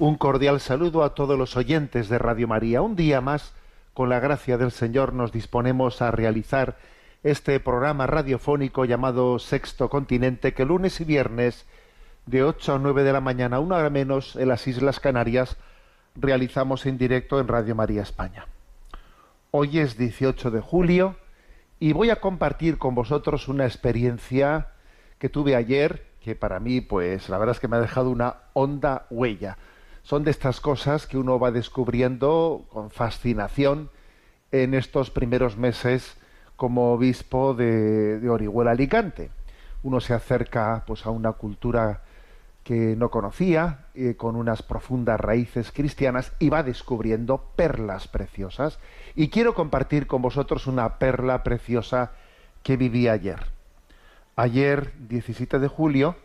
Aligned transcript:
Un 0.00 0.14
cordial 0.14 0.60
saludo 0.60 1.02
a 1.02 1.16
todos 1.16 1.36
los 1.36 1.56
oyentes 1.56 2.08
de 2.08 2.18
Radio 2.18 2.46
María. 2.46 2.82
Un 2.82 2.94
día 2.94 3.20
más, 3.20 3.52
con 3.94 4.08
la 4.08 4.20
gracia 4.20 4.56
del 4.56 4.70
Señor, 4.70 5.12
nos 5.12 5.32
disponemos 5.32 6.02
a 6.02 6.12
realizar 6.12 6.78
este 7.24 7.58
programa 7.58 8.06
radiofónico 8.06 8.84
llamado 8.84 9.40
Sexto 9.40 9.90
Continente, 9.90 10.54
que 10.54 10.64
lunes 10.64 11.00
y 11.00 11.04
viernes, 11.04 11.66
de 12.26 12.44
8 12.44 12.74
a 12.74 12.78
9 12.78 13.02
de 13.02 13.12
la 13.12 13.20
mañana, 13.20 13.58
una 13.58 13.74
hora 13.78 13.90
menos, 13.90 14.36
en 14.36 14.46
las 14.46 14.68
Islas 14.68 15.00
Canarias, 15.00 15.56
realizamos 16.14 16.86
en 16.86 16.96
directo 16.96 17.40
en 17.40 17.48
Radio 17.48 17.74
María 17.74 18.02
España. 18.02 18.46
Hoy 19.50 19.80
es 19.80 19.98
18 19.98 20.52
de 20.52 20.60
julio 20.60 21.16
y 21.80 21.92
voy 21.92 22.10
a 22.10 22.20
compartir 22.20 22.78
con 22.78 22.94
vosotros 22.94 23.48
una 23.48 23.64
experiencia 23.64 24.68
que 25.18 25.28
tuve 25.28 25.56
ayer, 25.56 26.06
que 26.22 26.36
para 26.36 26.60
mí, 26.60 26.80
pues 26.80 27.28
la 27.28 27.38
verdad 27.38 27.56
es 27.56 27.60
que 27.60 27.66
me 27.66 27.78
ha 27.78 27.80
dejado 27.80 28.10
una 28.10 28.36
honda 28.52 29.06
huella 29.10 29.58
son 30.08 30.24
de 30.24 30.30
estas 30.30 30.62
cosas 30.62 31.06
que 31.06 31.18
uno 31.18 31.38
va 31.38 31.50
descubriendo 31.50 32.64
con 32.70 32.88
fascinación 32.88 33.90
en 34.52 34.72
estos 34.72 35.10
primeros 35.10 35.58
meses 35.58 36.16
como 36.56 36.94
obispo 36.94 37.52
de, 37.52 38.26
Orihuela 38.26 38.70
Alicante. 38.70 39.30
Uno 39.82 40.00
se 40.00 40.14
acerca 40.14 40.82
pues 40.86 41.04
a 41.04 41.10
una 41.10 41.32
cultura 41.32 42.04
que 42.64 42.96
no 42.96 43.10
conocía, 43.10 43.80
eh, 43.94 44.14
con 44.16 44.34
unas 44.34 44.62
profundas 44.62 45.20
raíces 45.20 45.72
cristianas, 45.72 46.32
y 46.38 46.48
va 46.48 46.62
descubriendo 46.62 47.44
perlas 47.54 48.08
preciosas. 48.08 48.78
Y 49.14 49.28
quiero 49.28 49.52
compartir 49.52 50.06
con 50.06 50.22
vosotros 50.22 50.66
una 50.66 50.98
perla 50.98 51.42
preciosa 51.42 52.12
que 52.62 52.78
viví 52.78 53.08
ayer. 53.08 53.40
Ayer, 54.36 54.90
17 55.06 55.58
de 55.58 55.68
julio, 55.68 56.16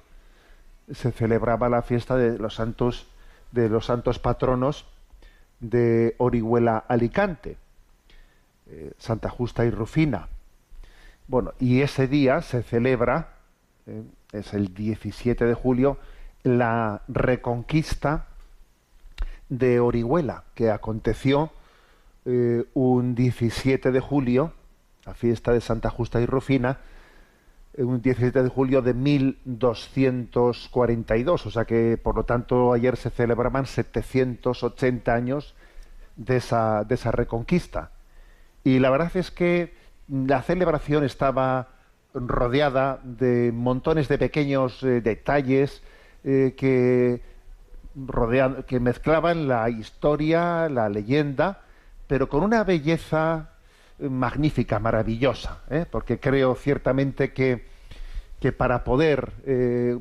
se 0.89 1.11
celebraba 1.11 1.67
la 1.67 1.81
fiesta 1.81 2.15
de 2.15 2.39
los 2.39 2.55
santos 2.55 3.07
de 3.53 3.69
los 3.69 3.85
santos 3.85 4.19
patronos 4.19 4.85
de 5.59 6.15
Orihuela 6.17 6.77
Alicante, 6.87 7.55
eh, 8.67 8.91
Santa 8.97 9.29
Justa 9.29 9.63
y 9.65 9.69
Rufina. 9.69 10.27
Bueno, 11.27 11.53
y 11.59 11.81
ese 11.81 12.07
día 12.07 12.41
se 12.41 12.63
celebra, 12.63 13.35
eh, 13.85 14.03
es 14.33 14.53
el 14.53 14.73
17 14.73 15.45
de 15.45 15.53
julio, 15.53 15.97
la 16.43 17.03
reconquista 17.07 18.25
de 19.49 19.79
Orihuela, 19.79 20.43
que 20.55 20.71
aconteció 20.71 21.51
eh, 22.25 22.65
un 22.73 23.15
17 23.15 23.91
de 23.91 23.99
julio, 23.99 24.53
la 25.05 25.13
fiesta 25.13 25.53
de 25.53 25.61
Santa 25.61 25.89
Justa 25.89 26.19
y 26.21 26.25
Rufina, 26.25 26.79
un 27.77 28.01
17 28.01 28.43
de 28.43 28.49
julio 28.49 28.81
de 28.81 28.93
1242, 28.93 31.45
o 31.45 31.51
sea 31.51 31.65
que 31.65 31.97
por 31.97 32.15
lo 32.15 32.23
tanto 32.23 32.71
ayer 32.73 32.97
se 32.97 33.09
celebraban 33.09 33.65
780 33.65 35.13
años 35.13 35.55
de 36.15 36.37
esa, 36.37 36.83
de 36.83 36.95
esa 36.95 37.11
reconquista. 37.11 37.91
Y 38.63 38.79
la 38.79 38.89
verdad 38.89 39.11
es 39.15 39.31
que 39.31 39.73
la 40.07 40.41
celebración 40.41 41.03
estaba 41.03 41.69
rodeada 42.13 42.99
de 43.03 43.51
montones 43.53 44.07
de 44.07 44.17
pequeños 44.17 44.81
eh, 44.83 45.01
detalles 45.01 45.81
eh, 46.23 46.53
que, 46.55 47.21
rodean, 47.95 48.63
que 48.63 48.79
mezclaban 48.79 49.47
la 49.47 49.69
historia, 49.69 50.69
la 50.69 50.89
leyenda, 50.89 51.61
pero 52.07 52.29
con 52.29 52.43
una 52.43 52.63
belleza 52.63 53.52
magnífica, 53.99 54.79
maravillosa, 54.79 55.61
¿eh? 55.69 55.85
porque 55.89 56.19
creo 56.19 56.55
ciertamente 56.55 57.33
que, 57.33 57.65
que 58.39 58.51
para 58.51 58.83
poder 58.83 59.31
eh, 59.45 59.99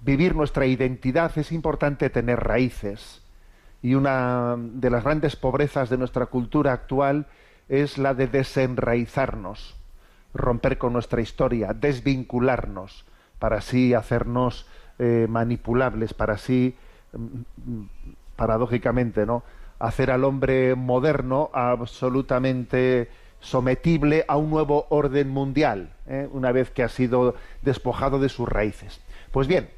vivir 0.00 0.34
nuestra 0.34 0.66
identidad 0.66 1.36
es 1.36 1.52
importante 1.52 2.10
tener 2.10 2.40
raíces. 2.40 3.22
Y 3.82 3.94
una 3.94 4.56
de 4.58 4.90
las 4.90 5.04
grandes 5.04 5.36
pobrezas 5.36 5.90
de 5.90 5.98
nuestra 5.98 6.26
cultura 6.26 6.72
actual 6.72 7.26
es 7.68 7.98
la 7.98 8.14
de 8.14 8.26
desenraizarnos, 8.26 9.76
romper 10.34 10.78
con 10.78 10.92
nuestra 10.92 11.20
historia, 11.20 11.72
desvincularnos, 11.72 13.04
para 13.38 13.58
así 13.58 13.94
hacernos 13.94 14.66
eh, 14.98 15.26
manipulables, 15.28 16.14
para 16.14 16.34
así, 16.34 16.74
mm, 17.12 17.70
mm, 17.70 17.88
paradójicamente, 18.36 19.26
¿no? 19.26 19.42
Hacer 19.78 20.10
al 20.10 20.24
hombre 20.24 20.74
moderno 20.74 21.50
absolutamente 21.52 23.08
sometible 23.40 24.24
a 24.28 24.36
un 24.36 24.50
nuevo 24.50 24.86
orden 24.88 25.28
mundial, 25.28 25.90
¿eh? 26.06 26.28
una 26.32 26.52
vez 26.52 26.70
que 26.70 26.82
ha 26.82 26.88
sido 26.88 27.34
despojado 27.62 28.18
de 28.18 28.28
sus 28.28 28.48
raíces. 28.48 29.00
Pues 29.30 29.46
bien, 29.46 29.68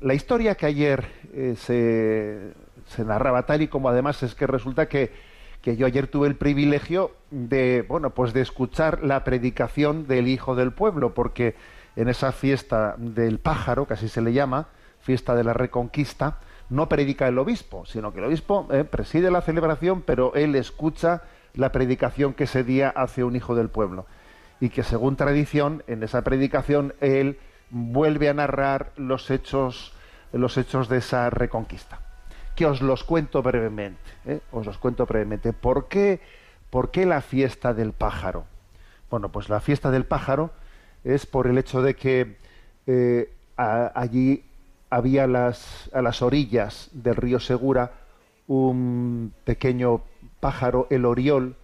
la 0.00 0.14
historia 0.14 0.54
que 0.56 0.66
ayer 0.66 1.06
eh, 1.32 1.54
se, 1.56 2.52
se, 2.94 3.04
narraba 3.04 3.46
tal 3.46 3.62
y 3.62 3.68
como 3.68 3.88
además 3.88 4.22
es 4.22 4.34
que 4.34 4.46
resulta 4.46 4.88
que, 4.88 5.12
que, 5.62 5.76
yo 5.76 5.86
ayer 5.86 6.08
tuve 6.08 6.28
el 6.28 6.36
privilegio 6.36 7.12
de, 7.30 7.84
bueno, 7.88 8.10
pues 8.10 8.32
de 8.32 8.42
escuchar 8.42 9.02
la 9.02 9.24
predicación 9.24 10.06
del 10.06 10.28
Hijo 10.28 10.54
del 10.54 10.72
Pueblo, 10.72 11.14
porque 11.14 11.54
en 11.94 12.08
esa 12.08 12.32
fiesta 12.32 12.94
del 12.98 13.38
pájaro, 13.38 13.86
que 13.86 13.94
así 13.94 14.08
se 14.08 14.20
le 14.20 14.32
llama, 14.32 14.68
fiesta 15.00 15.34
de 15.34 15.44
la 15.44 15.54
Reconquista, 15.54 16.40
no 16.68 16.88
predica 16.88 17.28
el 17.28 17.38
obispo, 17.38 17.86
sino 17.86 18.12
que 18.12 18.18
el 18.18 18.26
obispo 18.26 18.66
eh, 18.70 18.84
preside 18.84 19.30
la 19.30 19.42
celebración, 19.42 20.02
pero 20.02 20.34
él 20.34 20.54
escucha 20.54 21.22
la 21.54 21.72
predicación 21.72 22.34
que 22.34 22.44
ese 22.44 22.64
día 22.64 22.90
hace 22.90 23.24
un 23.24 23.36
hijo 23.36 23.54
del 23.54 23.68
pueblo. 23.68 24.06
Y 24.60 24.70
que 24.70 24.82
según 24.82 25.16
tradición, 25.16 25.82
en 25.86 26.02
esa 26.02 26.22
predicación, 26.22 26.94
él 27.00 27.38
vuelve 27.70 28.28
a 28.28 28.34
narrar 28.34 28.92
los 28.96 29.30
hechos, 29.30 29.92
los 30.32 30.56
hechos 30.56 30.88
de 30.88 30.98
esa 30.98 31.30
reconquista. 31.30 32.00
Que 32.54 32.66
os 32.66 32.80
los 32.80 33.04
cuento 33.04 33.42
brevemente. 33.42 34.00
¿eh? 34.24 34.40
Os 34.50 34.66
los 34.66 34.78
cuento 34.78 35.06
brevemente. 35.06 35.52
¿Por 35.52 35.88
qué, 35.88 36.20
¿Por 36.70 36.90
qué 36.90 37.06
la 37.06 37.20
fiesta 37.20 37.74
del 37.74 37.92
pájaro? 37.92 38.44
Bueno, 39.10 39.30
pues 39.30 39.48
la 39.48 39.60
fiesta 39.60 39.90
del 39.90 40.04
pájaro 40.04 40.50
es 41.04 41.26
por 41.26 41.46
el 41.46 41.58
hecho 41.58 41.82
de 41.82 41.94
que 41.94 42.38
eh, 42.86 43.32
allí 43.56 44.45
había 44.90 45.24
a 45.24 45.28
las 45.28 46.22
orillas 46.22 46.88
del 46.92 47.16
río 47.16 47.40
Segura 47.40 47.92
un 48.46 49.32
pequeño 49.44 50.02
pájaro, 50.40 50.86
el 50.90 51.04
oriol, 51.04 51.56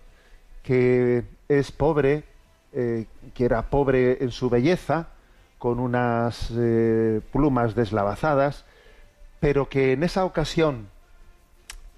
que 0.62 1.24
es 1.48 1.72
pobre, 1.72 2.24
eh, 2.72 3.06
que 3.34 3.44
era 3.44 3.70
pobre 3.70 4.22
en 4.22 4.30
su 4.30 4.50
belleza, 4.50 5.08
con 5.58 5.78
unas 5.78 6.52
eh, 6.56 7.20
plumas 7.32 7.74
deslavazadas, 7.74 8.64
pero 9.38 9.68
que 9.68 9.92
en 9.92 10.02
esa 10.02 10.24
ocasión, 10.24 10.88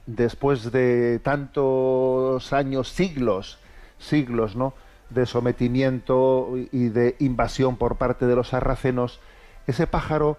después 0.07 0.71
de 0.71 1.19
tantos 1.21 2.53
años, 2.53 2.91
siglos, 2.91 3.59
siglos, 3.99 4.57
¿no? 4.57 4.75
de 5.11 5.27
sometimiento 5.27 6.55
y 6.73 6.89
de 6.89 7.17
invasión 7.21 7.77
por 7.77 7.97
parte 7.97 8.27
de 8.27 8.35
los 8.35 8.49
sarracenos, 8.49 9.21
ese 9.67 9.87
pájaro 9.87 10.39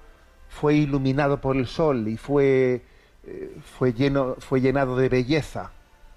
fue 0.55 0.75
iluminado 0.75 1.41
por 1.41 1.57
el 1.57 1.67
sol 1.67 2.07
y 2.07 2.15
fue, 2.15 2.81
eh, 3.25 3.57
fue, 3.77 3.91
lleno, 3.91 4.35
fue 4.39 4.61
llenado 4.61 4.95
de 4.95 5.09
belleza, 5.09 5.73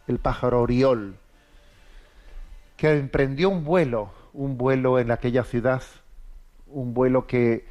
el 0.07 0.21
pájaro 0.21 0.63
Oriol, 0.63 1.17
que 2.77 2.93
emprendió 2.93 3.51
un 3.51 3.65
vuelo, 3.65 4.13
un 4.33 4.57
vuelo 4.57 5.01
en 5.01 5.11
aquella 5.11 5.43
ciudad, 5.43 5.83
un 6.69 6.95
vuelo 6.95 7.27
que 7.27 7.67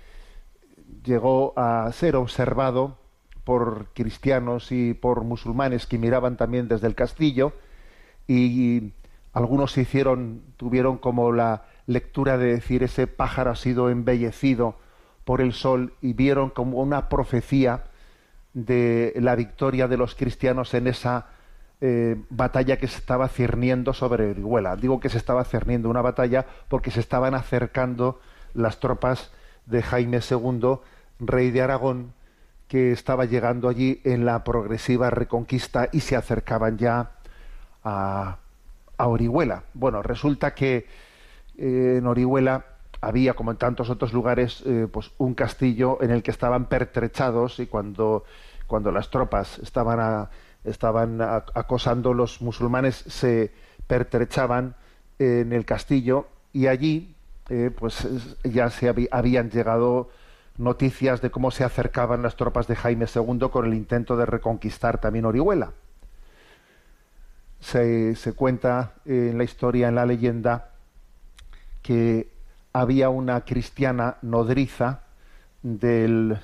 llegó 1.05 1.53
a 1.55 1.89
ser 1.93 2.17
observado 2.17 2.97
por 3.45 3.87
cristianos 3.93 4.73
y 4.73 4.93
por 4.93 5.23
musulmanes 5.23 5.85
que 5.85 5.97
miraban 5.97 6.35
también 6.35 6.67
desde 6.67 6.87
el 6.87 6.95
castillo 6.95 7.53
y 8.27 8.91
algunos 9.31 9.77
hicieron, 9.77 10.41
tuvieron 10.57 10.97
como 10.97 11.31
la 11.31 11.63
lectura 11.85 12.37
de 12.37 12.47
decir 12.47 12.83
ese 12.83 13.07
pájaro 13.07 13.51
ha 13.51 13.55
sido 13.55 13.89
embellecido 13.89 14.75
por 15.27 15.41
el 15.41 15.51
sol 15.51 15.91
y 16.01 16.13
vieron 16.13 16.51
como 16.51 16.79
una 16.79 17.09
profecía 17.09 17.83
de 18.53 19.11
la 19.17 19.35
victoria 19.35 19.89
de 19.89 19.97
los 19.97 20.15
cristianos 20.15 20.73
en 20.73 20.87
esa 20.87 21.25
eh, 21.81 22.15
batalla 22.29 22.77
que 22.77 22.87
se 22.87 22.97
estaba 22.97 23.27
cerniendo 23.27 23.91
sobre 23.91 24.31
Orihuela. 24.31 24.77
Digo 24.77 25.01
que 25.01 25.09
se 25.09 25.17
estaba 25.17 25.43
cerniendo 25.43 25.89
una 25.89 26.01
batalla 26.01 26.45
porque 26.69 26.91
se 26.91 27.01
estaban 27.01 27.35
acercando 27.35 28.21
las 28.53 28.79
tropas 28.79 29.33
de 29.65 29.83
Jaime 29.83 30.21
II, 30.21 30.79
rey 31.19 31.51
de 31.51 31.61
Aragón, 31.61 32.13
que 32.69 32.93
estaba 32.93 33.25
llegando 33.25 33.67
allí 33.67 33.99
en 34.05 34.23
la 34.23 34.45
progresiva 34.45 35.09
reconquista 35.09 35.89
y 35.91 35.99
se 35.99 36.15
acercaban 36.15 36.77
ya 36.77 37.11
a, 37.83 38.37
Orihuela. 38.97 39.63
Bueno, 39.73 40.01
resulta 40.01 40.55
que 40.55 40.87
eh, 41.57 41.95
en 41.97 42.07
Orihuela 42.07 42.76
había, 43.01 43.33
como 43.33 43.51
en 43.51 43.57
tantos 43.57 43.89
otros 43.89 44.13
lugares, 44.13 44.63
eh, 44.65 44.87
pues 44.91 45.11
un 45.17 45.33
castillo 45.33 46.01
en 46.01 46.11
el 46.11 46.23
que 46.23 46.31
estaban 46.31 46.65
pertrechados 46.65 47.59
y 47.59 47.67
cuando, 47.67 48.23
cuando 48.65 48.91
las 48.91 49.09
tropas 49.09 49.59
estaban, 49.59 50.29
estaban 50.63 51.21
acosando 51.21 52.13
los 52.13 52.41
musulmanes 52.41 52.95
se 52.95 53.51
pertrechaban 53.87 54.75
en 55.19 55.53
el 55.53 55.65
castillo 55.65 56.27
y 56.53 56.67
allí 56.67 57.15
eh, 57.49 57.71
pues 57.77 58.07
ya 58.43 58.69
se 58.69 58.93
habían 59.11 59.49
llegado 59.49 60.09
noticias 60.57 61.21
de 61.21 61.29
cómo 61.29 61.51
se 61.51 61.63
acercaban 61.63 62.23
las 62.23 62.35
tropas 62.35 62.67
de 62.67 62.75
Jaime 62.75 63.05
II 63.13 63.49
con 63.51 63.65
el 63.65 63.73
intento 63.73 64.17
de 64.17 64.25
reconquistar 64.25 64.99
también 64.99 65.25
Orihuela. 65.25 65.71
Se, 67.59 68.15
se 68.15 68.33
cuenta 68.33 68.93
en 69.05 69.37
la 69.37 69.43
historia, 69.43 69.87
en 69.87 69.95
la 69.95 70.05
leyenda, 70.05 70.71
que 71.81 72.36
había 72.81 73.09
una 73.09 73.41
cristiana 73.41 74.17
nodriza 74.21 74.99
del, 75.63 76.37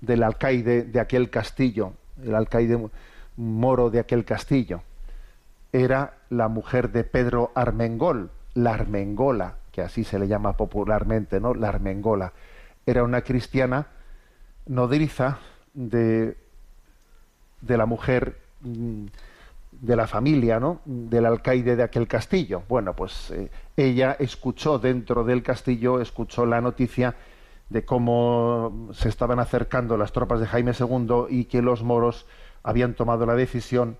del 0.00 0.22
alcaide 0.22 0.84
de 0.84 1.00
aquel 1.00 1.28
castillo, 1.28 1.94
el 2.22 2.36
alcaide 2.36 2.88
moro 3.36 3.90
de 3.90 3.98
aquel 3.98 4.24
castillo. 4.24 4.82
Era 5.72 6.18
la 6.30 6.46
mujer 6.46 6.92
de 6.92 7.02
Pedro 7.02 7.50
Armengol, 7.56 8.30
la 8.54 8.74
Armengola, 8.74 9.56
que 9.72 9.82
así 9.82 10.04
se 10.04 10.20
le 10.20 10.28
llama 10.28 10.56
popularmente, 10.56 11.40
¿no? 11.40 11.52
La 11.52 11.70
Armengola. 11.70 12.32
Era 12.86 13.02
una 13.02 13.22
cristiana 13.22 13.88
nodriza 14.66 15.38
de, 15.74 16.36
de 17.60 17.76
la 17.76 17.86
mujer 17.86 18.38
mm, 18.60 19.06
de 19.82 19.96
la 19.96 20.06
familia, 20.06 20.60
¿no? 20.60 20.80
Del 20.84 21.26
alcaide 21.26 21.74
de 21.74 21.82
aquel 21.82 22.06
castillo. 22.06 22.62
Bueno, 22.68 22.94
pues 22.94 23.32
eh, 23.32 23.50
ella 23.76 24.16
escuchó 24.18 24.78
dentro 24.78 25.24
del 25.24 25.42
castillo, 25.42 26.00
escuchó 26.00 26.46
la 26.46 26.60
noticia 26.60 27.16
de 27.68 27.84
cómo 27.84 28.88
se 28.92 29.08
estaban 29.08 29.40
acercando 29.40 29.96
las 29.96 30.12
tropas 30.12 30.38
de 30.38 30.46
Jaime 30.46 30.70
II 30.78 31.26
y 31.28 31.46
que 31.46 31.62
los 31.62 31.82
moros 31.82 32.26
habían 32.62 32.94
tomado 32.94 33.26
la 33.26 33.34
decisión 33.34 33.98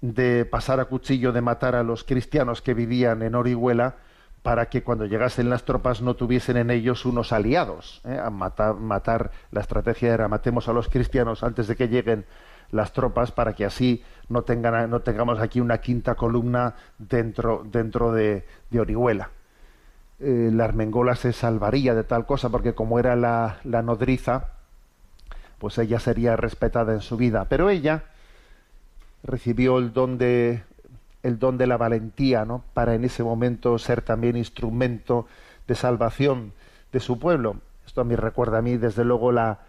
de 0.00 0.46
pasar 0.46 0.80
a 0.80 0.86
cuchillo, 0.86 1.32
de 1.32 1.42
matar 1.42 1.74
a 1.74 1.82
los 1.82 2.04
cristianos 2.04 2.62
que 2.62 2.72
vivían 2.72 3.20
en 3.20 3.34
Orihuela, 3.34 3.96
para 4.42 4.70
que 4.70 4.82
cuando 4.82 5.04
llegasen 5.04 5.50
las 5.50 5.64
tropas 5.64 6.00
no 6.00 6.16
tuviesen 6.16 6.56
en 6.56 6.70
ellos 6.70 7.04
unos 7.04 7.32
aliados. 7.32 8.00
¿eh? 8.06 8.18
A 8.18 8.30
matar, 8.30 8.76
matar, 8.76 9.30
la 9.50 9.60
estrategia 9.60 10.14
era 10.14 10.26
matemos 10.28 10.68
a 10.68 10.72
los 10.72 10.88
cristianos 10.88 11.42
antes 11.42 11.66
de 11.66 11.76
que 11.76 11.88
lleguen 11.88 12.24
las 12.70 12.92
tropas 12.92 13.32
para 13.32 13.54
que 13.54 13.64
así 13.64 14.02
no, 14.28 14.42
tengan, 14.42 14.90
no 14.90 15.00
tengamos 15.00 15.40
aquí 15.40 15.60
una 15.60 15.78
quinta 15.78 16.14
columna 16.14 16.74
dentro, 16.98 17.64
dentro 17.64 18.12
de, 18.12 18.44
Orihuela. 18.78 19.30
Eh, 20.20 20.50
la 20.52 20.64
Armengola 20.64 21.14
se 21.14 21.32
salvaría 21.32 21.94
de 21.94 22.04
tal 22.04 22.26
cosa 22.26 22.48
porque 22.50 22.74
como 22.74 22.98
era 22.98 23.16
la, 23.16 23.58
la 23.64 23.82
nodriza, 23.82 24.50
pues 25.58 25.78
ella 25.78 25.98
sería 25.98 26.36
respetada 26.36 26.92
en 26.92 27.00
su 27.00 27.16
vida. 27.16 27.46
Pero 27.48 27.70
ella 27.70 28.04
recibió 29.22 29.78
el 29.78 29.92
don 29.92 30.18
de 30.18 30.62
el 31.22 31.38
don 31.38 31.58
de 31.58 31.66
la 31.66 31.76
valentía. 31.76 32.46
Para 32.74 32.94
en 32.94 33.04
ese 33.04 33.22
momento 33.22 33.78
ser 33.78 34.02
también 34.02 34.36
instrumento 34.36 35.26
de 35.66 35.74
salvación 35.74 36.52
de 36.92 37.00
su 37.00 37.18
pueblo. 37.18 37.56
Esto 37.86 38.00
a 38.02 38.04
mí 38.04 38.16
recuerda 38.16 38.58
a 38.58 38.62
mí, 38.62 38.76
desde 38.76 39.04
luego, 39.04 39.32
la, 39.32 39.60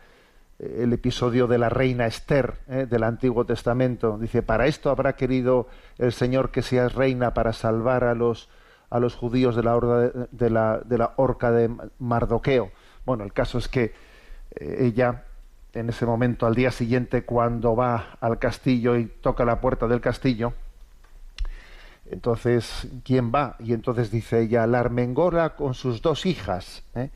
el 0.60 0.92
episodio 0.92 1.48
de 1.48 1.58
la 1.58 1.70
reina 1.70 2.06
Esther 2.06 2.56
¿eh? 2.68 2.86
del 2.90 3.04
Antiguo 3.04 3.46
Testamento. 3.46 4.18
Dice, 4.18 4.44
para 4.44 4.68
esto 4.68 4.90
habrá 4.90 5.14
querido 5.14 5.68
el 5.98 6.12
Señor 6.12 6.52
que 6.52 6.62
seas 6.62 6.94
reina 6.94 7.34
para 7.34 7.54
salvar 7.54 8.04
a 8.04 8.14
los, 8.14 8.50
a 8.90 9.00
los 9.00 9.16
judíos 9.16 9.56
de 9.56 9.64
la, 10.50 11.14
horca 11.16 11.52
de 11.52 11.72
Mardoqueo. 12.00 12.72
Bueno, 13.06 13.24
el 13.24 13.32
caso 13.32 13.58
es 13.58 13.70
que 13.70 13.94
eh, 14.56 14.78
ella, 14.82 15.24
en 15.74 15.90
ese 15.90 16.06
momento, 16.06 16.46
al 16.46 16.56
día 16.56 16.72
siguiente, 16.72 17.24
cuando 17.24 17.76
va 17.76 18.18
al 18.20 18.38
castillo 18.38 18.98
y 18.98 19.06
toca 19.06 19.46
la 19.46 19.62
puerta 19.62 19.88
del 19.88 20.02
castillo, 20.02 20.54
entonces, 22.12 22.88
¿quién 23.06 23.32
va? 23.34 23.56
Y 23.60 23.74
entonces 23.74 24.12
dice 24.12 24.42
ella, 24.42 24.66
la 24.68 24.80
Armengora 24.80 25.56
con 25.56 25.74
sus 25.74 26.02
dos 26.02 26.26
hijas. 26.26 26.84
¿eh? 26.96 27.12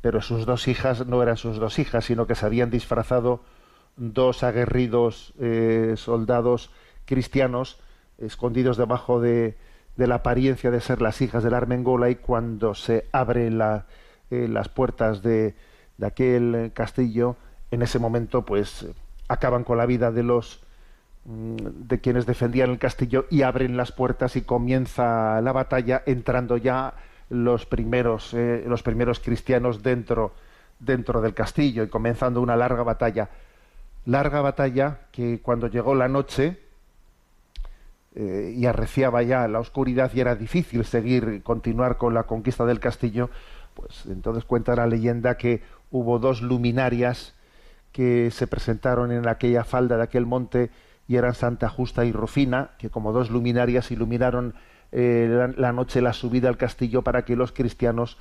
Pero 0.00 0.20
sus 0.20 0.46
dos 0.46 0.68
hijas 0.68 1.06
no 1.06 1.22
eran 1.22 1.36
sus 1.36 1.58
dos 1.58 1.78
hijas, 1.78 2.04
sino 2.04 2.26
que 2.26 2.34
se 2.34 2.46
habían 2.46 2.70
disfrazado 2.70 3.40
dos 3.96 4.44
aguerridos 4.44 5.34
eh, 5.40 5.94
soldados 5.96 6.70
cristianos 7.04 7.80
escondidos 8.18 8.76
debajo 8.76 9.20
de, 9.20 9.56
de, 9.96 10.06
la 10.06 10.16
apariencia 10.16 10.70
de 10.70 10.80
ser 10.80 11.02
las 11.02 11.20
hijas 11.20 11.42
de 11.42 11.50
la 11.50 11.56
Armengola 11.56 12.10
y 12.10 12.16
cuando 12.16 12.74
se 12.74 13.06
abren 13.12 13.60
eh, 14.30 14.48
las 14.48 14.68
puertas 14.68 15.22
de, 15.22 15.54
de, 15.96 16.06
aquel 16.06 16.72
castillo, 16.74 17.36
en 17.70 17.82
ese 17.82 17.98
momento 17.98 18.44
pues 18.44 18.86
acaban 19.28 19.64
con 19.64 19.78
la 19.78 19.86
vida 19.86 20.10
de 20.10 20.22
los 20.22 20.62
mm, 21.24 21.56
de 21.86 22.00
quienes 22.00 22.26
defendían 22.26 22.70
el 22.70 22.78
castillo 22.78 23.26
y 23.30 23.42
abren 23.42 23.76
las 23.76 23.92
puertas 23.92 24.36
y 24.36 24.42
comienza 24.42 25.40
la 25.40 25.52
batalla 25.52 26.02
entrando 26.06 26.56
ya 26.56 26.94
los 27.30 27.66
primeros, 27.66 28.32
eh, 28.34 28.64
los 28.66 28.82
primeros 28.82 29.20
cristianos 29.20 29.82
dentro, 29.82 30.32
dentro 30.78 31.20
del 31.20 31.34
castillo 31.34 31.82
y 31.82 31.88
comenzando 31.88 32.40
una 32.40 32.56
larga 32.56 32.82
batalla. 32.82 33.28
Larga 34.06 34.40
batalla 34.40 35.00
que 35.12 35.40
cuando 35.42 35.66
llegó 35.66 35.94
la 35.94 36.08
noche 36.08 36.58
eh, 38.14 38.54
y 38.56 38.66
arreciaba 38.66 39.22
ya 39.22 39.46
la 39.48 39.60
oscuridad 39.60 40.10
y 40.14 40.20
era 40.20 40.34
difícil 40.34 40.84
seguir, 40.84 41.42
continuar 41.42 41.98
con 41.98 42.14
la 42.14 42.24
conquista 42.24 42.64
del 42.64 42.80
castillo, 42.80 43.30
pues 43.74 44.06
entonces 44.06 44.44
cuenta 44.44 44.74
la 44.74 44.86
leyenda 44.86 45.36
que 45.36 45.62
hubo 45.90 46.18
dos 46.18 46.42
luminarias 46.42 47.34
que 47.92 48.30
se 48.30 48.46
presentaron 48.46 49.12
en 49.12 49.28
aquella 49.28 49.64
falda 49.64 49.96
de 49.96 50.02
aquel 50.02 50.26
monte 50.26 50.70
y 51.06 51.16
eran 51.16 51.34
Santa 51.34 51.68
Justa 51.68 52.04
y 52.04 52.12
Rufina, 52.12 52.72
que 52.78 52.90
como 52.90 53.12
dos 53.12 53.30
luminarias 53.30 53.90
iluminaron 53.90 54.54
eh, 54.90 55.52
la, 55.56 55.72
noche 55.72 56.00
la 56.00 56.12
subida 56.12 56.48
al 56.48 56.56
castillo 56.56 57.02
para 57.02 57.24
que 57.24 57.36
los 57.36 57.52
cristianos 57.52 58.18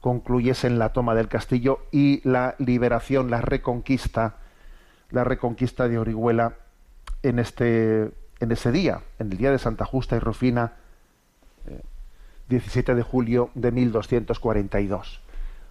concluyesen 0.00 0.78
la 0.78 0.92
toma 0.92 1.14
del 1.14 1.28
castillo 1.28 1.80
y 1.90 2.20
la 2.28 2.54
liberación, 2.58 3.30
la 3.30 3.40
reconquista, 3.40 4.36
la 5.10 5.24
reconquista 5.24 5.88
de 5.88 5.98
Orihuela 5.98 6.54
en 7.22 7.38
este 7.38 8.12
en 8.40 8.52
ese 8.52 8.72
día, 8.72 9.00
en 9.18 9.32
el 9.32 9.38
día 9.38 9.50
de 9.50 9.58
Santa 9.58 9.84
Justa 9.84 10.16
y 10.16 10.18
Rufina, 10.18 10.72
17 12.48 12.92
eh, 12.92 12.94
de 12.94 13.02
julio 13.02 13.50
de 13.54 13.72
1242. 13.72 15.20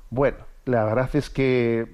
Bueno, 0.10 0.38
la 0.66 0.84
verdad 0.86 1.10
es 1.14 1.30
que 1.30 1.88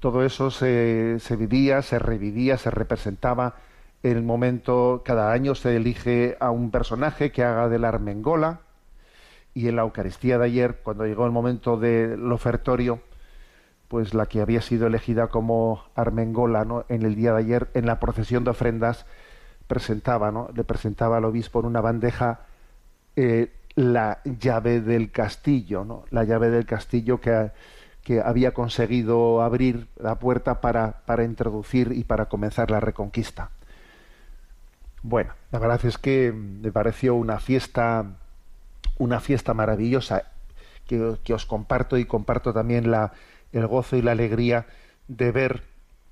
todo 0.00 0.24
eso 0.24 0.50
se, 0.50 1.18
se 1.18 1.36
vivía, 1.36 1.82
se 1.82 1.98
revivía, 1.98 2.56
se 2.56 2.70
representaba 2.70 3.56
en 3.56 3.56
el 4.04 4.22
momento, 4.22 5.02
cada 5.02 5.32
año 5.32 5.54
se 5.54 5.76
elige 5.76 6.36
a 6.38 6.50
un 6.50 6.70
personaje 6.70 7.32
que 7.32 7.42
haga 7.42 7.70
de 7.70 7.78
la 7.78 7.88
Armengola 7.88 8.60
y 9.54 9.68
en 9.68 9.76
la 9.76 9.82
Eucaristía 9.82 10.36
de 10.36 10.44
ayer, 10.44 10.80
cuando 10.82 11.06
llegó 11.06 11.24
el 11.24 11.32
momento 11.32 11.78
del 11.78 12.30
ofertorio, 12.30 13.00
pues 13.88 14.12
la 14.12 14.26
que 14.26 14.42
había 14.42 14.60
sido 14.60 14.86
elegida 14.86 15.28
como 15.28 15.84
Armengola 15.94 16.84
en 16.90 17.02
el 17.02 17.14
día 17.14 17.32
de 17.32 17.38
ayer, 17.38 17.70
en 17.72 17.86
la 17.86 17.98
procesión 17.98 18.44
de 18.44 18.50
ofrendas, 18.50 19.06
presentaba, 19.66 20.30
¿no? 20.30 20.50
le 20.54 20.64
presentaba 20.64 21.16
al 21.16 21.24
obispo 21.24 21.60
en 21.60 21.66
una 21.66 21.80
bandeja 21.80 22.40
eh, 23.16 23.52
la 23.74 24.20
llave 24.24 24.82
del 24.82 25.12
castillo, 25.12 25.82
¿no? 25.84 26.04
la 26.10 26.24
llave 26.24 26.50
del 26.50 26.66
castillo 26.66 27.22
que, 27.22 27.52
que 28.02 28.20
había 28.20 28.52
conseguido 28.52 29.40
abrir 29.40 29.88
la 29.96 30.18
puerta 30.18 30.60
para, 30.60 31.00
para 31.06 31.24
introducir 31.24 31.92
y 31.92 32.04
para 32.04 32.26
comenzar 32.26 32.70
la 32.70 32.80
reconquista. 32.80 33.50
Bueno, 35.06 35.34
la 35.52 35.58
verdad 35.58 35.84
es 35.84 35.98
que 35.98 36.32
me 36.32 36.72
pareció 36.72 37.14
una 37.14 37.38
fiesta, 37.38 38.06
una 38.96 39.20
fiesta 39.20 39.52
maravillosa 39.52 40.32
que, 40.86 40.98
os 41.34 41.44
comparto 41.44 41.98
y 41.98 42.06
comparto 42.06 42.54
también 42.54 42.90
la, 42.90 43.12
el 43.52 43.66
gozo 43.66 43.96
y 43.98 44.02
la 44.02 44.12
alegría 44.12 44.64
de 45.06 45.30
ver, 45.30 45.64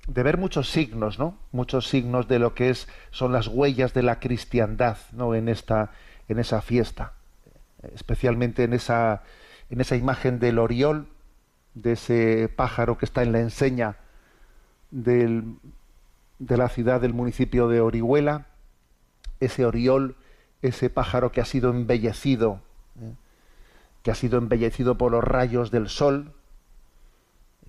de 0.05 0.21
ver 0.21 0.37
muchos 0.37 0.69
signos, 0.69 1.17
¿no? 1.17 1.39
Muchos 1.51 1.89
signos 1.89 2.27
de 2.27 2.37
lo 2.37 2.53
que 2.53 2.69
es, 2.69 2.87
son 3.09 3.33
las 3.33 3.47
huellas 3.47 3.95
de 3.95 4.03
la 4.03 4.19
cristiandad, 4.19 4.97
¿no? 5.11 5.33
En 5.33 5.49
esta, 5.49 5.89
en 6.29 6.37
esa 6.37 6.61
fiesta. 6.61 7.13
especialmente 7.95 8.63
en 8.63 8.73
esa, 8.73 9.23
en 9.71 9.81
esa 9.81 9.95
imagen 9.95 10.37
del 10.37 10.59
oriol, 10.59 11.07
de 11.73 11.93
ese 11.93 12.47
pájaro 12.47 12.99
que 12.99 13.05
está 13.05 13.23
en 13.23 13.31
la 13.31 13.39
enseña 13.39 13.95
del, 14.91 15.55
de 16.37 16.57
la 16.57 16.69
ciudad 16.69 17.01
del 17.01 17.13
municipio 17.15 17.67
de 17.67 17.81
Orihuela, 17.81 18.52
ese 19.45 19.65
oriol, 19.65 20.15
ese 20.61 20.89
pájaro 20.89 21.31
que 21.31 21.41
ha 21.41 21.45
sido 21.45 21.69
embellecido, 21.69 22.59
¿eh? 23.01 23.13
que 24.01 24.11
ha 24.11 24.15
sido 24.15 24.37
embellecido 24.37 24.97
por 24.97 25.11
los 25.11 25.23
rayos 25.23 25.71
del 25.71 25.89
sol, 25.89 26.33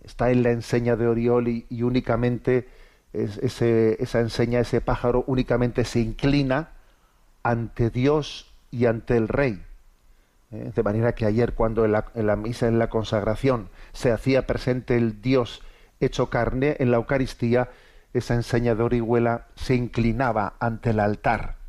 está 0.04 0.30
en 0.30 0.42
la 0.42 0.50
enseña 0.50 0.96
de 0.96 1.08
Oriol 1.08 1.48
y, 1.48 1.82
únicamente 1.82 2.68
ese, 3.12 3.96
esa 4.02 4.20
enseña, 4.20 4.60
ese 4.60 4.80
pájaro 4.80 5.24
únicamente 5.26 5.84
se 5.84 6.00
inclina 6.00 6.70
ante 7.42 7.90
Dios 7.90 8.52
y 8.70 8.86
ante 8.86 9.16
el 9.16 9.28
Rey. 9.28 9.62
¿eh? 10.50 10.72
De 10.74 10.82
manera 10.82 11.14
que 11.14 11.26
ayer 11.26 11.54
cuando 11.54 11.84
en 11.84 11.92
la, 11.92 12.06
en 12.14 12.26
la 12.26 12.36
misa, 12.36 12.66
en 12.66 12.78
la 12.78 12.90
consagración, 12.90 13.68
se 13.92 14.10
hacía 14.12 14.46
presente 14.46 14.96
el 14.96 15.22
Dios 15.22 15.62
hecho 16.00 16.28
carne 16.28 16.76
en 16.80 16.90
la 16.90 16.96
Eucaristía, 16.96 17.70
esa 18.12 18.34
enseña 18.34 18.74
de 18.74 18.82
Orihuela 18.82 19.46
se 19.54 19.74
inclinaba 19.74 20.54
ante 20.60 20.90
el 20.90 21.00
altar. 21.00 21.63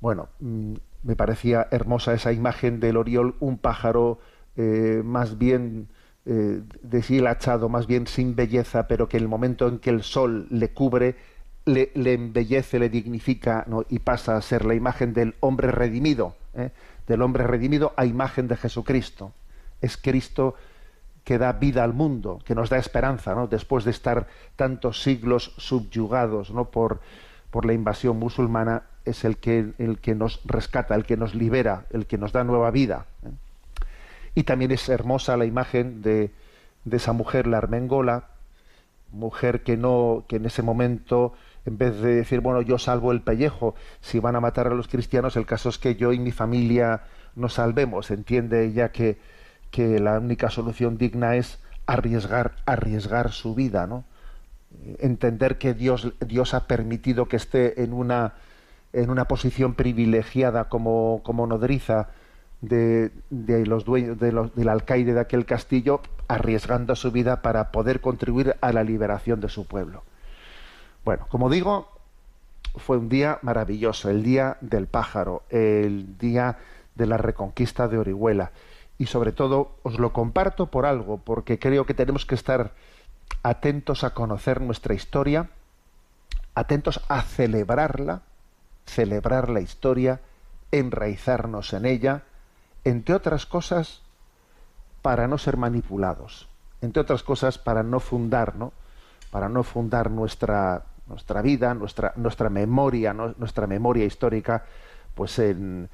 Bueno, 0.00 0.28
mm, 0.40 0.74
me 1.02 1.16
parecía 1.16 1.68
hermosa 1.70 2.14
esa 2.14 2.32
imagen 2.32 2.80
del 2.80 2.96
oriol, 2.96 3.36
un 3.40 3.58
pájaro 3.58 4.18
eh, 4.56 5.02
más 5.04 5.38
bien 5.38 5.88
eh, 6.26 6.62
deshilachado, 6.82 7.68
más 7.68 7.86
bien 7.86 8.06
sin 8.06 8.36
belleza, 8.36 8.86
pero 8.86 9.08
que 9.08 9.16
el 9.16 9.28
momento 9.28 9.66
en 9.68 9.78
que 9.78 9.90
el 9.90 10.02
sol 10.02 10.46
le 10.50 10.70
cubre, 10.70 11.16
le, 11.64 11.90
embellece, 11.94 12.78
le 12.78 12.88
dignifica 12.88 13.66
y 13.88 13.98
pasa 14.00 14.36
a 14.36 14.42
ser 14.42 14.64
la 14.64 14.74
imagen 14.74 15.12
del 15.12 15.34
hombre 15.40 15.70
redimido, 15.70 16.34
¿eh? 16.54 16.70
del 17.06 17.22
hombre 17.22 17.44
redimido 17.44 17.92
a 17.96 18.04
imagen 18.04 18.48
de 18.48 18.56
Jesucristo. 18.56 19.32
Es 19.80 19.96
Cristo 19.96 20.54
que 21.24 21.38
da 21.38 21.52
vida 21.52 21.84
al 21.84 21.92
mundo, 21.92 22.40
que 22.44 22.54
nos 22.54 22.70
da 22.70 22.78
esperanza, 22.78 23.34
¿no? 23.34 23.46
después 23.46 23.84
de 23.84 23.90
estar 23.90 24.26
tantos 24.56 25.02
siglos 25.02 25.54
subyugados 25.58 26.50
¿no? 26.50 26.70
por, 26.70 27.00
por 27.50 27.64
la 27.66 27.74
invasión 27.74 28.18
musulmana, 28.18 28.84
es 29.04 29.24
el 29.24 29.36
que, 29.36 29.72
el 29.78 29.98
que 29.98 30.14
nos 30.14 30.40
rescata, 30.44 30.94
el 30.94 31.04
que 31.04 31.16
nos 31.16 31.34
libera, 31.34 31.86
el 31.90 32.06
que 32.06 32.18
nos 32.18 32.32
da 32.32 32.44
nueva 32.44 32.70
vida. 32.70 33.06
¿eh? 33.24 33.30
Y 34.34 34.42
también 34.44 34.70
es 34.70 34.88
hermosa 34.88 35.36
la 35.36 35.46
imagen 35.46 36.02
de, 36.02 36.30
de 36.84 36.96
esa 36.96 37.12
mujer, 37.12 37.46
la 37.46 37.58
armengola, 37.58 38.28
mujer 39.10 39.62
que 39.62 39.76
no, 39.76 40.24
que 40.28 40.36
en 40.36 40.46
ese 40.46 40.62
momento, 40.62 41.32
en 41.64 41.78
vez 41.78 42.00
de 42.00 42.14
decir, 42.16 42.40
bueno, 42.40 42.62
yo 42.62 42.78
salvo 42.78 43.12
el 43.12 43.22
pellejo, 43.22 43.74
si 44.00 44.18
van 44.20 44.36
a 44.36 44.40
matar 44.40 44.66
a 44.66 44.74
los 44.74 44.88
cristianos, 44.88 45.36
el 45.36 45.46
caso 45.46 45.68
es 45.68 45.78
que 45.78 45.96
yo 45.96 46.12
y 46.12 46.18
mi 46.18 46.32
familia 46.32 47.02
nos 47.34 47.54
salvemos. 47.54 48.10
Entiende 48.10 48.64
ella 48.64 48.92
que, 48.92 49.18
que 49.70 49.98
la 49.98 50.18
única 50.18 50.50
solución 50.50 50.98
digna 50.98 51.36
es 51.36 51.58
arriesgar, 51.86 52.56
arriesgar 52.66 53.32
su 53.32 53.54
vida, 53.54 53.86
¿no? 53.86 54.04
Entender 54.98 55.56
que 55.56 55.72
Dios, 55.72 56.12
Dios 56.20 56.52
ha 56.52 56.66
permitido 56.66 57.26
que 57.26 57.36
esté 57.36 57.82
en 57.82 57.94
una, 57.94 58.34
en 58.92 59.10
una 59.10 59.26
posición 59.26 59.74
privilegiada 59.74 60.68
como, 60.68 61.20
como 61.22 61.46
nodriza 61.46 62.08
de, 62.60 63.12
de 63.30 63.66
los 63.66 63.84
dueños 63.84 64.18
de 64.18 64.32
los, 64.32 64.54
del 64.54 64.68
alcaide 64.68 65.14
de 65.14 65.20
aquel 65.20 65.44
castillo, 65.44 66.00
arriesgando 66.26 66.96
su 66.96 67.12
vida 67.12 67.42
para 67.42 67.70
poder 67.70 68.00
contribuir 68.00 68.56
a 68.60 68.72
la 68.72 68.84
liberación 68.84 69.40
de 69.40 69.48
su 69.48 69.66
pueblo. 69.66 70.02
Bueno, 71.04 71.26
como 71.28 71.50
digo, 71.50 71.88
fue 72.76 72.96
un 72.98 73.08
día 73.08 73.38
maravilloso, 73.42 74.10
el 74.10 74.22
día 74.22 74.56
del 74.60 74.86
pájaro, 74.86 75.42
el 75.50 76.18
día 76.18 76.58
de 76.94 77.06
la 77.06 77.16
reconquista 77.16 77.88
de 77.88 77.98
Orihuela 77.98 78.50
y 78.98 79.06
sobre 79.06 79.32
todo 79.32 79.76
os 79.84 79.98
lo 79.98 80.12
comparto 80.12 80.66
por 80.66 80.84
algo, 80.84 81.18
porque 81.18 81.58
creo 81.58 81.86
que 81.86 81.94
tenemos 81.94 82.26
que 82.26 82.34
estar 82.34 82.72
atentos 83.42 84.02
a 84.02 84.10
conocer 84.10 84.60
nuestra 84.60 84.94
historia, 84.94 85.50
atentos 86.54 87.00
a 87.08 87.22
celebrarla, 87.22 88.22
celebrar 88.88 89.48
la 89.48 89.60
historia, 89.60 90.20
enraizarnos 90.72 91.72
en 91.72 91.86
ella, 91.86 92.22
entre 92.84 93.14
otras 93.14 93.46
cosas 93.46 94.02
para 95.02 95.28
no 95.28 95.38
ser 95.38 95.56
manipulados, 95.56 96.48
entre 96.80 97.02
otras 97.02 97.22
cosas 97.22 97.58
para 97.58 97.82
no 97.82 98.00
fundar, 98.00 98.56
¿no? 98.56 98.72
Para 99.30 99.48
no 99.48 99.62
fundar 99.62 100.10
nuestra 100.10 100.84
nuestra 101.06 101.40
vida, 101.40 101.72
nuestra 101.74 102.12
nuestra 102.16 102.50
memoria, 102.50 103.14
nuestra 103.14 103.66
memoria 103.66 104.04
histórica, 104.04 104.64
pues 105.14 105.38
en, 105.38 105.88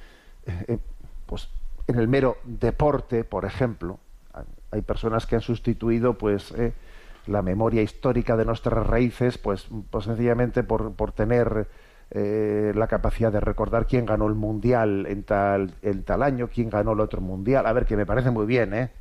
pues 1.25 1.49
en 1.87 1.99
el 1.99 2.07
mero 2.07 2.37
deporte, 2.43 3.23
por 3.23 3.45
ejemplo, 3.45 3.99
hay 4.71 4.81
personas 4.81 5.25
que 5.25 5.35
han 5.35 5.41
sustituido 5.41 6.17
pues 6.17 6.51
eh, 6.51 6.73
la 7.27 7.41
memoria 7.41 7.81
histórica 7.81 8.35
de 8.35 8.45
nuestras 8.45 8.85
raíces 8.85 9.37
pues, 9.37 9.67
pues 9.89 10.05
sencillamente 10.05 10.63
por, 10.63 10.93
por 10.93 11.11
tener 11.11 11.67
eh, 12.11 12.71
la 12.75 12.87
capacidad 12.87 13.31
de 13.31 13.39
recordar 13.39 13.87
quién 13.87 14.05
ganó 14.05 14.27
el 14.27 14.35
mundial 14.35 15.05
en 15.07 15.23
tal, 15.23 15.73
en 15.81 16.03
tal 16.03 16.23
año, 16.23 16.49
quién 16.53 16.69
ganó 16.69 16.93
el 16.93 16.99
otro 16.99 17.21
mundial. 17.21 17.65
A 17.65 17.73
ver, 17.73 17.85
que 17.85 17.97
me 17.97 18.05
parece 18.05 18.31
muy 18.31 18.45
bien, 18.45 18.73
¿eh? 18.73 18.91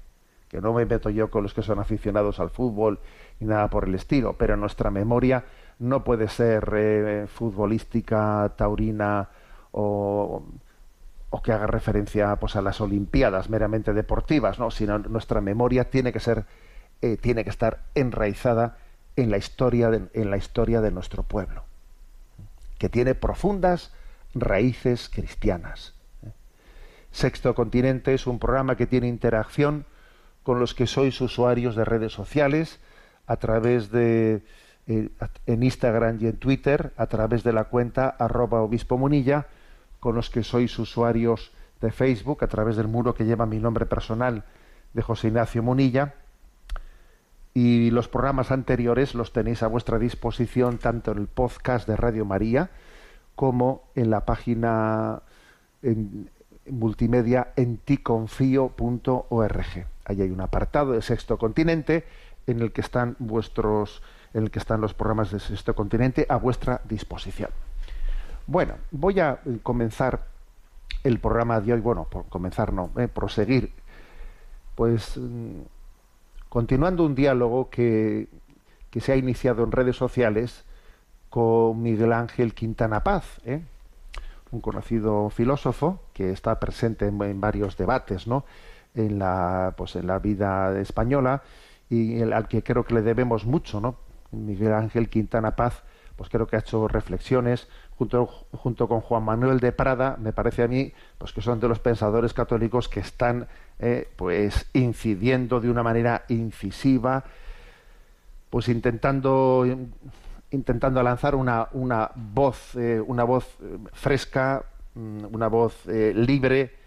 que 0.48 0.60
no 0.60 0.72
me 0.72 0.86
meto 0.86 1.10
yo 1.10 1.30
con 1.30 1.42
los 1.42 1.54
que 1.54 1.62
son 1.62 1.78
aficionados 1.78 2.38
al 2.38 2.50
fútbol 2.50 3.00
ni 3.40 3.48
nada 3.48 3.68
por 3.68 3.88
el 3.88 3.94
estilo, 3.94 4.34
pero 4.34 4.56
nuestra 4.56 4.90
memoria 4.90 5.44
no 5.78 6.04
puede 6.04 6.28
ser 6.28 6.70
eh, 6.74 7.26
futbolística, 7.26 8.52
taurina 8.56 9.28
o 9.72 10.44
o 11.34 11.42
que 11.42 11.50
haga 11.50 11.66
referencia 11.66 12.36
pues, 12.36 12.54
a 12.54 12.62
las 12.62 12.80
Olimpiadas 12.80 13.50
meramente 13.50 13.92
deportivas, 13.92 14.60
¿no? 14.60 14.70
sino 14.70 14.98
nuestra 15.00 15.40
memoria 15.40 15.90
tiene 15.90 16.12
que 16.12 16.20
ser, 16.20 16.44
eh, 17.02 17.16
tiene 17.16 17.42
que 17.42 17.50
estar 17.50 17.80
enraizada 17.96 18.76
en 19.16 19.32
la 19.32 19.36
historia 19.36 19.90
de, 19.90 20.02
en 20.12 20.30
la 20.30 20.36
historia 20.36 20.80
de 20.80 20.92
nuestro 20.92 21.24
pueblo, 21.24 21.64
que 22.78 22.88
tiene 22.88 23.14
profundas 23.14 23.92
raíces 24.34 25.08
cristianas. 25.08 25.94
Sexto 27.10 27.54
Continente 27.54 28.14
es 28.14 28.26
un 28.26 28.38
programa 28.38 28.76
que 28.76 28.86
tiene 28.86 29.06
interacción 29.06 29.86
con 30.42 30.58
los 30.58 30.74
que 30.74 30.86
sois 30.86 31.20
usuarios 31.20 31.76
de 31.76 31.84
redes 31.84 32.12
sociales 32.12 32.80
a 33.26 33.36
través 33.36 33.90
de 33.90 34.42
eh, 34.86 35.08
en 35.46 35.62
Instagram 35.62 36.18
y 36.20 36.26
en 36.26 36.36
Twitter 36.36 36.92
a 36.96 37.06
través 37.06 37.42
de 37.44 37.52
la 37.52 37.64
cuenta 37.64 38.08
arroba 38.08 38.60
obispo 38.60 38.98
munilla 38.98 39.46
con 40.00 40.14
los 40.14 40.28
que 40.28 40.42
sois 40.42 40.78
usuarios 40.78 41.52
de 41.80 41.90
Facebook 41.92 42.44
a 42.44 42.48
través 42.48 42.76
del 42.76 42.88
muro 42.88 43.14
que 43.14 43.24
lleva 43.24 43.46
mi 43.46 43.58
nombre 43.58 43.86
personal 43.86 44.44
de 44.92 45.02
José 45.02 45.28
Ignacio 45.28 45.62
Munilla. 45.62 46.14
Y 47.54 47.90
los 47.90 48.08
programas 48.08 48.50
anteriores 48.50 49.14
los 49.14 49.32
tenéis 49.32 49.62
a 49.62 49.68
vuestra 49.68 49.98
disposición 49.98 50.78
tanto 50.78 51.12
en 51.12 51.18
el 51.18 51.28
podcast 51.28 51.86
de 51.86 51.96
Radio 51.96 52.24
María 52.24 52.70
como 53.36 53.84
en 53.94 54.10
la 54.10 54.24
página 54.24 55.22
en, 55.82 56.30
multimedia 56.68 57.52
en 57.56 57.78
ticonfío.org. 57.78 59.86
Ahí 60.04 60.20
hay 60.20 60.30
un 60.30 60.40
apartado 60.40 60.92
de 60.92 61.02
Sexto 61.02 61.38
Continente 61.38 62.04
en 62.46 62.60
el 62.60 62.72
que 62.72 62.80
están 62.80 63.16
vuestros 63.18 64.02
en 64.34 64.42
el 64.42 64.50
que 64.50 64.58
están 64.58 64.80
los 64.80 64.94
programas 64.94 65.30
de 65.30 65.38
Sexto 65.38 65.76
Continente 65.76 66.26
a 66.28 66.36
vuestra 66.36 66.80
disposición. 66.84 67.50
Bueno, 68.46 68.74
voy 68.90 69.20
a 69.20 69.40
eh, 69.46 69.58
comenzar 69.62 70.26
el 71.04 71.20
programa 71.20 71.60
de 71.60 71.72
hoy, 71.72 71.80
bueno, 71.80 72.06
por 72.10 72.26
comenzar 72.26 72.72
no, 72.72 72.90
eh, 72.98 73.08
proseguir, 73.08 73.72
pues 74.74 75.16
mm, 75.16 75.60
continuando 76.54 77.04
un 77.04 77.16
diálogo 77.16 77.68
que, 77.68 78.28
que, 78.90 79.00
se 79.00 79.10
ha 79.10 79.16
iniciado 79.16 79.64
en 79.64 79.72
redes 79.72 79.96
sociales 79.96 80.64
con 81.28 81.82
Miguel 81.82 82.12
Ángel 82.12 82.54
Quintana 82.54 83.02
Paz, 83.02 83.40
¿eh? 83.44 83.60
un 84.52 84.60
conocido 84.60 85.30
filósofo 85.30 85.98
que 86.12 86.30
está 86.30 86.60
presente 86.60 87.06
en, 87.06 87.40
varios 87.40 87.76
debates, 87.76 88.28
¿no? 88.28 88.44
En 88.94 89.18
la, 89.18 89.74
pues 89.76 89.96
en 89.96 90.06
la 90.06 90.20
vida 90.20 90.78
española 90.78 91.42
y 91.90 92.22
al 92.22 92.46
que 92.46 92.62
creo 92.62 92.84
que 92.84 92.94
le 92.94 93.02
debemos 93.02 93.46
mucho, 93.46 93.80
¿no? 93.80 93.96
Miguel 94.30 94.74
Ángel 94.74 95.08
Quintana 95.08 95.56
Paz, 95.56 95.82
pues 96.14 96.30
creo 96.30 96.46
que 96.46 96.54
ha 96.54 96.60
hecho 96.60 96.86
reflexiones 96.86 97.66
junto, 97.96 98.26
junto 98.52 98.88
con 98.88 99.00
Juan 99.00 99.24
Manuel 99.24 99.60
de 99.60 99.72
Prada, 99.72 100.16
me 100.20 100.32
parece 100.32 100.62
a 100.62 100.68
mí, 100.68 100.92
pues 101.18 101.32
que 101.32 101.40
son 101.40 101.60
de 101.60 101.68
los 101.68 101.78
pensadores 101.78 102.34
católicos 102.34 102.88
que 102.88 103.00
están 103.00 103.46
eh, 103.78 104.08
pues 104.16 104.66
incidiendo 104.72 105.60
de 105.60 105.70
una 105.70 105.82
manera 105.82 106.24
incisiva, 106.28 107.24
pues 108.50 108.68
intentando 108.68 109.66
intentando 110.50 111.02
lanzar 111.02 111.34
una, 111.34 111.68
una 111.72 112.10
voz, 112.14 112.76
eh, 112.76 113.02
una 113.04 113.24
voz 113.24 113.44
eh, 113.60 113.78
fresca, 113.92 114.64
mm, 114.94 115.24
una 115.32 115.48
voz 115.48 115.86
libre, 115.86 116.84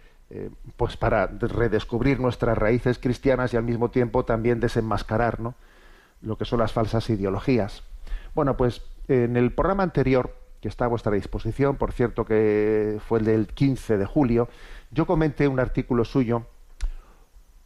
pues 0.75 0.97
para 0.97 1.27
redescubrir 1.27 2.19
nuestras 2.19 2.57
raíces 2.57 2.99
cristianas 2.99 3.53
y 3.53 3.57
al 3.57 3.63
mismo 3.63 3.91
tiempo 3.91 4.25
también 4.25 4.59
desenmascarar 4.59 5.39
¿no? 5.39 5.55
lo 6.21 6.37
que 6.37 6.43
son 6.43 6.59
las 6.59 6.73
falsas 6.73 7.09
ideologías. 7.09 7.83
Bueno, 8.35 8.57
pues 8.57 8.81
en 9.07 9.37
el 9.37 9.53
programa 9.53 9.83
anterior 9.83 10.35
que 10.61 10.67
está 10.67 10.85
a 10.85 10.89
vuestra 10.89 11.11
disposición, 11.11 11.75
por 11.75 11.91
cierto 11.91 12.25
que 12.25 12.99
fue 13.07 13.19
el 13.19 13.25
del 13.25 13.47
15 13.47 13.97
de 13.97 14.05
julio, 14.05 14.49
yo 14.91 15.05
comenté 15.05 15.47
un 15.47 15.59
artículo 15.59 16.05
suyo, 16.05 16.45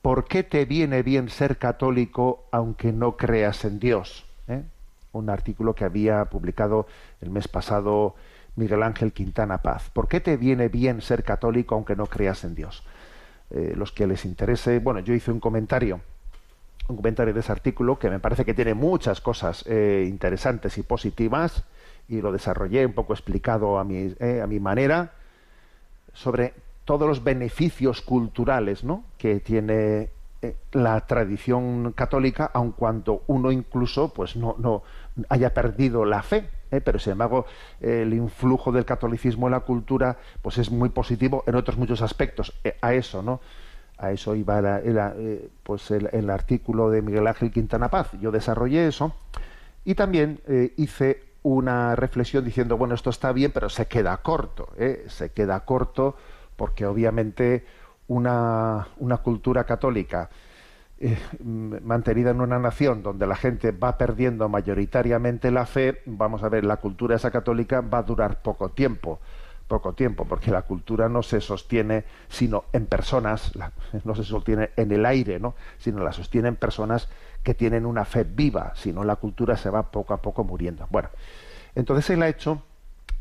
¿Por 0.02 0.26
qué 0.26 0.42
te 0.42 0.66
viene 0.66 1.04
bien 1.04 1.30
ser 1.30 1.58
católico 1.58 2.46
aunque 2.52 2.92
no 2.92 3.18
creas 3.18 3.66
en 3.66 3.80
Dios? 3.80 4.26
¿Eh? 4.48 4.64
Un 5.12 5.30
artículo 5.30 5.76
que 5.76 5.86
había 5.86 6.26
publicado 6.26 6.88
el 7.22 7.30
mes 7.30 7.48
pasado 7.48 8.16
Miguel 8.56 8.82
Ángel 8.82 9.14
Quintana 9.14 9.62
Paz. 9.62 9.92
¿Por 9.92 10.08
qué 10.08 10.20
te 10.20 10.38
viene 10.38 10.70
bien 10.70 11.02
ser 11.02 11.24
católico 11.24 11.76
aunque 11.76 11.96
no 11.96 12.08
creas 12.08 12.44
en 12.44 12.56
Dios? 12.56 12.84
Eh, 13.52 13.74
los 13.76 13.92
que 13.92 14.08
les 14.08 14.26
interese, 14.26 14.80
bueno, 14.80 15.02
yo 15.02 15.14
hice 15.14 15.32
un 15.32 15.40
comentario 15.40 16.02
un 16.88 16.98
comentario 16.98 17.34
de 17.34 17.40
ese 17.40 17.52
artículo 17.52 18.00
que 18.00 18.10
me 18.10 18.20
parece 18.20 18.44
que 18.44 18.54
tiene 18.54 18.74
muchas 18.74 19.22
cosas 19.22 19.64
eh, 19.68 20.06
interesantes 20.10 20.78
y 20.78 20.84
positivas 20.84 21.64
y 22.12 22.22
lo 22.22 22.32
desarrollé 22.32 22.86
un 22.86 22.94
poco 22.94 23.14
explicado 23.14 23.80
a 23.80 23.84
mi, 23.84 24.14
eh, 24.20 24.42
a 24.44 24.48
mi 24.48 24.60
manera 24.60 25.14
sobre 26.14 26.54
todos 26.86 27.08
los 27.08 27.24
beneficios 27.24 28.02
culturales 28.02 28.84
¿no? 28.84 29.04
que 29.18 29.40
tiene 29.40 30.10
eh, 30.42 30.56
la 30.74 31.00
tradición 31.08 31.94
católica, 31.94 32.52
aun 32.54 32.72
cuando 32.72 33.24
uno 33.28 33.52
incluso 33.52 34.14
pues 34.14 34.36
no, 34.36 34.56
no 34.60 34.84
haya 35.30 35.54
perdido 35.54 36.06
la 36.06 36.22
fe, 36.22 36.50
pero 36.84 37.00
sin 37.00 37.14
embargo 37.14 37.46
el 37.82 38.14
influjo 38.14 38.72
del 38.72 38.86
catolicismo 38.86 39.48
en 39.48 39.52
la 39.52 39.60
cultura 39.60 40.18
pues 40.42 40.58
es 40.58 40.72
muy 40.72 40.90
positivo 40.90 41.44
en 41.46 41.56
otros 41.56 41.78
muchos 41.78 42.02
aspectos. 42.02 42.54
a 42.82 42.94
eso, 42.94 43.22
¿no? 43.22 43.42
a 44.02 44.12
eso 44.12 44.36
iba 44.36 44.82
eh, 44.84 45.50
pues 45.64 45.92
el, 45.92 46.30
artículo 46.30 46.90
de 46.90 47.04
Miguel 47.04 47.28
Ángel 47.28 47.52
Quintana 47.52 47.90
Paz. 47.90 48.10
Yo 48.20 48.32
desarrollé 48.32 48.88
eso 48.88 49.14
y 49.86 49.94
también 49.94 50.42
eh, 50.48 50.74
hice 50.76 51.24
una 51.44 51.96
reflexión 51.96 52.46
diciendo, 52.46 52.78
bueno, 52.78 52.96
esto 52.96 53.10
está 53.10 53.32
bien, 53.32 53.52
pero 53.52 53.70
se 53.70 53.88
queda 53.88 54.18
corto, 54.18 54.70
¿eh? 54.78 55.06
se 55.08 55.32
queda 55.32 55.62
corto 55.62 56.16
porque 56.56 56.86
obviamente 56.86 57.66
una, 58.08 58.88
una 58.98 59.18
cultura 59.18 59.64
católica 59.64 60.30
mantenida 61.50 62.30
en 62.30 62.42
una 62.42 62.60
nación 62.60 63.02
donde 63.02 63.26
la 63.26 63.36
gente 63.36 63.72
va 63.72 63.98
perdiendo 63.98 64.48
mayoritariamente 64.50 65.50
la 65.50 65.66
fe, 65.66 66.02
vamos 66.06 66.44
a 66.44 66.50
ver, 66.50 66.64
la 66.64 66.78
cultura 66.78 67.16
esa 67.16 67.32
católica 67.32 67.82
va 67.82 68.00
a 68.00 68.04
durar 68.04 68.42
poco 68.44 68.70
tiempo 68.70 69.20
poco 69.72 69.94
tiempo, 69.94 70.26
porque 70.26 70.52
la 70.52 70.64
cultura 70.64 71.08
no 71.08 71.24
se 71.24 71.40
sostiene 71.40 72.04
sino 72.28 72.66
en 72.74 72.88
personas, 72.88 73.54
no 74.04 74.16
se 74.16 74.26
sostiene 74.26 74.72
en 74.76 74.92
el 74.92 75.06
aire, 75.06 75.40
¿no? 75.40 75.56
sino 75.78 76.04
la 76.04 76.12
sostienen 76.12 76.58
personas 76.58 77.08
que 77.44 77.54
tienen 77.54 77.86
una 77.86 78.06
fe 78.06 78.24
viva, 78.24 78.74
si 78.76 78.94
no 78.94 79.04
la 79.04 79.16
cultura 79.16 79.58
se 79.58 79.70
va 79.70 79.92
poco 79.92 80.14
a 80.14 80.22
poco 80.22 80.44
muriendo. 80.44 80.88
Bueno, 80.90 81.10
entonces 81.76 82.10
él 82.10 82.22
ha 82.24 82.30
hecho, 82.30 82.62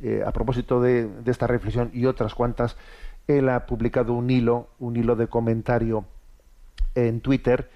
eh, 0.01 0.23
a 0.27 0.33
propósito 0.33 0.81
de, 0.81 1.09
esta 1.27 1.47
reflexión 1.47 1.91
y 1.93 2.07
otras 2.07 2.35
cuantas, 2.35 2.77
él 3.27 3.49
ha 3.49 3.67
publicado 3.67 4.13
un 4.13 4.29
hilo, 4.31 4.69
un 4.79 4.97
hilo 4.97 5.17
de 5.17 5.29
comentario 5.29 6.05
en 6.95 7.21
Twitter, 7.21 7.71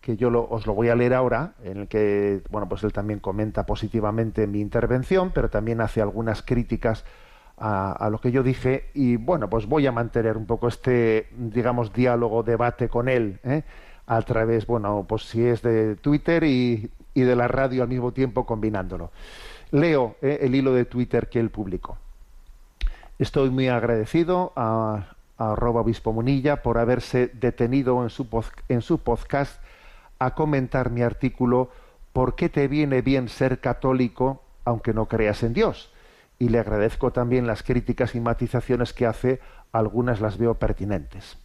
que 0.00 0.16
yo 0.16 0.28
os 0.48 0.66
lo 0.66 0.74
voy 0.74 0.88
a 0.88 0.94
leer 0.94 1.14
ahora, 1.14 1.54
en 1.64 1.78
el 1.78 1.88
que, 1.88 2.42
bueno, 2.50 2.68
pues 2.68 2.84
él 2.84 2.92
también 2.92 3.18
comenta 3.18 3.66
positivamente 3.66 4.46
mi 4.46 4.60
intervención, 4.60 5.32
pero 5.34 5.50
también 5.50 5.80
hace 5.80 6.00
algunas 6.00 6.42
críticas 6.42 7.04
a, 7.60 8.08
lo 8.10 8.20
que 8.20 8.30
yo 8.30 8.42
dije 8.42 8.84
y 8.94 9.16
bueno, 9.16 9.50
pues 9.50 9.66
voy 9.66 9.86
a 9.86 9.92
mantener 9.92 10.36
un 10.36 10.46
poco 10.46 10.68
este, 10.68 11.28
digamos, 11.36 11.92
diálogo, 11.92 12.42
debate 12.42 12.88
con 12.88 13.08
él, 13.08 13.40
¿eh? 13.42 13.64
A 14.08 14.22
través, 14.22 14.66
bueno, 14.66 15.04
pues 15.06 15.22
si 15.22 15.44
es 15.44 15.62
de 15.62 15.94
Twitter 15.94 16.42
y, 16.42 16.90
de 17.14 17.36
la 17.36 17.48
radio 17.48 17.82
al 17.82 17.88
mismo 17.88 18.12
tiempo 18.12 18.46
combinándolo. 18.46 19.10
Leo 19.72 20.16
¿eh? 20.22 20.38
el 20.42 20.54
hilo 20.54 20.72
de 20.72 20.84
Twitter 20.84 21.28
que 21.28 21.40
él 21.40 21.50
publicó. 21.50 21.98
Estoy 23.18 23.50
muy 23.50 23.66
agradecido 23.68 24.52
a, 24.54 25.16
a 25.36 25.82
Munilla 26.12 26.62
por 26.62 26.78
haberse 26.78 27.28
detenido 27.34 28.02
en 28.04 28.10
su, 28.10 28.26
en 28.68 28.82
su 28.82 28.98
podcast 28.98 29.60
a 30.18 30.34
comentar 30.34 30.90
mi 30.90 31.02
artículo 31.02 31.70
¿Por 32.12 32.34
qué 32.34 32.48
te 32.48 32.68
viene 32.68 33.02
bien 33.02 33.28
ser 33.28 33.60
católico 33.60 34.42
aunque 34.64 34.94
no 34.94 35.06
creas 35.06 35.42
en 35.42 35.52
Dios? 35.52 35.92
y 36.38 36.48
le 36.50 36.60
agradezco 36.60 37.10
también 37.10 37.46
las 37.46 37.62
críticas 37.62 38.14
y 38.14 38.20
matizaciones 38.20 38.92
que 38.92 39.06
hace, 39.06 39.40
algunas 39.72 40.20
las 40.20 40.38
veo 40.38 40.54
pertinentes. 40.54 41.36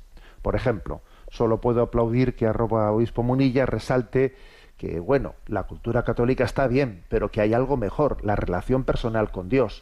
Por 0.41 0.55
ejemplo, 0.55 1.01
solo 1.33 1.59
puedo 1.59 1.81
aplaudir 1.81 2.35
que 2.35 2.45
arroba 2.45 2.91
obispo 2.91 3.23
Munilla 3.23 3.65
resalte 3.65 4.35
que, 4.77 4.99
bueno, 4.99 5.33
la 5.47 5.63
cultura 5.63 6.03
católica 6.03 6.43
está 6.43 6.67
bien, 6.67 7.03
pero 7.09 7.31
que 7.31 7.41
hay 7.41 7.55
algo 7.55 7.75
mejor, 7.75 8.23
la 8.23 8.35
relación 8.35 8.83
personal 8.83 9.31
con 9.31 9.49
Dios. 9.49 9.81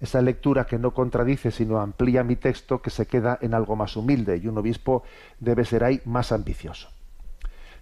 Esa 0.00 0.22
lectura 0.22 0.66
que 0.66 0.76
no 0.76 0.94
contradice, 0.94 1.52
sino 1.52 1.78
amplía 1.78 2.24
mi 2.24 2.34
texto, 2.34 2.82
que 2.82 2.90
se 2.90 3.06
queda 3.06 3.38
en 3.40 3.54
algo 3.54 3.76
más 3.76 3.96
humilde, 3.96 4.38
y 4.38 4.48
un 4.48 4.58
obispo 4.58 5.04
debe 5.38 5.64
ser 5.64 5.84
ahí 5.84 6.00
más 6.04 6.32
ambicioso. 6.32 6.88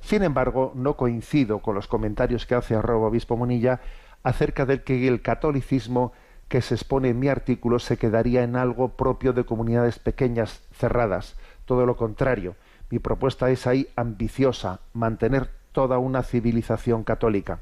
Sin 0.00 0.22
embargo, 0.22 0.72
no 0.74 0.98
coincido 0.98 1.61
con 1.61 1.74
los 1.74 1.88
comentarios 1.88 2.44
que 2.44 2.55
hace 2.55 2.74
arroba 2.74 3.07
obispo 3.07 3.38
Munilla 3.38 3.81
acerca 4.22 4.66
del 4.66 4.83
que 4.83 5.09
el 5.09 5.22
catolicismo 5.22 6.12
que 6.48 6.61
se 6.61 6.74
expone 6.74 7.09
en 7.09 7.18
mi 7.18 7.29
artículo 7.29 7.79
se 7.79 7.96
quedaría 7.96 8.42
en 8.42 8.57
algo 8.57 8.90
propio 8.90 9.33
de 9.33 9.44
comunidades 9.44 9.98
pequeñas, 9.98 10.61
cerradas. 10.72 11.37
Todo 11.64 11.87
lo 11.87 11.96
contrario, 11.96 12.57
mi 12.90 12.99
propuesta 12.99 13.51
es 13.51 13.66
ahí 13.66 13.88
ambiciosa, 13.96 14.81
mantener 14.92 15.51
toda 15.72 15.99
una 15.99 16.22
civilización 16.22 17.05
católica. 17.05 17.61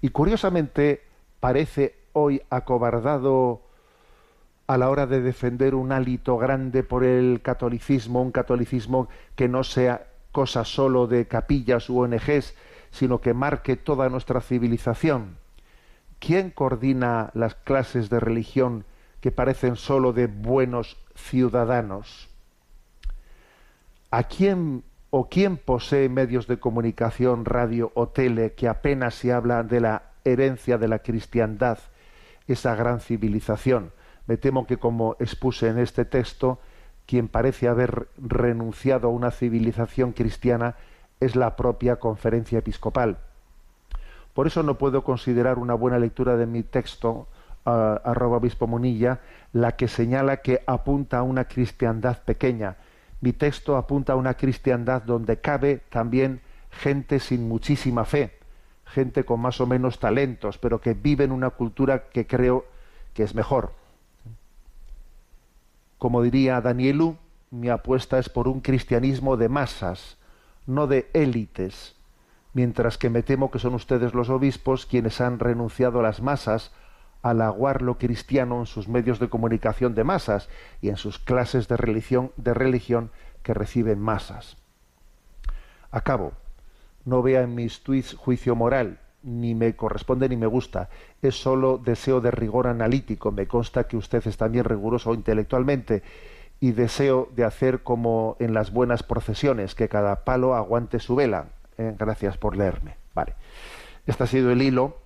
Y 0.00 0.10
curiosamente 0.10 1.02
parece 1.40 1.96
hoy 2.12 2.42
acobardado 2.50 3.62
a 4.66 4.78
la 4.78 4.88
hora 4.88 5.06
de 5.06 5.20
defender 5.20 5.74
un 5.74 5.92
hálito 5.92 6.38
grande 6.38 6.82
por 6.82 7.04
el 7.04 7.40
catolicismo, 7.42 8.22
un 8.22 8.32
catolicismo 8.32 9.08
que 9.34 9.48
no 9.48 9.64
sea 9.64 10.06
cosa 10.32 10.64
solo 10.64 11.06
de 11.06 11.26
capillas 11.26 11.90
u 11.90 12.00
ONGs, 12.00 12.54
sino 12.90 13.20
que 13.20 13.34
marque 13.34 13.76
toda 13.76 14.08
nuestra 14.08 14.40
civilización. 14.40 15.40
¿quién 16.20 16.50
coordina 16.50 17.30
las 17.34 17.56
clases 17.56 18.10
de 18.10 18.20
religión 18.20 18.84
que 19.20 19.32
parecen 19.32 19.74
solo 19.74 20.12
de 20.12 20.28
buenos 20.28 20.96
ciudadanos? 21.16 22.28
¿A 24.10 24.24
quién 24.24 24.82
o 25.10 25.28
quién 25.28 25.56
posee 25.56 26.08
medios 26.08 26.46
de 26.46 26.58
comunicación, 26.58 27.44
radio 27.44 27.92
o 27.94 28.08
tele 28.08 28.54
que 28.54 28.68
apenas 28.68 29.14
se 29.14 29.32
habla 29.32 29.62
de 29.62 29.80
la 29.80 30.02
herencia 30.24 30.78
de 30.78 30.88
la 30.88 31.00
cristiandad, 31.00 31.78
esa 32.46 32.74
gran 32.74 33.00
civilización? 33.00 33.92
Me 34.26 34.36
temo 34.36 34.66
que, 34.66 34.76
como 34.76 35.16
expuse 35.18 35.68
en 35.68 35.78
este 35.78 36.04
texto, 36.04 36.60
quien 37.06 37.28
parece 37.28 37.68
haber 37.68 38.08
renunciado 38.18 39.08
a 39.08 39.10
una 39.10 39.30
civilización 39.30 40.12
cristiana 40.12 40.76
es 41.18 41.36
la 41.36 41.56
propia 41.56 41.96
conferencia 41.96 42.58
episcopal 42.58 43.18
por 44.34 44.46
eso 44.46 44.62
no 44.62 44.78
puedo 44.78 45.02
considerar 45.04 45.58
una 45.58 45.74
buena 45.74 45.98
lectura 45.98 46.36
de 46.36 46.46
mi 46.46 46.62
texto, 46.62 47.26
arroba 47.64 48.38
obispo 48.38 48.66
Monilla, 48.66 49.20
la 49.52 49.76
que 49.76 49.88
señala 49.88 50.38
que 50.38 50.62
apunta 50.66 51.18
a 51.18 51.22
una 51.22 51.44
cristiandad 51.44 52.18
pequeña. 52.24 52.76
Mi 53.20 53.32
texto 53.32 53.76
apunta 53.76 54.14
a 54.14 54.16
una 54.16 54.34
cristiandad 54.34 55.02
donde 55.02 55.40
cabe 55.40 55.82
también 55.90 56.40
gente 56.70 57.20
sin 57.20 57.48
muchísima 57.48 58.04
fe, 58.04 58.38
gente 58.86 59.24
con 59.24 59.40
más 59.40 59.60
o 59.60 59.66
menos 59.66 59.98
talentos, 59.98 60.58
pero 60.58 60.80
que 60.80 60.94
vive 60.94 61.24
en 61.24 61.32
una 61.32 61.50
cultura 61.50 62.08
que 62.08 62.26
creo 62.26 62.64
que 63.14 63.22
es 63.22 63.34
mejor. 63.34 63.72
Como 65.98 66.22
diría 66.22 66.60
Danielu, 66.60 67.16
mi 67.50 67.68
apuesta 67.68 68.18
es 68.18 68.28
por 68.28 68.48
un 68.48 68.60
cristianismo 68.60 69.36
de 69.36 69.48
masas, 69.48 70.16
no 70.66 70.86
de 70.86 71.10
élites 71.12 71.96
mientras 72.52 72.98
que 72.98 73.10
me 73.10 73.22
temo 73.22 73.50
que 73.50 73.58
son 73.58 73.74
ustedes 73.74 74.14
los 74.14 74.28
obispos 74.28 74.86
quienes 74.86 75.20
han 75.20 75.38
renunciado 75.38 76.00
a 76.00 76.02
las 76.02 76.20
masas, 76.20 76.72
al 77.22 77.42
aguar 77.42 77.82
lo 77.82 77.98
cristiano 77.98 78.60
en 78.60 78.66
sus 78.66 78.88
medios 78.88 79.18
de 79.18 79.28
comunicación 79.28 79.94
de 79.94 80.04
masas 80.04 80.48
y 80.80 80.88
en 80.88 80.96
sus 80.96 81.18
clases 81.18 81.68
de 81.68 81.76
religión, 81.76 82.32
de 82.36 82.54
religión 82.54 83.10
que 83.42 83.54
reciben 83.54 83.98
masas. 83.98 84.56
Acabo. 85.90 86.32
No 87.04 87.22
vea 87.22 87.42
en 87.42 87.54
mis 87.54 87.82
tweets 87.82 88.14
juicio 88.14 88.54
moral, 88.54 89.00
ni 89.22 89.54
me 89.54 89.74
corresponde 89.74 90.28
ni 90.28 90.36
me 90.36 90.46
gusta. 90.46 90.88
Es 91.22 91.34
solo 91.40 91.78
deseo 91.78 92.20
de 92.20 92.30
rigor 92.30 92.66
analítico. 92.66 93.32
Me 93.32 93.46
consta 93.46 93.84
que 93.84 93.96
usted 93.96 94.26
es 94.26 94.36
también 94.36 94.64
riguroso 94.64 95.14
intelectualmente 95.14 96.02
y 96.60 96.72
deseo 96.72 97.28
de 97.34 97.44
hacer 97.44 97.82
como 97.82 98.36
en 98.38 98.52
las 98.52 98.70
buenas 98.70 99.02
procesiones, 99.02 99.74
que 99.74 99.88
cada 99.88 100.24
palo 100.24 100.54
aguante 100.54 101.00
su 101.00 101.16
vela. 101.16 101.46
Eh, 101.78 101.94
gracias 101.98 102.36
por 102.36 102.56
leerme. 102.56 102.96
Vale. 103.14 103.34
Este 104.06 104.24
ha 104.24 104.26
sido 104.26 104.50
el 104.50 104.60
hilo, 104.60 104.98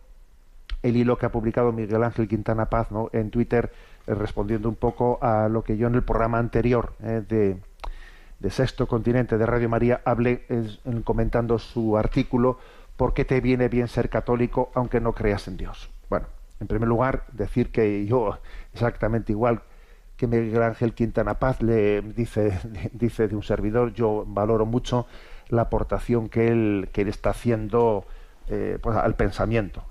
el 0.85 0.97
hilo 0.97 1.19
que 1.19 1.27
ha 1.27 1.33
publicado 1.33 1.73
Miguel 1.73 2.05
Ángel 2.05 2.29
Quintana 2.29 2.67
Paz 2.67 2.93
¿no? 2.93 3.09
en 3.13 3.31
Twitter, 3.31 3.73
eh, 4.07 4.15
respondiendo 4.15 4.69
un 4.69 4.77
poco 4.77 5.19
a 5.23 5.49
lo 5.49 5.65
que 5.65 5.77
yo 5.77 5.89
en 5.89 5.95
el 5.95 6.03
programa 6.03 6.39
anterior 6.39 6.93
eh, 7.03 7.23
de, 7.27 7.57
de, 8.39 8.51
Sexto 8.51 8.87
Continente 8.87 9.39
de 9.39 9.47
Radio 9.47 9.69
María 9.69 10.03
hablé 10.05 10.47
comentando 11.05 11.59
su 11.59 11.97
artículo 11.97 12.59
¿Por 12.97 13.13
qué 13.13 13.25
te 13.25 13.41
viene 13.41 13.69
bien 13.69 13.89
ser 13.89 14.09
católico 14.09 14.71
aunque 14.75 15.01
no 15.01 15.15
creas 15.15 15.49
en 15.49 15.57
Dios? 15.57 15.91
Bueno, 16.09 16.27
En 16.61 16.69
primer 16.69 16.89
lugar, 16.89 17.25
decir 17.33 17.73
que 17.73 18.07
yo, 18.07 18.39
exactamente 18.73 19.33
igual 19.33 19.63
que 20.17 20.29
Miguel 20.29 20.63
Ángel 20.63 20.95
Quintana 20.95 21.41
Paz 21.41 21.61
le 21.61 22.03
dice, 22.03 22.59
dice 22.93 23.27
de 23.27 23.35
un 23.35 23.43
servidor, 23.43 23.93
yo 23.95 24.25
valoro 24.27 24.65
mucho 24.65 25.07
la 25.49 25.63
aportación 25.63 26.29
que 26.29 26.49
él, 26.49 26.89
que 26.93 27.03
está 27.03 27.31
haciendo 27.31 28.05
eh, 28.49 28.79
pues, 28.81 28.97
al 28.97 29.15
pensamiento. 29.15 29.85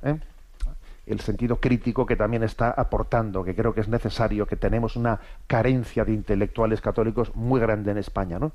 El 1.05 1.19
sentido 1.19 1.59
crítico 1.59 2.05
que 2.05 2.15
también 2.15 2.43
está 2.43 2.71
aportando, 2.71 3.43
que 3.43 3.55
creo 3.55 3.73
que 3.73 3.81
es 3.81 3.89
necesario, 3.89 4.45
que 4.45 4.55
tenemos 4.55 4.95
una 4.95 5.19
carencia 5.47 6.05
de 6.05 6.13
intelectuales 6.13 6.81
católicos 6.81 7.35
muy 7.35 7.59
grande 7.59 7.91
en 7.91 7.97
España, 7.97 8.39
¿no? 8.39 8.53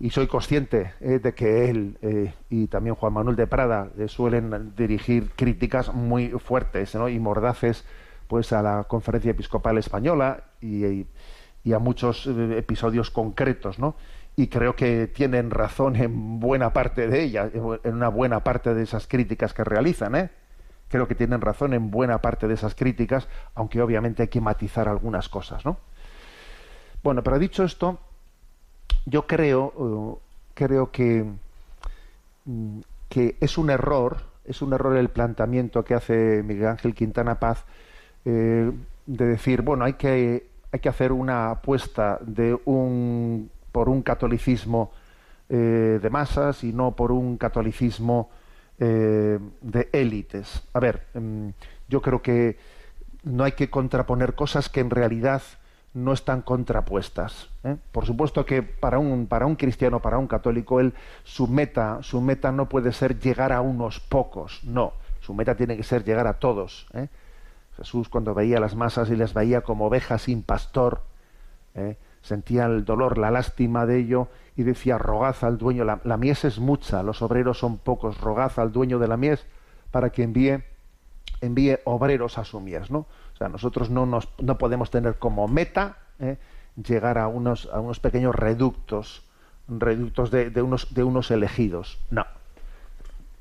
Y 0.00 0.10
soy 0.10 0.26
consciente 0.26 0.92
eh, 1.00 1.20
de 1.20 1.34
que 1.34 1.70
él 1.70 1.96
eh, 2.02 2.34
y 2.50 2.66
también 2.66 2.96
Juan 2.96 3.12
Manuel 3.12 3.36
de 3.36 3.46
Prada 3.46 3.90
eh, 3.96 4.08
suelen 4.08 4.74
dirigir 4.76 5.30
críticas 5.36 5.94
muy 5.94 6.30
fuertes 6.30 6.94
y 6.94 7.18
mordaces 7.20 7.84
pues 8.26 8.52
a 8.52 8.60
la 8.60 8.84
Conferencia 8.84 9.30
Episcopal 9.30 9.78
Española 9.78 10.44
y, 10.60 11.06
y 11.62 11.72
a 11.72 11.78
muchos 11.78 12.26
episodios 12.26 13.10
concretos, 13.10 13.78
¿no? 13.78 13.94
Y 14.36 14.48
creo 14.48 14.74
que 14.74 15.06
tienen 15.06 15.50
razón 15.50 15.94
en 15.94 16.40
buena 16.40 16.72
parte 16.72 17.06
de 17.06 17.22
ellas, 17.22 17.52
en 17.54 17.94
una 17.94 18.08
buena 18.08 18.42
parte 18.42 18.74
de 18.74 18.82
esas 18.82 19.06
críticas 19.06 19.54
que 19.54 19.62
realizan, 19.62 20.16
¿eh? 20.16 20.30
Creo 20.88 21.08
que 21.08 21.14
tienen 21.14 21.40
razón 21.40 21.74
en 21.74 21.90
buena 21.90 22.18
parte 22.20 22.46
de 22.46 22.54
esas 22.54 22.74
críticas, 22.74 23.28
aunque 23.54 23.82
obviamente 23.82 24.22
hay 24.22 24.28
que 24.28 24.40
matizar 24.40 24.88
algunas 24.88 25.28
cosas, 25.28 25.64
¿no? 25.64 25.76
Bueno, 27.02 27.22
pero 27.22 27.38
dicho 27.38 27.64
esto, 27.64 27.98
yo 29.06 29.26
creo, 29.26 29.72
uh, 29.76 30.18
creo 30.54 30.90
que, 30.90 31.24
mm, 32.44 32.80
que 33.08 33.36
es 33.40 33.58
un 33.58 33.70
error, 33.70 34.18
es 34.44 34.62
un 34.62 34.72
error 34.72 34.96
el 34.96 35.08
planteamiento 35.08 35.84
que 35.84 35.94
hace 35.94 36.42
Miguel 36.42 36.68
Ángel 36.68 36.94
Quintana 36.94 37.38
Paz 37.38 37.64
eh, 38.24 38.70
de 39.06 39.26
decir, 39.26 39.62
bueno, 39.62 39.84
hay 39.84 39.94
que, 39.94 40.46
hay 40.72 40.80
que 40.80 40.88
hacer 40.88 41.12
una 41.12 41.50
apuesta 41.50 42.18
de 42.22 42.58
un, 42.64 43.50
por 43.70 43.88
un 43.88 44.02
catolicismo 44.02 44.92
eh, 45.48 45.98
de 46.02 46.10
masas 46.10 46.64
y 46.64 46.72
no 46.72 46.92
por 46.92 47.12
un 47.12 47.36
catolicismo 47.36 48.30
eh, 48.78 49.38
de 49.60 49.88
élites. 49.92 50.62
A 50.72 50.80
ver, 50.80 51.06
em, 51.14 51.52
yo 51.88 52.02
creo 52.02 52.22
que 52.22 52.58
no 53.22 53.44
hay 53.44 53.52
que 53.52 53.70
contraponer 53.70 54.34
cosas 54.34 54.68
que 54.68 54.80
en 54.80 54.90
realidad 54.90 55.42
no 55.94 56.12
están 56.12 56.42
contrapuestas. 56.42 57.50
¿eh? 57.62 57.76
Por 57.92 58.04
supuesto 58.04 58.44
que 58.44 58.62
para 58.62 58.98
un, 58.98 59.26
para 59.28 59.46
un 59.46 59.54
cristiano, 59.54 60.00
para 60.00 60.18
un 60.18 60.26
católico, 60.26 60.80
él, 60.80 60.92
su 61.22 61.46
meta, 61.46 61.98
su 62.02 62.20
meta 62.20 62.50
no 62.50 62.68
puede 62.68 62.92
ser 62.92 63.20
llegar 63.20 63.52
a 63.52 63.60
unos 63.60 64.00
pocos, 64.00 64.64
no. 64.64 64.92
Su 65.20 65.34
meta 65.34 65.54
tiene 65.54 65.76
que 65.76 65.84
ser 65.84 66.04
llegar 66.04 66.26
a 66.26 66.40
todos. 66.40 66.88
¿eh? 66.94 67.08
Jesús 67.76 68.08
cuando 68.08 68.34
veía 68.34 68.58
las 68.58 68.74
masas 68.74 69.08
y 69.08 69.16
les 69.16 69.34
veía 69.34 69.60
como 69.60 69.86
ovejas 69.86 70.22
sin 70.22 70.42
pastor, 70.42 71.02
sentía 72.22 72.66
el 72.66 72.84
dolor, 72.84 73.18
la 73.18 73.32
lástima 73.32 73.84
de 73.84 73.98
ello 73.98 74.28
y 74.56 74.62
decía, 74.62 74.98
rogad 74.98 75.36
al 75.42 75.58
dueño, 75.58 75.84
la, 75.84 76.16
mies 76.16 76.44
es 76.44 76.58
mucha, 76.58 77.02
los 77.02 77.22
obreros 77.22 77.58
son 77.58 77.78
pocos, 77.78 78.20
rogad 78.20 78.52
al 78.58 78.72
dueño 78.72 78.98
de 78.98 79.08
la 79.08 79.16
mies 79.16 79.46
para 79.90 80.10
que 80.10 80.22
envíe, 80.22 80.62
envíe 81.40 81.78
obreros 81.84 82.38
a 82.38 82.44
su 82.44 82.60
mies, 82.60 82.90
¿no? 82.90 82.98
O 83.34 83.36
sea, 83.36 83.48
nosotros 83.48 83.90
no, 83.90 84.06
nos, 84.06 84.28
no 84.40 84.58
podemos 84.58 84.90
tener 84.90 85.18
como 85.18 85.48
meta 85.48 85.96
¿eh? 86.20 86.38
llegar 86.76 87.18
a 87.18 87.26
unos, 87.26 87.68
a 87.72 87.80
unos 87.80 87.98
pequeños 87.98 88.34
reductos, 88.34 89.24
reductos 89.66 90.30
de, 90.30 90.50
de, 90.50 90.62
unos, 90.62 90.94
de 90.94 91.02
unos 91.02 91.30
elegidos, 91.32 91.98
no. 92.10 92.24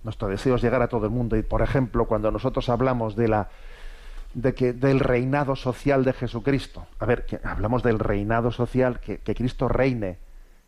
Nuestro 0.04 0.28
deseo 0.28 0.56
es 0.56 0.62
llegar 0.62 0.82
a 0.82 0.88
todo 0.88 1.06
el 1.06 1.12
mundo 1.12 1.38
y, 1.38 1.44
por 1.44 1.62
ejemplo, 1.62 2.06
cuando 2.06 2.30
nosotros 2.32 2.70
hablamos 2.70 3.16
de 3.16 3.28
la 3.28 3.50
de 4.34 4.56
que 4.56 4.74
del 4.74 5.00
reinado 5.00 5.56
social 5.56 6.04
de 6.04 6.12
Jesucristo. 6.12 6.88
A 7.00 7.06
ver, 7.06 7.26
hablamos 7.44 7.84
del 7.84 8.00
reinado 8.00 8.52
social, 8.52 9.00
que, 9.00 9.20
que 9.20 9.36
Cristo 9.36 9.68
reine, 9.68 10.18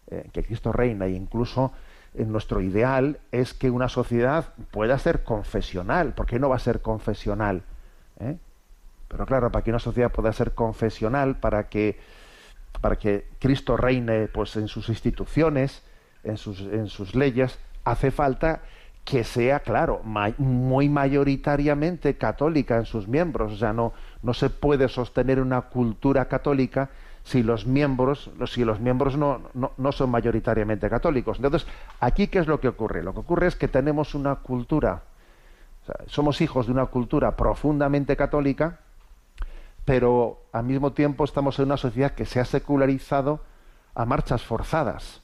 eh, 0.08 0.30
que 0.32 0.44
Cristo 0.44 0.72
reina 0.72 1.06
e 1.06 1.12
incluso 1.12 1.72
en 2.14 2.32
nuestro 2.32 2.62
ideal 2.62 3.20
es 3.32 3.54
que 3.54 3.70
una 3.70 3.90
sociedad 3.90 4.54
pueda 4.72 4.98
ser 5.00 5.24
confesional. 5.24 6.14
¿Por 6.14 6.26
qué 6.26 6.40
no 6.40 6.50
va 6.50 6.56
a 6.56 6.60
ser 6.60 6.82
confesional? 6.82 7.64
¿Eh? 8.20 8.38
Pero 9.08 9.26
claro, 9.26 9.52
para 9.52 9.64
que 9.64 9.72
una 9.72 9.80
sociedad 9.80 10.12
pueda 10.12 10.32
ser 10.34 10.54
confesional, 10.54 11.38
para 11.40 11.70
que, 11.70 12.00
para 12.82 12.98
que 12.98 13.28
Cristo 13.40 13.78
reine 13.78 14.28
pues, 14.28 14.56
en 14.56 14.68
sus 14.68 14.90
instituciones, 14.90 15.84
en 16.24 16.38
sus, 16.38 16.62
en 16.62 16.88
sus 16.88 17.16
leyes, 17.16 17.60
hace 17.84 18.12
falta 18.12 18.62
que 19.04 19.24
sea, 19.24 19.60
claro, 19.60 20.02
muy 20.38 20.90
mayoritariamente 20.90 22.18
católica 22.18 22.78
en 22.78 22.86
sus 22.86 23.08
miembros. 23.08 23.54
O 23.54 23.58
sea, 23.58 23.72
no, 23.72 23.94
no 24.24 24.34
se 24.34 24.50
puede 24.50 24.88
sostener 24.88 25.40
una 25.40 25.62
cultura 25.62 26.26
católica 26.26 26.90
si 27.26 27.42
los 27.42 27.66
miembros, 27.66 28.30
si 28.46 28.64
los 28.64 28.80
miembros 28.80 29.18
no, 29.18 29.42
no, 29.56 29.92
son 29.92 30.12
mayoritariamente 30.12 30.88
católicos. 30.92 31.38
Entonces, 31.38 31.68
aquí 32.00 32.28
qué 32.28 32.38
es 32.38 32.46
lo 32.46 32.60
que 32.60 32.68
ocurre? 32.68 33.02
Lo 33.02 33.14
que 33.14 33.22
ocurre 33.22 33.48
es 33.48 33.56
que 33.56 33.68
tenemos 33.68 34.14
una 34.14 34.36
cultura, 34.36 35.02
somos 36.06 36.40
hijos 36.42 36.68
de 36.68 36.72
una 36.72 36.86
cultura 36.86 37.36
profundamente 37.36 38.16
católica, 38.16 38.80
pero 39.86 40.44
al 40.52 40.66
mismo 40.66 40.94
tiempo 40.94 41.24
estamos 41.24 41.58
en 41.58 41.66
una 41.66 41.78
sociedad 41.78 42.12
que 42.12 42.28
se 42.28 42.40
ha 42.40 42.46
secularizado 42.46 43.40
a 43.96 44.06
marchas 44.06 44.44
forzadas. 44.44 45.24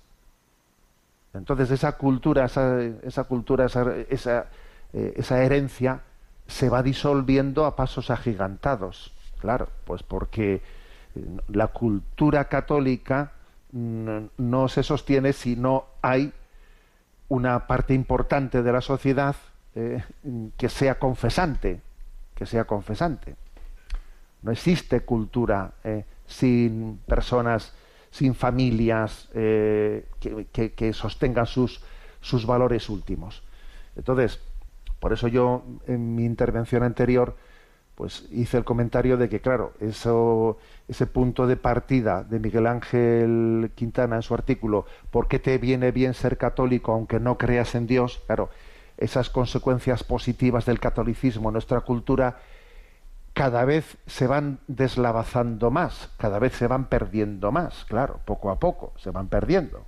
Entonces 1.35 1.69
esa 1.69 1.97
cultura, 1.97 2.45
esa, 2.45 2.81
esa 2.81 3.25
cultura, 3.25 3.65
esa, 3.65 3.95
esa, 4.09 4.47
eh, 4.93 5.13
esa 5.17 5.43
herencia 5.43 6.01
se 6.47 6.67
va 6.67 6.81
disolviendo 6.81 7.65
a 7.65 7.75
pasos 7.75 8.09
agigantados. 8.09 9.13
Claro, 9.39 9.69
pues 9.85 10.01
porque 10.01 10.63
la 11.47 11.67
cultura 11.67 12.45
católica 12.45 13.34
no 13.71 14.67
se 14.67 14.84
sostiene 14.84 15.34
si 15.34 15.56
no 15.56 15.86
hay 16.02 16.34
una 17.30 17.67
parte 17.67 17.93
importante 17.93 18.62
de 18.62 18.71
la 18.74 18.82
sociedad 18.82 19.36
eh, 19.76 20.04
que 20.58 20.67
sea 20.67 21.00
confesante, 21.00 21.82
que 22.36 22.45
sea 22.45 22.65
confesante. 22.65 23.36
No 24.41 24.52
existe 24.52 25.02
cultura 25.02 25.71
eh, 25.84 26.04
sin 26.26 27.00
personas, 27.08 27.74
sin 28.10 28.36
familias 28.36 29.30
eh, 29.34 30.06
que, 30.19 30.74
que, 30.74 30.93
sostengan 30.93 31.45
sus, 31.45 31.82
sus 32.19 32.45
valores 32.45 32.89
últimos. 32.89 33.43
Entonces, 33.95 34.41
por 35.00 35.13
eso 35.13 35.30
yo 35.30 35.63
en 35.88 36.15
mi 36.15 36.26
intervención 36.26 36.84
anterior 36.84 37.36
pues 37.95 38.26
hice 38.32 38.58
el 38.58 38.63
comentario 38.63 39.15
de 39.15 39.30
que, 39.30 39.41
claro, 39.41 39.74
eso, 39.80 40.58
ese 40.91 41.08
punto 41.08 41.47
de 41.47 41.56
partida 41.56 42.23
de 42.23 42.38
Miguel 42.38 42.67
Ángel 42.67 43.71
Quintana 43.75 44.17
en 44.17 44.21
su 44.21 44.34
artículo, 44.34 44.86
¿por 45.10 45.30
qué 45.30 45.39
te 45.39 45.58
viene 45.58 45.91
bien 45.91 46.13
ser 46.13 46.38
católico 46.38 46.91
aunque 46.91 47.17
no 47.21 47.38
creas 47.38 47.75
en 47.75 47.88
Dios? 47.88 48.21
Claro, 48.25 48.49
esas 48.97 49.30
consecuencias 49.30 50.04
positivas 50.04 50.65
del 50.65 50.82
catolicismo 50.82 51.47
en 51.47 51.54
nuestra 51.54 51.80
cultura 51.80 52.39
cada 53.32 53.63
vez 53.63 53.97
se 54.06 54.27
van 54.27 54.60
deslavazando 54.67 55.71
más, 55.71 56.10
cada 56.17 56.39
vez 56.39 56.54
se 56.58 56.67
van 56.67 56.89
perdiendo 56.89 57.54
más, 57.54 57.86
claro, 57.86 58.19
poco 58.25 58.49
a 58.49 58.60
poco 58.60 58.91
se 58.97 59.12
van 59.12 59.30
perdiendo. 59.30 59.86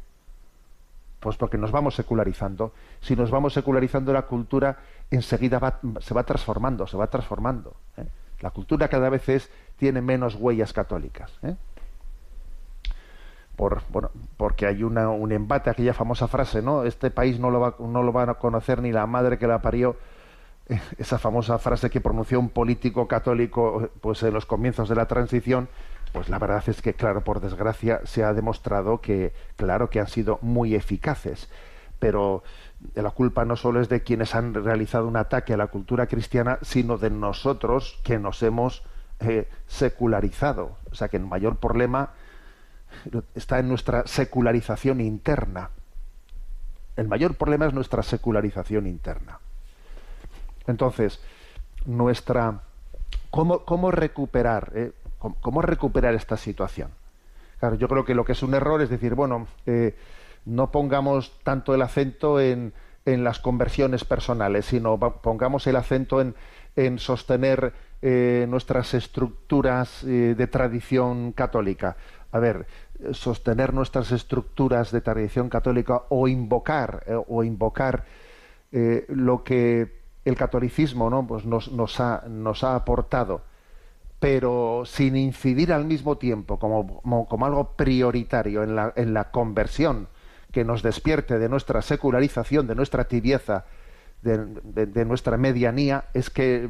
Pues 1.19 1.35
porque 1.35 1.57
nos 1.57 1.71
vamos 1.71 1.95
secularizando. 1.95 2.73
Si 3.01 3.15
nos 3.15 3.29
vamos 3.29 3.53
secularizando 3.53 4.13
la 4.13 4.23
cultura, 4.23 4.77
enseguida 5.11 5.79
se 5.99 6.13
va 6.13 6.23
transformando, 6.23 6.87
se 6.87 6.97
va 6.97 7.07
transformando. 7.07 7.75
¿eh? 7.97 8.07
La 8.43 8.51
cultura 8.51 8.89
cada 8.89 9.09
vez 9.09 9.29
es, 9.29 9.49
tiene 9.77 10.01
menos 10.01 10.35
huellas 10.35 10.73
católicas. 10.73 11.31
¿eh? 11.43 11.55
Por, 13.55 13.81
bueno, 13.89 14.11
porque 14.35 14.67
hay 14.67 14.83
una, 14.83 15.09
un 15.09 15.31
embate, 15.31 15.69
aquella 15.69 15.93
famosa 15.93 16.27
frase, 16.27 16.61
¿no? 16.61 16.83
Este 16.83 17.09
país 17.09 17.39
no 17.39 17.49
lo, 17.49 17.61
va, 17.61 17.75
no 17.79 18.03
lo 18.03 18.11
van 18.11 18.29
a 18.29 18.33
conocer 18.33 18.81
ni 18.81 18.91
la 18.91 19.07
madre 19.07 19.37
que 19.37 19.47
la 19.47 19.61
parió. 19.61 19.95
Esa 20.97 21.17
famosa 21.17 21.57
frase 21.57 21.89
que 21.89 22.01
pronunció 22.01 22.37
un 22.37 22.49
político 22.49 23.07
católico 23.07 23.89
pues 24.01 24.21
en 24.23 24.33
los 24.33 24.45
comienzos 24.45 24.89
de 24.89 24.95
la 24.95 25.07
transición 25.07 25.69
pues 26.11 26.29
la 26.29 26.37
verdad 26.37 26.63
es 26.67 26.81
que, 26.81 26.93
claro, 26.93 27.23
por 27.23 27.41
desgracia 27.41 28.01
se 28.03 28.23
ha 28.23 28.33
demostrado 28.33 29.01
que, 29.01 29.33
claro, 29.55 29.89
que 29.89 29.99
han 29.99 30.07
sido 30.07 30.37
muy 30.41 30.75
eficaces. 30.75 31.49
Pero 31.97 32.43
la 32.95 33.11
culpa 33.11 33.45
no 33.45 33.55
solo 33.55 33.81
es 33.81 33.89
de 33.89 34.03
quienes 34.03 34.35
han 34.35 34.53
realizado 34.53 35.07
un 35.07 35.17
ataque 35.17 35.53
a 35.53 35.57
la 35.57 35.67
cultura 35.67 36.07
cristiana, 36.07 36.59
sino 36.61 36.97
de 36.97 37.09
nosotros 37.09 37.99
que 38.03 38.19
nos 38.19 38.41
hemos 38.43 38.83
eh, 39.19 39.49
secularizado. 39.67 40.77
O 40.91 40.95
sea 40.95 41.07
que 41.07 41.17
el 41.17 41.25
mayor 41.25 41.57
problema 41.57 42.11
está 43.35 43.59
en 43.59 43.67
nuestra 43.69 44.05
secularización 44.05 45.01
interna. 45.01 45.69
El 46.95 47.07
mayor 47.07 47.35
problema 47.35 47.65
es 47.65 47.73
nuestra 47.73 48.03
secularización 48.03 48.87
interna. 48.87 49.39
Entonces, 50.67 51.19
nuestra 51.85 52.61
cómo, 53.31 53.65
cómo 53.65 53.91
recuperar 53.91 54.71
eh, 54.75 54.91
¿Cómo, 55.41 55.61
recuperar 55.61 56.13
esta 56.15 56.35
situación? 56.35 56.89
Claro, 57.57 57.75
yo 57.75 57.87
creo 57.87 58.03
que 58.03 58.13
lo 58.13 58.25
que 58.25 58.33
es 58.33 58.43
un 58.43 58.55
error 58.55 58.81
es 58.81 58.89
decir, 58.89 59.15
bueno, 59.15 59.47
eh, 59.65 59.95
no 60.45 60.71
pongamos 60.71 61.39
tanto 61.43 61.73
el 61.73 61.81
acento 61.81 62.39
en, 62.39 62.73
las 63.05 63.39
conversiones 63.39 64.05
personales, 64.05 64.65
sino 64.65 64.97
pongamos 64.97 65.67
el 65.67 65.75
acento 65.75 66.21
en, 66.21 66.35
en 66.77 66.99
sostener 66.99 67.73
eh, 68.01 68.45
nuestras 68.47 68.93
estructuras 68.93 70.05
eh, 70.05 70.35
de 70.37 70.47
tradición 70.47 71.33
católica. 71.33 71.97
A 72.31 72.39
ver, 72.39 72.65
sostener 73.11 73.73
nuestras 73.73 74.11
estructuras 74.13 74.91
de 74.91 75.01
tradición 75.01 75.49
católica 75.49 76.03
o 76.09 76.29
invocar 76.29 77.03
o 77.27 77.43
invocar 77.43 78.05
lo 78.71 79.43
que 79.43 80.03
el 80.25 80.35
catolicismo 80.35 81.09
¿no? 81.09 81.25
pues 81.27 81.45
nos, 81.45 81.71
nos, 81.71 81.99
ha, 81.99 82.23
nos 82.27 82.63
ha 82.63 82.75
aportado, 82.75 83.41
pero 84.19 84.83
sin 84.85 85.15
incidir 85.15 85.73
al 85.73 85.85
mismo 85.85 86.17
tiempo 86.17 86.57
como, 86.59 87.01
como, 87.01 87.45
algo 87.45 87.73
prioritario 87.75 88.63
en 88.63 88.75
la, 88.75 88.93
en 88.95 89.13
la 89.13 89.31
conversión 89.31 90.07
que 90.53 90.63
nos 90.63 90.83
despierte 90.83 91.39
de 91.39 91.49
nuestra 91.49 91.81
secularización, 91.81 92.67
de 92.67 92.75
nuestra 92.75 93.05
tibieza, 93.05 93.65
de, 94.21 95.03
nuestra 95.03 95.35
medianía, 95.35 96.05
es 96.13 96.29
que 96.29 96.69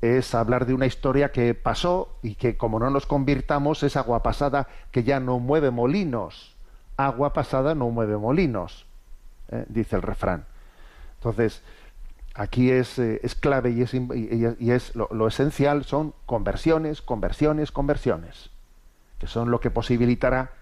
es 0.00 0.34
hablar 0.34 0.64
de 0.64 0.72
una 0.72 0.86
historia 0.86 1.30
que 1.30 1.54
pasó 1.54 2.16
y 2.22 2.34
que 2.36 2.56
como 2.56 2.80
no 2.80 2.88
nos 2.88 3.04
convirtamos 3.04 3.82
es 3.82 3.96
agua 3.96 4.22
pasada 4.22 4.66
que 4.90 5.04
ya 5.04 5.20
no 5.20 5.38
mueve 5.38 5.70
molinos. 5.70 6.56
Agua 6.96 7.34
pasada 7.34 7.74
no 7.74 7.90
mueve 7.90 8.16
molinos, 8.16 8.86
¿eh? 9.50 9.64
dice 9.68 9.96
el 9.96 10.02
refrán. 10.02 10.46
Entonces, 11.16 11.62
aquí 12.34 12.70
es, 12.70 12.98
eh, 12.98 13.20
es 13.22 13.34
clave 13.34 13.72
y 13.72 13.82
es, 13.82 13.92
y 13.92 14.94
lo, 14.94 15.28
esencial 15.28 15.84
son 15.84 16.14
conversiones, 16.24 17.02
conversiones, 17.02 17.72
conversiones, 17.72 18.50
que 19.18 19.26
son 19.26 19.50
lo 19.50 19.60
que 19.60 19.70
posibilitará 19.70 20.52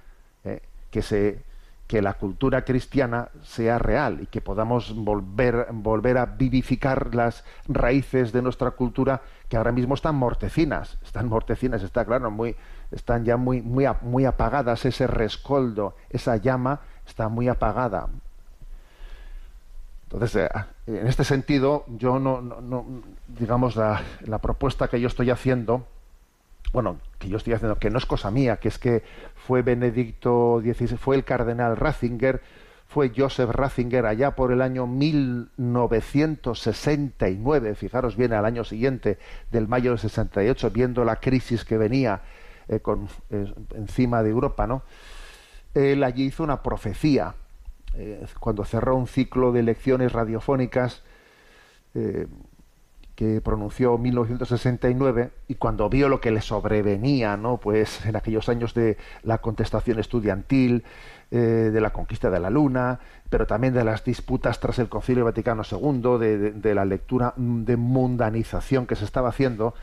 eh, 0.44 0.62
que 0.90 1.02
se 1.02 1.38
que 1.86 2.02
la 2.02 2.14
cultura 2.14 2.64
cristiana 2.64 3.28
sea 3.42 3.78
real 3.78 4.20
y 4.22 4.26
que 4.26 4.40
podamos 4.40 4.94
volver, 4.94 5.68
volver 5.72 6.18
a 6.18 6.26
vivificar 6.26 7.14
las 7.14 7.44
raíces 7.68 8.32
de 8.32 8.42
nuestra 8.42 8.72
cultura 8.72 9.22
que 9.48 9.56
ahora 9.56 9.70
mismo 9.70 9.94
están 9.94 10.16
mortecinas, 10.16 10.98
están 11.04 11.28
mortecinas, 11.28 11.82
está 11.82 12.04
claro, 12.04 12.30
muy, 12.30 12.56
están 12.90 13.24
ya 13.24 13.36
muy, 13.36 13.62
muy, 13.62 14.24
apagadas, 14.24 14.84
ese 14.84 15.06
rescoldo, 15.06 15.94
esa 16.10 16.36
llama 16.36 16.80
está 17.06 17.28
muy 17.28 17.46
apagada. 17.46 18.08
Entonces, 20.10 20.36
eh, 20.36 20.50
en 20.86 21.06
este 21.06 21.24
sentido, 21.24 21.84
yo 21.86 22.18
no, 22.18 22.84
digamos, 23.28 23.76
la 23.76 24.38
propuesta 24.40 24.88
que 24.88 25.00
yo 25.00 25.06
estoy 25.06 25.30
haciendo, 25.30 25.86
bueno, 26.72 26.98
que 27.18 27.28
yo 27.28 27.36
estoy 27.36 27.52
haciendo, 27.54 27.78
que 27.78 27.90
no 27.90 27.98
es 27.98 28.06
cosa 28.06 28.30
mía, 28.30 28.58
que 28.58 28.68
es 28.68 28.78
que 28.78 29.02
fue 29.34 29.62
Benedicto 29.62 30.60
XVI, 30.62 30.96
fue 30.96 31.16
el 31.16 31.24
cardenal 31.24 31.76
Ratzinger, 31.76 32.40
fue 32.86 33.12
Joseph 33.14 33.50
Ratzinger 33.50 34.06
allá 34.06 34.36
por 34.36 34.52
el 34.52 34.62
año 34.62 34.86
1969, 34.86 37.74
fijaros 37.74 38.16
bien, 38.16 38.32
al 38.32 38.44
año 38.44 38.62
siguiente 38.64 39.18
del 39.50 39.66
mayo 39.68 39.90
del 39.90 39.98
68, 39.98 40.70
viendo 40.70 41.04
la 41.04 41.16
crisis 41.16 41.64
que 41.64 41.76
venía 41.78 42.22
eh, 42.68 42.80
eh, 43.30 43.54
encima 43.74 44.22
de 44.22 44.30
Europa, 44.30 44.66
¿no? 44.66 44.82
Él 45.74 46.04
allí 46.04 46.26
hizo 46.26 46.42
una 46.42 46.62
profecía, 46.62 47.34
eh, 47.94 48.26
cuando 48.40 48.64
cerró 48.64 48.96
un 48.96 49.08
ciclo 49.08 49.52
de 49.52 49.62
lecciones 49.62 50.12
radiofónicas, 50.12 51.02
que 53.16 53.40
pronunció 53.40 53.96
en 53.96 54.02
1969 54.02 55.30
y 55.48 55.54
cuando 55.54 55.88
vio 55.88 56.10
lo 56.10 56.20
que 56.20 56.30
le 56.30 56.42
sobrevenía, 56.42 57.38
¿no? 57.38 57.56
Pues 57.56 58.04
en 58.04 58.14
aquellos 58.14 58.50
años 58.50 58.74
de 58.74 58.98
la 59.22 59.38
contestación 59.38 59.98
estudiantil, 59.98 60.84
eh, 61.30 61.70
de 61.72 61.80
la 61.80 61.94
conquista 61.94 62.30
de 62.30 62.38
la 62.38 62.50
Luna, 62.50 63.00
pero 63.30 63.46
también 63.46 63.72
de 63.72 63.84
las 63.84 64.04
disputas 64.04 64.60
tras 64.60 64.78
el 64.78 64.90
Concilio 64.90 65.24
Vaticano 65.24 65.62
II, 65.68 66.18
de, 66.18 66.74
la 66.74 66.84
lectura 66.84 67.32
de 67.36 67.76
mundanización 67.76 68.86
que 68.86 68.96
se 68.96 69.06
estaba 69.06 69.30
haciendo, 69.30 69.74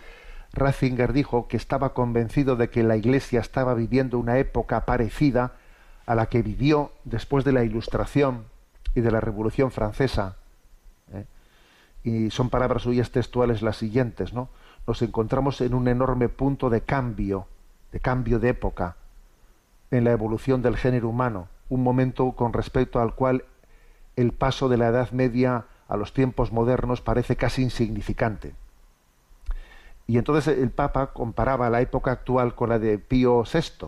Ratzinger 0.53 1.11
dijo 1.11 1.47
que 1.47 1.57
estaba 1.57 1.95
convencido 1.95 2.55
de 2.55 2.69
que 2.69 2.83
la 2.83 2.95
Iglesia 2.95 3.39
estaba 3.39 3.73
viviendo 3.73 4.19
una 4.19 4.37
época 4.37 4.85
parecida 4.85 5.53
a 6.05 6.13
la 6.13 6.27
que 6.27 6.43
vivió 6.43 6.91
después 7.03 7.43
de 7.43 7.51
la 7.51 7.63
Ilustración 7.63 8.45
y 8.93 9.01
de 9.01 9.09
la 9.09 9.19
Revolución 9.19 9.71
Francesa 9.71 10.37
y 12.03 12.29
son 12.31 12.49
palabras 12.49 12.83
suyas 12.83 13.11
textuales 13.11 13.61
las 13.61 13.77
siguientes, 13.77 14.33
¿no? 14.33 14.49
Nos 14.85 15.01
encontramos 15.01 15.61
en 15.61 15.73
un 15.73 15.87
enorme 15.87 16.29
punto 16.29 16.69
de 16.69 16.81
cambio, 16.81 17.47
de 17.91 17.99
cambio 17.99 18.39
de 18.39 18.49
época, 18.49 18.97
en 19.91 20.03
la 20.03 20.11
evolución 20.11 20.61
del 20.61 20.75
género 20.75 21.09
humano, 21.09 21.47
un 21.69 21.83
momento 21.83 22.33
con 22.33 22.51
respecto 22.51 22.99
al 22.99 23.15
cual 23.15 23.45
el 24.15 24.33
paso 24.33 24.69
de 24.69 24.77
la 24.77 24.87
Edad 24.87 25.11
Media 25.11 25.65
a 25.87 25.97
los 25.97 26.13
tiempos 26.13 26.51
modernos 26.51 27.01
parece 27.01 27.35
casi 27.35 27.61
insignificante. 27.61 28.55
Y 30.07 30.17
entonces 30.17 30.57
el 30.57 30.71
Papa 30.71 31.13
comparaba 31.13 31.69
la 31.69 31.81
época 31.81 32.11
actual 32.11 32.55
con 32.55 32.69
la 32.69 32.79
de 32.79 32.99
Pío 32.99 33.43
VI, 33.43 33.87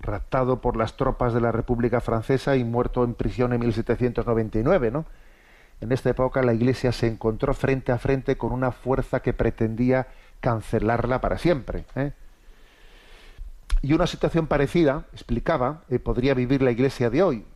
raptado 0.00 0.60
por 0.60 0.76
las 0.76 0.96
tropas 0.96 1.32
de 1.32 1.40
la 1.40 1.52
República 1.52 2.00
Francesa 2.00 2.56
y 2.56 2.64
muerto 2.64 3.04
en 3.04 3.14
prisión 3.14 3.52
en 3.52 3.60
1799, 3.60 4.90
¿no? 4.90 5.06
En 5.80 5.92
esta 5.92 6.10
época 6.10 6.42
la 6.42 6.52
Iglesia 6.52 6.92
se 6.92 7.06
encontró 7.06 7.54
frente 7.54 7.92
a 7.92 7.98
frente 7.98 8.36
con 8.36 8.52
una 8.52 8.70
fuerza 8.72 9.20
que 9.20 9.32
pretendía 9.32 10.08
cancelarla 10.40 11.20
para 11.20 11.38
siempre. 11.38 11.84
¿eh? 11.96 12.12
Y 13.82 13.94
una 13.94 14.06
situación 14.06 14.46
parecida, 14.46 15.06
explicaba, 15.12 15.82
eh, 15.88 15.98
podría 15.98 16.34
vivir 16.34 16.60
la 16.60 16.70
Iglesia 16.70 17.08
de 17.08 17.22
hoy, 17.22 17.46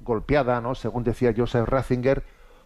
golpeada, 0.00 0.60
¿no? 0.60 0.74
según 0.74 1.02
decía 1.02 1.34
Joseph 1.36 1.68
Ratzinger, 1.68 2.24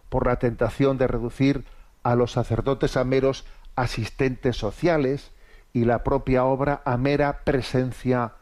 por 0.09 0.27
la 0.27 0.37
tentación 0.37 0.97
de 0.97 1.07
reducir 1.07 1.65
a 2.03 2.15
los 2.15 2.31
sacerdotes 2.31 2.97
a 2.97 3.03
meros 3.03 3.45
asistentes 3.75 4.57
sociales 4.57 5.31
y 5.73 5.85
la 5.85 6.03
propia 6.03 6.45
obra 6.45 6.81
a 6.85 6.97
mera 6.97 7.43
presencia 7.43 8.33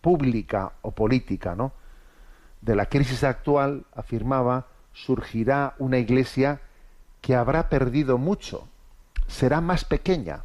pública 0.00 0.72
o 0.82 0.92
política, 0.92 1.54
¿no? 1.54 1.72
De 2.60 2.74
la 2.74 2.86
crisis 2.86 3.24
actual, 3.24 3.84
afirmaba, 3.94 4.66
surgirá 4.94 5.74
una 5.78 5.98
iglesia 5.98 6.60
que 7.20 7.34
habrá 7.34 7.68
perdido 7.68 8.16
mucho, 8.16 8.68
será 9.26 9.60
más 9.60 9.84
pequeña 9.84 10.44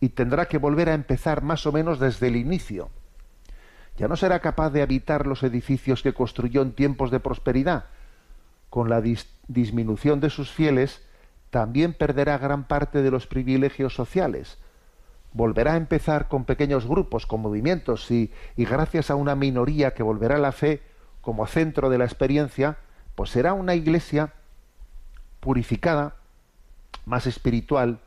y 0.00 0.10
tendrá 0.10 0.46
que 0.46 0.58
volver 0.58 0.88
a 0.88 0.94
empezar 0.94 1.42
más 1.42 1.66
o 1.66 1.72
menos 1.72 1.98
desde 1.98 2.28
el 2.28 2.36
inicio. 2.36 2.90
Ya 3.96 4.06
no 4.06 4.16
será 4.16 4.38
capaz 4.38 4.70
de 4.70 4.82
habitar 4.82 5.26
los 5.26 5.42
edificios 5.42 6.02
que 6.02 6.14
construyó 6.14 6.62
en 6.62 6.72
tiempos 6.72 7.10
de 7.10 7.18
prosperidad. 7.18 7.86
Con 8.70 8.88
la 8.88 9.02
disminución 9.48 10.20
de 10.20 10.30
sus 10.30 10.52
fieles, 10.52 11.02
también 11.50 11.94
perderá 11.94 12.38
gran 12.38 12.64
parte 12.64 13.02
de 13.02 13.10
los 13.10 13.26
privilegios 13.26 13.94
sociales. 13.94 14.58
Volverá 15.32 15.72
a 15.72 15.76
empezar 15.76 16.28
con 16.28 16.44
pequeños 16.44 16.86
grupos, 16.86 17.26
con 17.26 17.40
movimientos, 17.40 18.10
y, 18.10 18.30
gracias 18.56 19.10
a 19.10 19.16
una 19.16 19.34
minoría 19.34 19.94
que 19.94 20.02
volverá 20.02 20.36
a 20.36 20.40
la 20.40 20.52
fe 20.52 20.82
como 21.20 21.46
centro 21.46 21.90
de 21.90 21.98
la 21.98 22.04
experiencia, 22.04 22.78
pues 23.18 23.30
será 23.30 23.52
una 23.52 23.74
iglesia 23.74 24.32
purificada, 25.40 26.14
más 27.04 27.26
espiritual, 27.26 27.98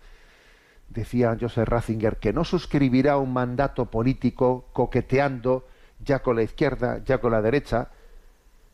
decía 0.88 1.38
Joseph 1.38 1.68
Ratzinger, 1.68 2.16
que 2.16 2.32
no 2.32 2.46
suscribirá 2.46 3.18
un 3.18 3.34
mandato 3.34 3.92
político 3.92 4.70
coqueteando 4.72 5.68
ya 6.00 6.20
con 6.20 6.38
la 6.38 6.44
izquierda, 6.44 7.02
ya 7.04 7.18
con 7.18 7.34
la 7.34 7.42
derecha, 7.42 7.90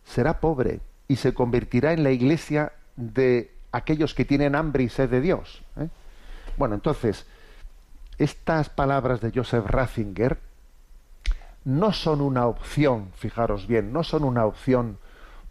será 0.05 0.39
pobre 0.39 0.79
y 1.07 1.15
se 1.15 1.33
convertirá 1.33 1.91
en 1.93 2.03
la 2.03 2.11
iglesia 2.11 2.73
de 2.97 3.51
aquellos 3.71 4.13
que 4.13 4.23
tienen 4.23 4.53
hambre 4.53 4.83
y 4.83 4.89
sed 4.89 5.09
de 5.09 5.21
Dios. 5.21 5.63
¿eh? 5.79 5.89
Bueno, 6.55 6.75
entonces, 6.75 7.25
estas 8.19 8.69
palabras 8.69 9.21
de 9.21 9.31
Joseph 9.33 9.65
Ratzinger 9.65 10.37
no 11.65 11.91
son 11.93 12.21
una 12.21 12.45
opción, 12.45 13.09
fijaros 13.15 13.65
bien, 13.65 13.91
no 13.91 14.03
son 14.03 14.23
una 14.23 14.45
opción 14.45 14.99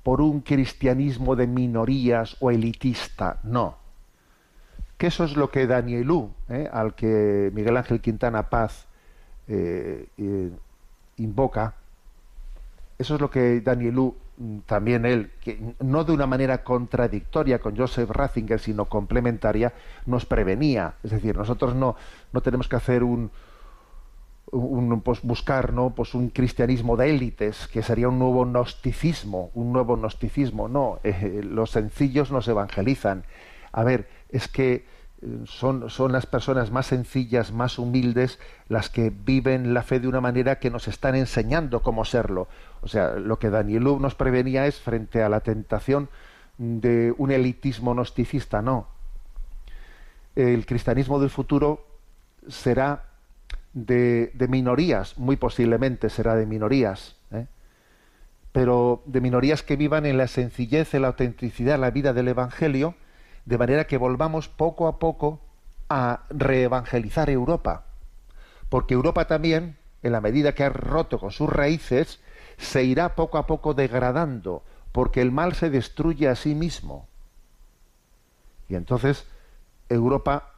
por 0.06 0.20
un 0.20 0.40
cristianismo 0.40 1.34
de 1.34 1.48
minorías 1.48 2.36
o 2.38 2.52
elitista, 2.52 3.40
no. 3.42 3.76
Que 4.98 5.08
eso 5.08 5.24
es 5.24 5.36
lo 5.36 5.50
que 5.50 5.66
Danielú, 5.66 6.30
eh, 6.48 6.70
al 6.72 6.94
que 6.94 7.50
Miguel 7.52 7.76
Ángel 7.76 8.00
Quintana 8.00 8.48
Paz 8.48 8.86
eh, 9.48 10.06
eh, 10.16 10.50
invoca, 11.16 11.74
eso 13.00 13.16
es 13.16 13.20
lo 13.20 13.32
que 13.32 13.60
Danielú, 13.62 14.14
mm, 14.36 14.58
también 14.58 15.06
él, 15.06 15.32
que 15.40 15.74
no 15.80 16.04
de 16.04 16.12
una 16.12 16.28
manera 16.28 16.62
contradictoria 16.62 17.58
con 17.58 17.76
Joseph 17.76 18.08
Ratzinger, 18.08 18.60
sino 18.60 18.84
complementaria, 18.84 19.72
nos 20.06 20.24
prevenía. 20.24 20.94
Es 21.02 21.10
decir, 21.10 21.36
nosotros 21.36 21.74
no, 21.74 21.96
no 22.32 22.42
tenemos 22.42 22.68
que 22.68 22.76
hacer 22.76 23.02
un, 23.02 23.32
un, 24.52 25.00
pues, 25.00 25.22
buscar 25.22 25.72
¿no? 25.72 25.90
pues 25.90 26.14
un 26.14 26.28
cristianismo 26.30 26.96
de 26.96 27.10
élites, 27.10 27.68
que 27.68 27.82
sería 27.82 28.08
un 28.08 28.18
nuevo 28.18 28.44
gnosticismo, 28.44 29.50
un 29.54 29.72
nuevo 29.72 29.96
gnosticismo. 29.96 30.68
No, 30.68 31.00
eh, 31.02 31.40
los 31.42 31.70
sencillos 31.70 32.30
nos 32.30 32.46
evangelizan. 32.48 33.24
A 33.72 33.84
ver, 33.84 34.08
es 34.30 34.48
que 34.48 34.86
eh, 35.22 35.26
son, 35.46 35.90
son 35.90 36.12
las 36.12 36.26
personas 36.26 36.70
más 36.70 36.86
sencillas, 36.86 37.52
más 37.52 37.78
humildes, 37.78 38.38
las 38.68 38.88
que 38.88 39.10
viven 39.10 39.74
la 39.74 39.82
fe 39.82 40.00
de 40.00 40.08
una 40.08 40.20
manera 40.20 40.58
que 40.58 40.70
nos 40.70 40.88
están 40.88 41.14
enseñando 41.16 41.82
cómo 41.82 42.04
serlo. 42.04 42.48
O 42.82 42.88
sea, 42.88 43.14
lo 43.14 43.38
que 43.38 43.50
Danielú 43.50 43.98
nos 43.98 44.14
prevenía 44.14 44.66
es 44.66 44.80
frente 44.80 45.22
a 45.22 45.28
la 45.28 45.40
tentación 45.40 46.08
de 46.58 47.12
un 47.18 47.32
elitismo 47.32 47.92
gnosticista, 47.92 48.62
no. 48.62 48.86
el 50.36 50.64
cristianismo 50.64 51.20
del 51.20 51.28
futuro 51.28 51.84
será 52.48 53.05
de, 53.76 54.46
minorías, 54.48 55.18
muy 55.18 55.36
posiblemente 55.36 56.08
será 56.08 56.34
de 56.34 56.46
minorías, 56.46 57.14
¿eh? 57.30 57.46
pero 58.50 59.02
de 59.04 59.20
minorías 59.20 59.62
que 59.62 59.76
vivan 59.76 60.06
en 60.06 60.16
la 60.16 60.28
sencillez, 60.28 60.94
en 60.94 61.02
la 61.02 61.08
autenticidad, 61.08 61.78
la 61.78 61.90
vida 61.90 62.14
del 62.14 62.28
Evangelio, 62.28 62.94
de 63.44 63.58
manera 63.58 63.86
que 63.86 63.98
volvamos 63.98 64.48
poco 64.48 64.88
a 64.88 64.98
poco 64.98 65.40
a 65.90 66.22
reevangelizar 66.30 67.28
Europa. 67.28 67.84
Porque 68.70 68.94
Europa 68.94 69.26
también, 69.26 69.76
en 70.02 70.12
la 70.12 70.22
medida 70.22 70.54
que 70.54 70.64
ha 70.64 70.70
roto 70.70 71.20
con 71.20 71.30
sus 71.30 71.50
raíces, 71.50 72.18
se 72.56 72.82
irá 72.82 73.14
poco 73.14 73.36
a 73.36 73.46
poco 73.46 73.74
degradando, 73.74 74.64
porque 74.90 75.20
el 75.20 75.32
mal 75.32 75.54
se 75.54 75.68
destruye 75.68 76.28
a 76.28 76.34
sí 76.34 76.54
mismo. 76.54 77.06
Y 78.70 78.74
entonces 78.74 79.26
Europa 79.90 80.55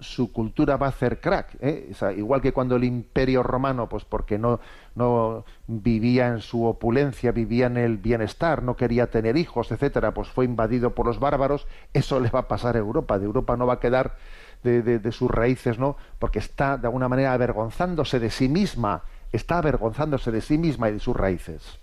su 0.00 0.32
cultura 0.32 0.76
va 0.76 0.86
a 0.86 0.90
hacer 0.90 1.20
crack, 1.20 1.56
¿eh? 1.60 1.92
igual 2.16 2.40
que 2.40 2.52
cuando 2.52 2.76
el 2.76 2.84
Imperio 2.84 3.42
Romano, 3.42 3.88
pues 3.88 4.04
porque 4.04 4.38
no, 4.38 4.60
no 4.94 5.44
vivía 5.66 6.28
en 6.28 6.40
su 6.40 6.64
opulencia, 6.64 7.32
vivía 7.32 7.66
en 7.66 7.76
el 7.76 7.98
bienestar, 7.98 8.62
no 8.62 8.76
quería 8.76 9.10
tener 9.10 9.36
hijos, 9.36 9.72
etcétera, 9.72 10.14
pues 10.14 10.28
fue 10.28 10.44
invadido 10.44 10.94
por 10.94 11.06
los 11.06 11.18
bárbaros, 11.18 11.66
eso 11.92 12.20
le 12.20 12.30
va 12.30 12.40
a 12.40 12.48
pasar 12.48 12.76
a 12.76 12.78
Europa, 12.78 13.18
de 13.18 13.26
Europa 13.26 13.56
no 13.56 13.66
va 13.66 13.74
a 13.74 13.80
quedar 13.80 14.16
de, 14.62 15.12
sus 15.12 15.30
raíces, 15.30 15.78
¿no? 15.78 15.96
Porque 16.18 16.38
está 16.38 16.78
de 16.78 16.86
alguna 16.86 17.08
manera 17.08 17.34
avergonzándose 17.34 18.18
de 18.18 18.30
sí 18.30 18.48
misma, 18.48 19.02
está 19.30 19.58
avergonzándose 19.58 20.30
de 20.30 20.40
sí 20.40 20.56
misma 20.56 20.88
y 20.88 20.92
de 20.92 21.00
sus 21.00 21.14
raíces. 21.14 21.78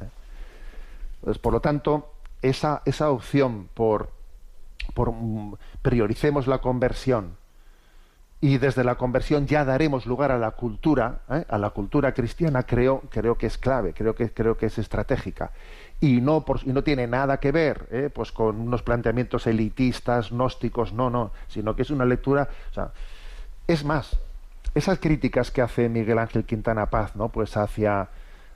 ¿Eh? 0.00 1.34
Por 1.40 1.52
lo 1.52 1.60
tanto, 1.60 2.12
esa, 2.42 2.82
esa 2.84 3.10
opción 3.10 3.68
por, 3.74 4.10
prioricemos 5.82 6.46
la 6.46 6.58
conversión 6.58 7.36
y 8.40 8.58
desde 8.58 8.84
la 8.84 8.96
conversión 8.96 9.46
ya 9.46 9.64
daremos 9.64 10.04
lugar 10.04 10.30
a 10.30 10.38
la 10.38 10.50
cultura, 10.50 11.20
¿eh? 11.30 11.46
a 11.48 11.56
la 11.56 11.70
cultura 11.70 12.12
cristiana, 12.12 12.64
creo, 12.64 13.02
creo 13.08 13.38
que 13.38 13.46
es 13.46 13.56
clave, 13.56 13.94
creo 13.94 14.14
que, 14.14 14.30
creo 14.30 14.58
que 14.58 14.66
es 14.66 14.78
estratégica 14.78 15.50
y 15.98 16.20
no, 16.20 16.44
por, 16.44 16.60
y 16.64 16.72
no 16.72 16.84
tiene 16.84 17.06
nada 17.06 17.38
que 17.38 17.52
ver 17.52 17.88
¿eh? 17.90 18.10
pues 18.12 18.32
con 18.32 18.60
unos 18.60 18.82
planteamientos 18.82 19.46
elitistas, 19.46 20.30
gnósticos, 20.30 20.92
no, 20.92 21.08
no, 21.08 21.30
sino 21.48 21.74
que 21.74 21.82
es 21.82 21.90
una 21.90 22.04
lectura, 22.04 22.48
es 23.66 23.82
más, 23.82 24.18
esas 24.74 24.98
críticas 24.98 25.50
que 25.50 25.62
hace 25.62 25.88
Miguel 25.88 26.18
Ángel 26.18 26.44
Quintana 26.44 26.86
Paz, 26.86 27.16
¿no? 27.16 27.28
Pues 27.30 27.56
hacia 27.56 28.08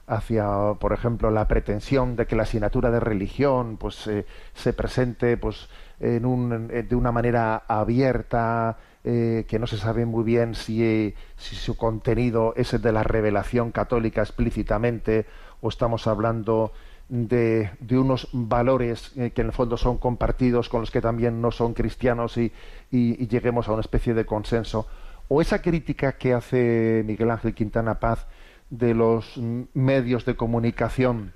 hacia, 0.09 0.73
por 0.79 0.91
ejemplo, 0.91 1.29
la 1.29 1.47
pretensión 1.47 2.15
de 2.15 2.25
que 2.25 2.35
la 2.35 2.43
asignatura 2.43 2.89
de 2.89 2.99
religión 2.99 3.77
pues 3.77 4.07
eh, 4.07 4.25
se 4.53 4.73
presente 4.73 5.37
pues 5.37 5.69
en 5.99 6.25
un, 6.25 6.67
de 6.67 6.95
una 6.95 7.11
manera 7.11 7.63
abierta, 7.67 8.77
eh, 9.03 9.45
que 9.47 9.59
no 9.59 9.67
se 9.67 9.77
sabe 9.77 10.05
muy 10.05 10.23
bien 10.23 10.55
si, 10.55 11.13
si, 11.37 11.55
su 11.55 11.77
contenido 11.77 12.53
es 12.57 12.73
el 12.73 12.81
de 12.81 12.91
la 12.91 13.03
revelación 13.03 13.71
católica 13.71 14.21
explícitamente 14.21 15.25
o 15.61 15.69
estamos 15.69 16.07
hablando 16.07 16.73
de, 17.09 17.71
unos 17.91 18.29
valores 18.31 19.11
eh, 19.17 19.31
que 19.31 19.41
en 19.41 19.47
el 19.47 19.53
fondo 19.53 19.77
son 19.77 19.97
compartidos 19.97 20.69
con 20.69 20.81
los 20.81 20.91
que 20.91 21.01
también 21.01 21.41
no 21.41 21.51
son 21.51 21.73
cristianos 21.73 22.37
y, 22.37 22.51
lleguemos 22.91 23.67
a 23.67 23.73
una 23.73 23.81
especie 23.81 24.13
de 24.13 24.25
consenso. 24.25 24.87
O 25.27 25.41
esa 25.41 25.61
crítica 25.61 26.13
que 26.13 26.33
hace 26.33 27.03
Miguel 27.05 27.29
Ángel 27.29 27.53
Quintana 27.53 27.99
Paz 27.99 28.25
de 28.69 28.93
los 28.93 29.37
medios 29.73 30.25
de 30.25 30.35
comunicación 30.35 31.33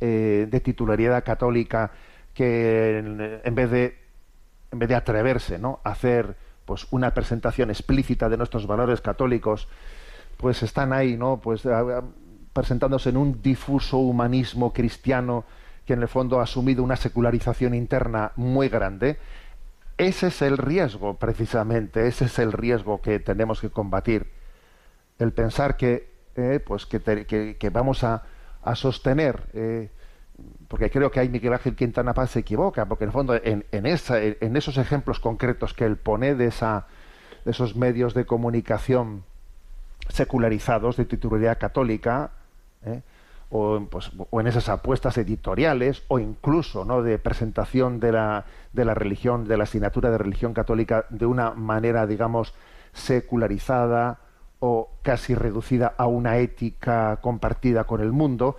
eh, 0.00 0.46
de 0.50 0.60
titularidad 0.60 1.24
católica 1.24 1.92
que 2.34 2.98
en, 2.98 3.54
vez 3.54 3.70
de 3.70 3.98
en 4.72 4.78
vez 4.78 4.88
de 4.88 4.94
atreverse 4.94 5.58
¿no? 5.58 5.80
a 5.84 5.90
hacer 5.90 6.36
pues 6.64 6.86
una 6.90 7.14
presentación 7.14 7.70
explícita 7.70 8.28
de 8.28 8.36
nuestros 8.36 8.66
valores 8.66 9.00
católicos 9.00 9.68
pues 10.36 10.62
están 10.62 10.92
ahí 10.92 11.16
no 11.16 11.40
pues 11.42 11.62
presentándose 12.52 13.10
en 13.10 13.16
un 13.16 13.42
difuso 13.42 13.98
humanismo 13.98 14.72
cristiano 14.72 15.44
que 15.86 15.92
en 15.92 16.02
el 16.02 16.08
fondo 16.08 16.40
ha 16.40 16.42
asumido 16.42 16.82
una 16.82 16.96
secularización 16.96 17.74
interna 17.74 18.32
muy 18.36 18.68
grande, 18.68 19.18
ese 19.96 20.26
es 20.26 20.42
el 20.42 20.58
riesgo, 20.58 21.14
precisamente, 21.14 22.08
ese 22.08 22.26
es 22.26 22.38
el 22.38 22.52
riesgo 22.52 23.00
que 23.00 23.20
tenemos 23.20 23.60
que 23.60 23.70
combatir. 23.70 24.30
El 25.18 25.32
pensar 25.32 25.76
que, 25.76 26.15
eh, 26.36 26.60
pues 26.64 26.86
que, 26.86 27.70
vamos 27.72 28.04
a, 28.04 28.22
sostener, 28.74 29.44
eh, 29.54 29.90
porque 30.68 30.90
creo 30.90 31.10
que 31.10 31.20
hay 31.20 31.28
Miguel 31.28 31.52
Ángel 31.52 31.76
Quintana 31.76 32.14
Paz 32.14 32.30
se 32.30 32.40
equivoca, 32.40 32.86
porque 32.86 33.04
en 33.04 33.08
el 33.08 33.12
fondo 33.12 33.34
en, 33.34 33.64
esa, 33.86 34.22
en 34.22 34.56
esos 34.56 34.76
ejemplos 34.76 35.20
concretos 35.20 35.72
que 35.72 35.84
él 35.84 35.96
pone 35.96 36.34
de, 36.34 36.46
esa, 36.46 36.88
de 37.44 37.52
esos 37.52 37.76
medios 37.76 38.12
de 38.12 38.26
comunicación 38.26 39.22
secularizados 40.08 40.96
de 40.96 41.04
titularidad 41.04 41.58
católica, 41.58 42.32
¿eh? 42.84 43.02
o, 43.50 43.80
pues, 43.90 44.10
o, 44.30 44.40
en 44.40 44.46
esas 44.46 44.68
apuestas 44.68 45.16
editoriales 45.18 46.02
o 46.08 46.18
incluso 46.18 46.84
¿no? 46.84 47.02
de 47.02 47.18
presentación 47.18 48.00
de 48.00 48.12
la, 48.12 48.44
de 48.72 48.84
la 48.84 48.94
religión, 48.94 49.46
de 49.46 49.56
la 49.56 49.64
asignatura 49.64 50.10
de 50.10 50.18
religión 50.18 50.52
católica 50.52 51.06
de 51.10 51.26
una 51.26 51.52
manera, 51.52 52.06
digamos, 52.06 52.54
secularizada 52.92 54.18
o 54.60 54.90
casi 55.02 55.34
reducida 55.34 55.94
a 55.96 56.06
una 56.06 56.38
ética 56.38 57.18
compartida 57.20 57.84
con 57.84 58.00
el 58.00 58.12
mundo. 58.12 58.56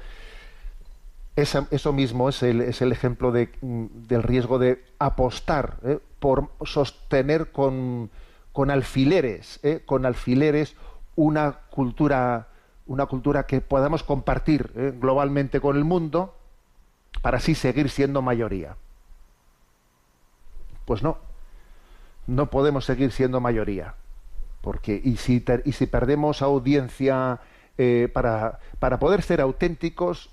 eso 1.35 1.93
mismo 1.93 2.29
es 2.29 2.43
el, 2.43 2.61
es 2.61 2.81
el 2.81 2.91
ejemplo 2.91 3.31
de, 3.31 3.49
del 3.61 4.23
riesgo 4.23 4.59
de 4.59 4.83
apostar 4.99 5.77
¿eh? 5.83 5.99
por 6.19 6.49
sostener 6.65 7.51
con, 7.51 8.09
con 8.53 8.71
alfileres, 8.71 9.59
¿eh? 9.63 9.81
con 9.85 10.05
alfileres 10.05 10.75
una 11.15 11.59
cultura 11.69 12.47
una 12.87 13.05
cultura 13.05 13.43
que 13.43 13.61
podamos 13.61 14.03
compartir 14.03 14.71
eh, 14.75 14.93
globalmente 14.97 15.59
con 15.59 15.75
el 15.75 15.83
mundo 15.83 16.33
para 17.21 17.37
así 17.37 17.53
seguir 17.53 17.89
siendo 17.89 18.21
mayoría. 18.21 18.75
Pues 20.85 21.03
no, 21.03 21.17
no 22.27 22.49
podemos 22.49 22.85
seguir 22.85 23.11
siendo 23.11 23.41
mayoría. 23.41 23.95
Porque, 24.67 24.99
y 25.01 25.15
si, 25.15 25.45
y 25.63 25.71
si 25.71 25.85
perdemos 25.85 26.41
audiencia 26.41 27.39
eh, 27.77 28.09
para, 28.11 28.59
para 28.79 28.99
poder 28.99 29.21
ser 29.21 29.39
auténticos, 29.39 30.29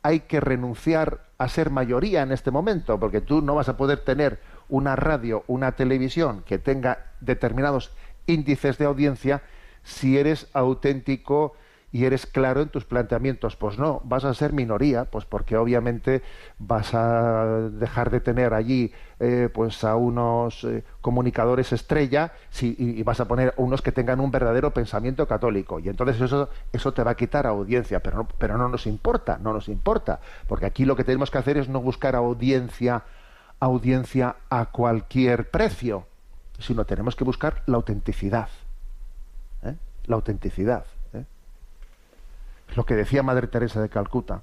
hay 0.00 0.20
que 0.20 0.38
renunciar 0.38 1.24
a 1.38 1.48
ser 1.48 1.70
mayoría 1.70 2.22
en 2.22 2.30
este 2.30 2.52
momento, 2.52 3.00
porque 3.00 3.20
tú 3.20 3.42
no 3.42 3.56
vas 3.56 3.68
a 3.68 3.76
poder 3.76 3.98
tener 3.98 4.38
una 4.68 4.94
radio, 4.94 5.42
una 5.48 5.72
televisión 5.72 6.44
que 6.46 6.58
tenga 6.58 7.06
determinados 7.18 7.90
índices 8.28 8.78
de 8.78 8.84
audiencia 8.84 9.42
si 9.82 10.18
eres 10.18 10.46
auténtico 10.52 11.56
y 11.94 12.06
eres 12.06 12.26
claro 12.26 12.60
en 12.60 12.70
tus 12.70 12.84
planteamientos. 12.84 13.54
Pues 13.54 13.78
no, 13.78 14.00
vas 14.02 14.24
a 14.24 14.34
ser 14.34 14.52
minoría, 14.52 15.04
pues 15.04 15.26
porque 15.26 15.56
obviamente 15.56 16.22
vas 16.58 16.92
a 16.92 17.70
dejar 17.70 18.10
de 18.10 18.18
tener 18.18 18.52
allí 18.52 18.92
eh, 19.20 19.48
pues 19.54 19.84
a 19.84 19.94
unos 19.94 20.64
eh, 20.64 20.82
comunicadores 21.00 21.72
estrella 21.72 22.32
y, 22.60 23.00
vas 23.04 23.20
a 23.20 23.28
poner 23.28 23.54
unos 23.58 23.80
que 23.80 23.92
tengan 23.92 24.18
un 24.18 24.32
verdadero 24.32 24.72
pensamiento 24.74 25.28
católico. 25.28 25.78
Y 25.78 25.88
entonces 25.88 26.20
eso, 26.20 26.48
eso 26.72 26.92
te 26.92 27.04
va 27.04 27.12
a 27.12 27.14
quitar 27.14 27.46
audiencia, 27.46 28.00
pero 28.00 28.16
no, 28.16 28.28
pero 28.38 28.58
no 28.58 28.68
nos 28.68 28.88
importa, 28.88 29.38
no 29.40 29.52
nos 29.52 29.68
importa, 29.68 30.18
porque 30.48 30.66
aquí 30.66 30.84
lo 30.84 30.96
que 30.96 31.04
tenemos 31.04 31.30
que 31.30 31.38
hacer 31.38 31.58
es 31.58 31.68
no 31.68 31.80
buscar 31.80 32.16
audiencia, 32.16 33.04
audiencia 33.60 34.34
a 34.50 34.66
cualquier 34.72 35.48
precio, 35.48 36.08
sino 36.58 36.86
tenemos 36.86 37.14
que 37.14 37.22
buscar 37.22 37.62
la 37.66 37.76
autenticidad. 37.76 38.48
¿eh? 39.62 39.76
La 40.06 40.16
autenticidad 40.16 40.86
lo 42.74 42.84
que 42.86 42.94
decía 42.94 43.22
Madre 43.22 43.46
Teresa 43.46 43.80
de 43.80 43.88
Calcuta. 43.88 44.42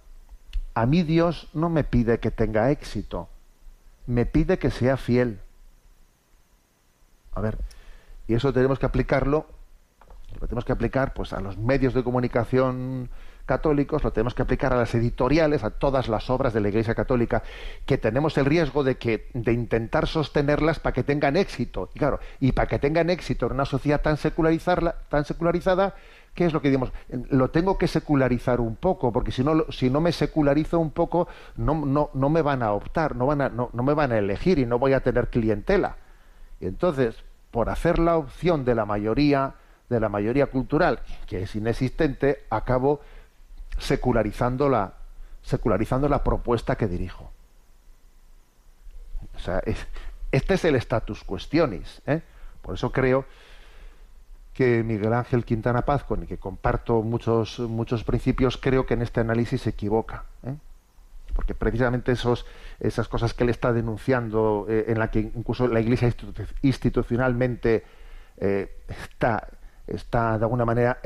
A 0.73 0.85
mí 0.85 1.03
Dios 1.03 1.49
no 1.53 1.69
me 1.69 1.83
pide 1.83 2.19
que 2.19 2.31
tenga 2.31 2.71
éxito, 2.71 3.27
me 4.07 4.25
pide 4.25 4.57
que 4.57 4.71
sea 4.71 4.97
fiel. 4.97 5.39
A 7.33 7.41
ver, 7.41 7.57
y 8.27 8.33
eso 8.33 8.53
tenemos 8.53 8.79
que 8.79 8.85
aplicarlo, 8.85 9.45
lo 10.39 10.47
tenemos 10.47 10.65
que 10.65 10.71
aplicar 10.71 11.13
pues 11.13 11.33
a 11.33 11.41
los 11.41 11.57
medios 11.57 11.93
de 11.93 12.03
comunicación 12.03 13.09
católicos, 13.45 14.03
lo 14.03 14.13
tenemos 14.13 14.33
que 14.33 14.43
aplicar 14.43 14.71
a 14.71 14.77
las 14.77 14.95
editoriales, 14.95 15.63
a 15.63 15.71
todas 15.71 16.07
las 16.07 16.29
obras 16.29 16.53
de 16.53 16.61
la 16.61 16.69
Iglesia 16.69 16.95
Católica, 16.95 17.43
que 17.85 17.97
tenemos 17.97 18.37
el 18.37 18.45
riesgo 18.45 18.83
de 18.83 18.95
que 18.95 19.27
de 19.33 19.51
intentar 19.51 20.07
sostenerlas 20.07 20.79
para 20.79 20.93
que 20.93 21.03
tengan 21.03 21.35
éxito. 21.35 21.89
Y 21.93 21.99
claro, 21.99 22.19
y 22.39 22.53
para 22.53 22.67
que 22.67 22.79
tengan 22.79 23.09
éxito 23.09 23.47
en 23.47 23.53
una 23.53 23.65
sociedad 23.65 24.01
tan 24.01 24.15
secularizada, 24.17 24.95
tan 25.09 25.25
secularizada, 25.25 25.95
¿qué 26.33 26.45
es 26.45 26.53
lo 26.53 26.61
que 26.61 26.69
digamos? 26.69 26.91
Lo 27.29 27.49
tengo 27.49 27.77
que 27.77 27.87
secularizar 27.87 28.61
un 28.61 28.75
poco, 28.75 29.11
porque 29.11 29.31
si 29.31 29.43
no, 29.43 29.65
si 29.71 29.89
no 29.89 30.01
me 30.01 30.11
secularizo 30.11 30.79
un 30.79 30.91
poco, 30.91 31.27
no, 31.55 31.85
no, 31.85 32.09
no 32.13 32.29
me 32.29 32.41
van 32.41 32.63
a 32.63 32.71
optar, 32.71 33.15
no, 33.15 33.25
van 33.25 33.41
a, 33.41 33.49
no, 33.49 33.69
no 33.73 33.83
me 33.83 33.93
van 33.93 34.11
a 34.11 34.17
elegir 34.17 34.59
y 34.59 34.65
no 34.65 34.79
voy 34.79 34.93
a 34.93 35.01
tener 35.01 35.29
clientela. 35.29 35.97
Y 36.59 36.67
entonces, 36.67 37.15
por 37.51 37.69
hacer 37.69 37.99
la 37.99 38.17
opción 38.17 38.65
de 38.65 38.75
la 38.75 38.85
mayoría, 38.85 39.55
de 39.89 39.99
la 39.99 40.09
mayoría 40.09 40.47
cultural, 40.47 40.99
que 41.27 41.43
es 41.43 41.55
inexistente, 41.55 42.45
acabo 42.49 43.01
secularizando 43.77 44.69
la, 44.69 44.93
secularizando 45.41 46.07
la 46.07 46.23
propuesta 46.23 46.75
que 46.75 46.87
dirijo. 46.87 47.31
O 49.35 49.39
sea, 49.39 49.61
Este 50.31 50.53
es 50.53 50.65
el 50.65 50.75
status 50.75 51.23
questionis. 51.23 52.01
¿eh? 52.05 52.21
Por 52.61 52.75
eso 52.75 52.91
creo 52.91 53.25
que 54.53 54.83
Miguel 54.83 55.13
Ángel 55.13 55.45
Quintana 55.45 55.83
Paz, 55.83 56.03
con 56.03 56.21
el 56.21 56.27
que 56.27 56.37
comparto 56.37 57.01
muchos, 57.01 57.59
muchos 57.59 58.03
principios, 58.03 58.57
creo 58.57 58.85
que 58.85 58.93
en 58.93 59.01
este 59.01 59.21
análisis 59.21 59.61
se 59.61 59.71
equivoca. 59.71 60.25
¿eh? 60.45 60.55
Porque 61.33 61.55
precisamente 61.55 62.11
esos, 62.11 62.45
esas 62.79 63.07
cosas 63.07 63.33
que 63.33 63.43
él 63.43 63.49
está 63.49 63.71
denunciando, 63.73 64.65
eh, 64.69 64.85
en 64.87 64.99
la 64.99 65.09
que 65.09 65.19
incluso 65.19 65.67
la 65.67 65.79
Iglesia 65.79 66.13
institucionalmente 66.61 67.83
está, 68.37 69.47
está 69.85 70.39
de 70.39 70.45
alguna 70.45 70.65
manera 70.65 70.97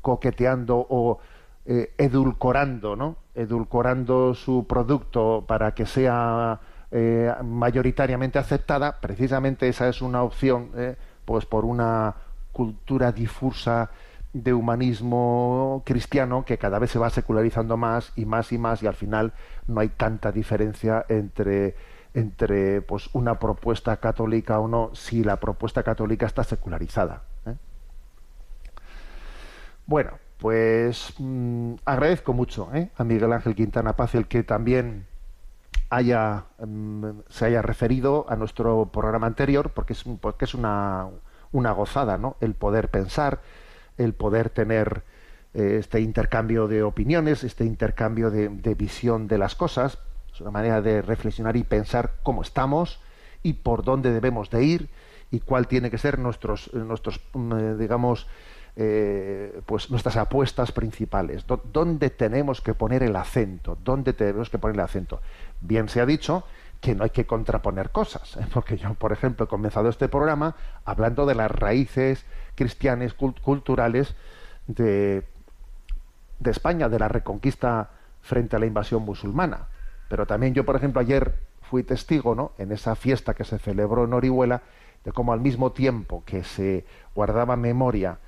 coqueteando 0.00 0.86
o 0.88 1.18
edulcorando, 1.64 2.94
¿no? 2.94 3.16
edulcorando 3.36 4.34
su 4.34 4.66
producto 4.66 5.44
para 5.46 5.74
que 5.74 5.86
sea 5.86 6.60
eh, 6.90 7.32
mayoritariamente 7.44 8.38
aceptada, 8.38 9.00
precisamente 9.00 9.68
esa 9.68 9.88
es 9.88 10.00
una 10.00 10.22
opción, 10.22 10.70
eh, 10.76 10.96
pues 11.24 11.44
por 11.44 11.64
una 11.64 12.14
cultura 12.56 13.12
difusa 13.12 13.90
de 14.32 14.54
humanismo 14.54 15.82
cristiano 15.84 16.46
que 16.46 16.56
cada 16.56 16.78
vez 16.78 16.90
se 16.90 16.98
va 16.98 17.10
secularizando 17.10 17.76
más 17.76 18.14
y 18.16 18.24
más 18.24 18.50
y 18.50 18.56
más 18.56 18.82
y 18.82 18.86
al 18.86 18.94
final 18.94 19.34
no 19.66 19.80
hay 19.80 19.90
tanta 19.90 20.32
diferencia 20.32 21.04
entre 21.10 21.74
entre 22.14 22.80
pues 22.80 23.10
una 23.12 23.38
propuesta 23.38 23.98
católica 23.98 24.58
o 24.58 24.68
no 24.68 24.90
si 24.94 25.22
la 25.22 25.36
propuesta 25.36 25.82
católica 25.82 26.24
está 26.24 26.44
secularizada. 26.44 27.24
¿eh? 27.44 27.56
Bueno, 29.84 30.12
pues 30.38 31.12
mm, 31.18 31.74
agradezco 31.84 32.32
mucho 32.32 32.70
a 32.96 33.04
Miguel 33.04 33.34
Ángel 33.34 33.54
Quintana 33.54 33.96
Paz 33.96 34.14
el 34.14 34.28
que 34.28 34.42
también 34.44 35.04
haya, 35.90 36.46
em, 36.58 37.22
se 37.28 37.44
haya 37.44 37.60
referido 37.60 38.24
a 38.30 38.36
nuestro 38.36 38.86
programa 38.86 39.26
anterior, 39.26 39.72
porque 39.74 39.92
es, 39.92 40.04
porque 40.22 40.46
es 40.46 40.54
una, 40.54 41.08
una 41.52 41.72
gozada, 41.72 42.18
¿no? 42.18 42.36
El 42.40 42.54
poder 42.54 42.88
pensar, 42.90 43.40
el 43.98 44.14
poder 44.14 44.50
tener 44.50 45.02
eh, 45.54 45.78
este 45.80 46.00
intercambio 46.00 46.68
de 46.68 46.82
opiniones, 46.82 47.44
este 47.44 47.64
intercambio 47.64 48.30
de, 48.30 48.48
visión 48.74 49.26
de 49.26 49.38
las 49.38 49.54
cosas, 49.54 49.98
es 50.32 50.40
una 50.40 50.50
manera 50.50 50.82
de 50.82 51.00
reflexionar 51.00 51.56
y 51.56 51.62
pensar 51.62 52.12
cómo 52.22 52.42
estamos 52.42 53.00
y 53.42 53.54
por 53.54 53.82
dónde 53.82 54.12
debemos 54.12 54.50
de 54.50 54.64
ir 54.64 54.88
y 55.30 55.40
cuál 55.40 55.66
tiene 55.66 55.90
que 55.90 55.98
ser 55.98 56.18
nuestros, 56.18 56.72
nuestros 56.74 57.20
mm, 57.32 57.78
digamos, 57.78 58.26
eh, 58.76 59.62
pues 59.64 59.90
nuestras 59.90 60.18
apuestas 60.18 60.72
principales, 60.72 61.46
dónde 61.72 62.10
tenemos 62.10 62.60
que 62.60 62.74
poner 62.74 63.02
el 63.02 63.16
acento, 63.16 63.78
dónde 63.82 64.12
tenemos 64.12 64.50
que 64.50 64.58
poner 64.58 64.74
el 64.74 64.84
acento. 64.84 65.22
Bien 65.62 65.88
se 65.88 66.02
ha 66.02 66.06
dicho 66.06 66.44
que 66.86 66.94
no 66.94 67.02
hay 67.02 67.10
que 67.10 67.26
contraponer 67.26 67.90
cosas, 67.90 68.36
¿eh? 68.36 68.46
porque 68.54 68.76
yo, 68.76 68.94
por 68.94 69.10
ejemplo, 69.10 69.46
he 69.46 69.48
comenzado 69.48 69.88
este 69.88 70.06
programa 70.06 70.54
hablando 70.84 71.26
de 71.26 71.34
las 71.34 71.50
raíces 71.50 72.24
cristianas 72.54 73.12
culturales 73.12 74.14
de, 74.68 75.26
de 76.38 76.50
España, 76.52 76.88
de 76.88 77.00
la 77.00 77.08
reconquista 77.08 77.90
frente 78.22 78.54
a 78.54 78.60
la 78.60 78.66
invasión 78.66 79.02
musulmana. 79.02 79.66
Pero 80.08 80.28
también 80.28 80.54
yo, 80.54 80.64
por 80.64 80.76
ejemplo, 80.76 81.00
ayer 81.00 81.34
fui 81.60 81.82
testigo, 81.82 82.36
¿no? 82.36 82.52
En 82.56 82.70
esa 82.70 82.94
fiesta 82.94 83.34
que 83.34 83.42
se 83.42 83.58
celebró 83.58 84.04
en 84.04 84.12
Orihuela, 84.12 84.62
de 85.04 85.10
cómo 85.10 85.32
al 85.32 85.40
mismo 85.40 85.72
tiempo 85.72 86.22
que 86.24 86.44
se 86.44 86.84
guardaba 87.16 87.56
memoria 87.56 88.18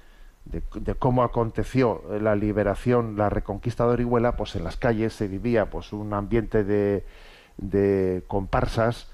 de, 0.46 0.94
cómo 0.96 1.22
aconteció 1.22 2.02
la 2.20 2.34
liberación, 2.34 3.16
la 3.16 3.30
reconquista 3.30 3.84
de 3.84 3.90
Orihuela, 3.90 4.36
pues 4.36 4.56
en 4.56 4.64
las 4.64 4.76
calles 4.76 5.12
se 5.12 5.28
vivía 5.28 5.70
pues 5.70 5.92
un 5.92 6.12
ambiente 6.12 6.64
de, 6.64 7.04
de 7.59 8.24
comparsas 8.26 9.09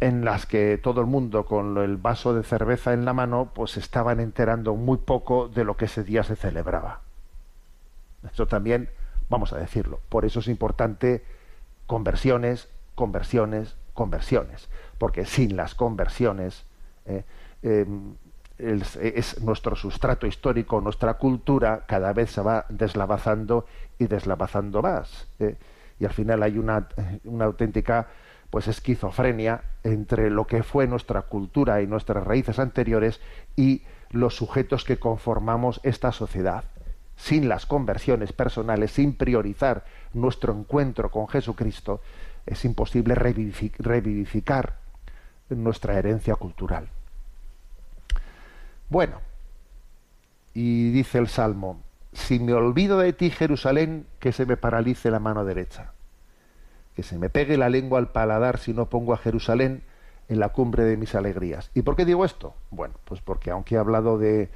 en 0.00 0.24
las 0.24 0.46
que 0.46 0.78
todo 0.78 1.00
el 1.00 1.06
mundo 1.06 1.46
con 1.46 1.78
el 1.78 1.96
vaso 1.96 2.34
de 2.34 2.42
cerveza 2.42 2.92
en 2.92 3.04
la 3.04 3.14
mano 3.14 3.50
pues 3.54 3.76
estaban 3.76 4.20
enterando 4.20 4.74
muy 4.74 4.98
poco 4.98 5.48
de 5.48 5.64
lo 5.64 5.76
que 5.76 5.86
ese 5.86 6.04
día 6.04 6.22
se 6.22 6.36
celebraba. 6.36 7.00
Esto 8.24 8.46
también 8.46 8.90
vamos 9.28 9.52
a 9.52 9.58
decirlo. 9.58 10.00
Por 10.08 10.24
eso 10.24 10.40
es 10.40 10.48
importante 10.48 11.24
conversiones, 11.86 12.68
conversiones, 12.94 13.76
conversiones. 13.94 14.68
Porque 14.98 15.24
sin 15.24 15.56
las 15.56 15.74
conversiones 15.74 16.64
eh, 17.06 17.24
em, 17.62 18.14
es, 18.58 19.40
nuestro 19.42 19.76
sustrato 19.76 20.26
histórico, 20.26 20.80
nuestra 20.80 21.14
cultura, 21.14 21.84
cada 21.86 22.12
vez 22.12 22.30
se 22.30 22.40
va 22.40 22.66
deslavazando 22.68 23.66
y 23.98 24.06
deslavazando 24.06 24.82
más. 24.82 25.26
¿eh? 25.38 25.56
Y 25.98 26.04
al 26.04 26.12
final 26.12 26.42
hay 26.42 26.58
una, 26.58 26.88
una 27.24 27.44
auténtica 27.46 28.08
pues 28.50 28.68
esquizofrenia 28.68 29.62
entre 29.82 30.30
lo 30.30 30.46
que 30.46 30.62
fue 30.62 30.86
nuestra 30.86 31.22
cultura 31.22 31.82
y 31.82 31.86
nuestras 31.86 32.24
raíces 32.24 32.58
anteriores 32.58 33.20
y 33.56 33.82
los 34.10 34.36
sujetos 34.36 34.84
que 34.84 34.98
conformamos 34.98 35.80
esta 35.82 36.12
sociedad. 36.12 36.64
Sin 37.16 37.48
las 37.48 37.66
conversiones 37.66 38.32
personales, 38.32 38.92
sin 38.92 39.14
priorizar 39.14 39.84
nuestro 40.12 40.52
encuentro 40.52 41.10
con 41.10 41.28
Jesucristo, 41.28 42.00
es 42.44 42.64
imposible 42.64 43.14
revivificar 43.14 44.76
nuestra 45.48 45.98
herencia 45.98 46.36
cultural. 46.36 46.88
Bueno, 48.88 49.20
y 50.54 50.90
dice 50.92 51.18
el 51.18 51.28
Salmo, 51.28 51.80
si 52.16 52.40
me 52.40 52.54
olvido 52.54 52.98
de 52.98 53.12
ti, 53.12 53.30
Jerusalén, 53.30 54.06
que 54.18 54.32
se 54.32 54.46
me 54.46 54.56
paralice 54.56 55.10
la 55.10 55.20
mano 55.20 55.44
derecha, 55.44 55.92
que 56.94 57.02
se 57.02 57.18
me 57.18 57.28
pegue 57.28 57.56
la 57.56 57.68
lengua 57.68 57.98
al 57.98 58.08
paladar 58.08 58.58
si 58.58 58.72
no 58.72 58.86
pongo 58.86 59.12
a 59.12 59.18
Jerusalén 59.18 59.82
en 60.28 60.40
la 60.40 60.48
cumbre 60.48 60.84
de 60.84 60.96
mis 60.96 61.14
alegrías. 61.14 61.70
¿Y 61.74 61.82
por 61.82 61.94
qué 61.94 62.04
digo 62.04 62.24
esto? 62.24 62.54
Bueno, 62.70 62.94
pues 63.04 63.20
porque 63.20 63.50
aunque 63.50 63.74
he 63.74 63.78
hablado 63.78 64.18
de 64.18 64.48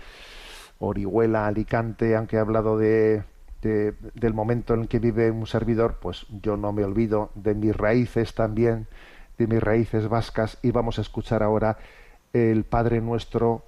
Orihuela, 0.79 1.47
Alicante, 1.47 2.17
aunque 2.17 2.37
he 2.37 2.41
hablado 2.41 2.79
de, 2.79 3.23
del 3.61 4.35
momento 4.35 4.75
en 4.75 4.87
que 4.87 4.99
vive 4.99 5.31
un 5.31 5.47
servidor, 5.47 5.99
pues 6.01 6.27
yo 6.43 6.57
no 6.57 6.73
me 6.73 6.83
olvido 6.83 7.31
de 7.35 7.55
mis 7.55 7.77
raíces 7.77 8.35
también, 8.35 8.87
de 9.37 9.47
mis 9.47 9.63
raíces 9.63 10.09
vascas, 10.09 10.59
y 10.63 10.71
vamos 10.71 10.99
a 10.99 11.03
escuchar 11.03 11.43
ahora 11.43 11.77
el 12.33 12.65
Padre 12.65 13.01
Nuestro 13.01 13.65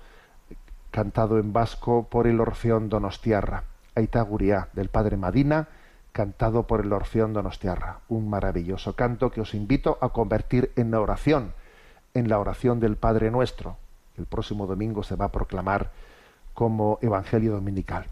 cantado 0.90 1.38
en 1.38 1.52
vasco 1.52 2.08
por 2.08 2.26
el 2.26 2.40
Orfeón 2.40 2.88
Donostiarra. 2.88 3.64
Aitaguría 3.94 4.68
del 4.72 4.88
Padre 4.88 5.16
Madina, 5.16 5.68
cantado 6.12 6.66
por 6.66 6.80
el 6.80 6.92
Orfeón 6.92 7.32
Donostiarra. 7.32 8.00
Un 8.08 8.28
maravilloso 8.28 8.94
canto 8.94 9.30
que 9.30 9.40
os 9.40 9.54
invito 9.54 9.98
a 10.00 10.10
convertir 10.10 10.72
en 10.76 10.94
oración, 10.94 11.54
en 12.14 12.28
la 12.28 12.38
oración 12.38 12.80
del 12.80 12.96
Padre 12.96 13.30
Nuestro. 13.30 13.76
El 14.16 14.26
próximo 14.26 14.66
domingo 14.66 15.02
se 15.02 15.16
va 15.16 15.26
a 15.26 15.32
proclamar 15.32 15.90
como 16.54 16.98
Evangelio 17.00 17.52
Dominical. 17.52 18.06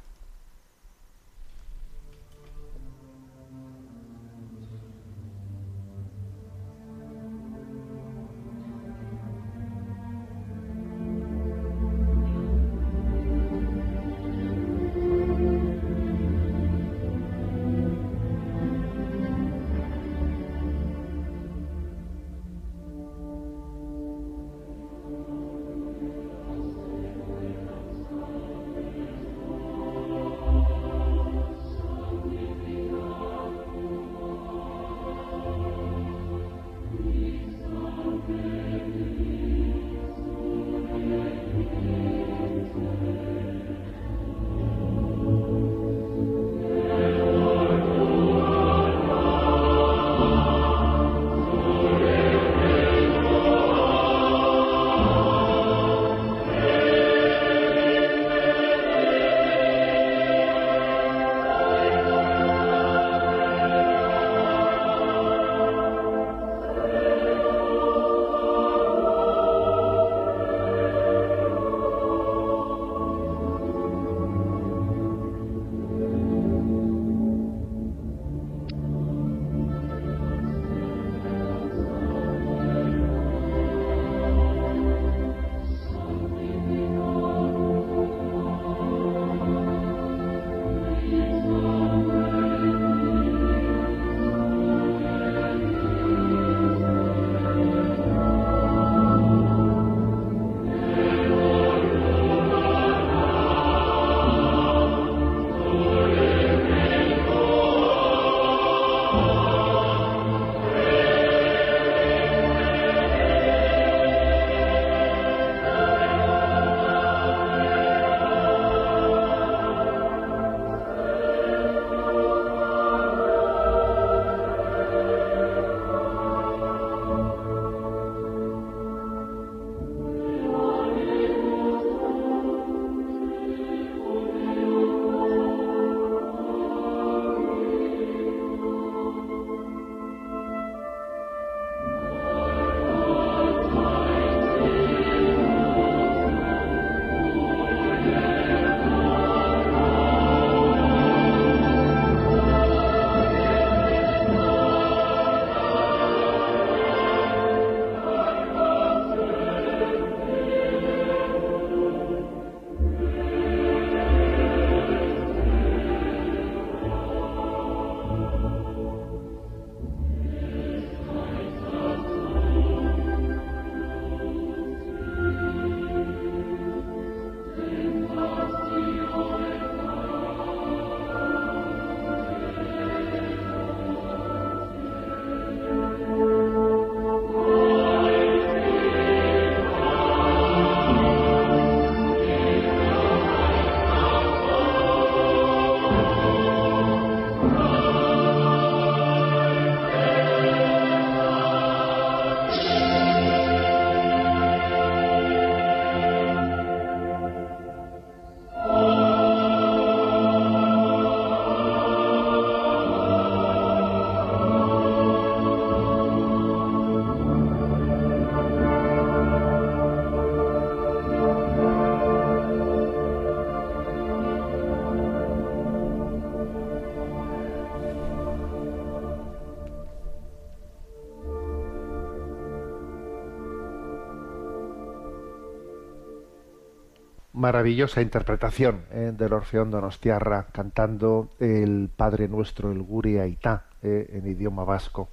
Maravillosa 237.40 238.02
interpretación 238.02 238.82
eh, 238.92 239.12
del 239.16 239.32
Orfeón 239.32 239.70
Donostiarra 239.70 240.46
cantando 240.52 241.30
el 241.40 241.88
Padre 241.94 242.28
Nuestro, 242.28 242.70
el 242.70 242.82
Guri 242.82 243.18
Aitá, 243.18 243.64
eh, 243.82 244.10
en 244.12 244.26
idioma 244.26 244.64
vasco. 244.64 245.08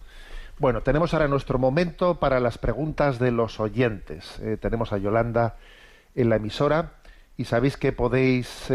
Bueno, 0.59 0.81
tenemos 0.81 1.13
ahora 1.13 1.27
nuestro 1.27 1.57
momento 1.57 2.19
para 2.19 2.39
las 2.39 2.57
preguntas 2.57 3.17
de 3.17 3.31
los 3.31 3.59
oyentes. 3.59 4.39
Eh, 4.39 4.57
tenemos 4.59 4.91
a 4.91 4.97
Yolanda 4.97 5.55
en 6.15 6.29
la 6.29 6.35
emisora 6.35 6.93
y 7.37 7.45
sabéis 7.45 7.77
que 7.77 7.93
podéis 7.93 8.71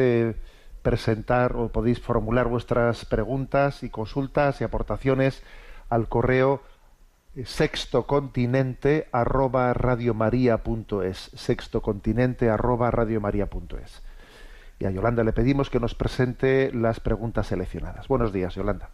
presentar 0.82 1.54
o 1.56 1.68
podéis 1.68 2.00
formular 2.00 2.46
vuestras 2.46 3.04
preguntas 3.04 3.82
y 3.82 3.90
consultas 3.90 4.60
y 4.60 4.64
aportaciones 4.64 5.42
al 5.90 6.08
correo 6.08 6.62
sextocontinente 7.44 9.08
arroba 9.12 9.72
radiomaria.es 9.72 11.30
sextocontinente 11.34 12.50
arroba 12.50 12.90
radiomaria.es 12.90 14.02
y 14.82 14.84
a 14.84 14.90
Yolanda 14.90 15.22
le 15.22 15.32
pedimos 15.32 15.70
que 15.70 15.78
nos 15.78 15.94
presente 15.94 16.72
las 16.72 16.98
preguntas 16.98 17.46
seleccionadas. 17.46 18.08
Buenos 18.08 18.32
días, 18.32 18.54
Yolanda. 18.56 18.90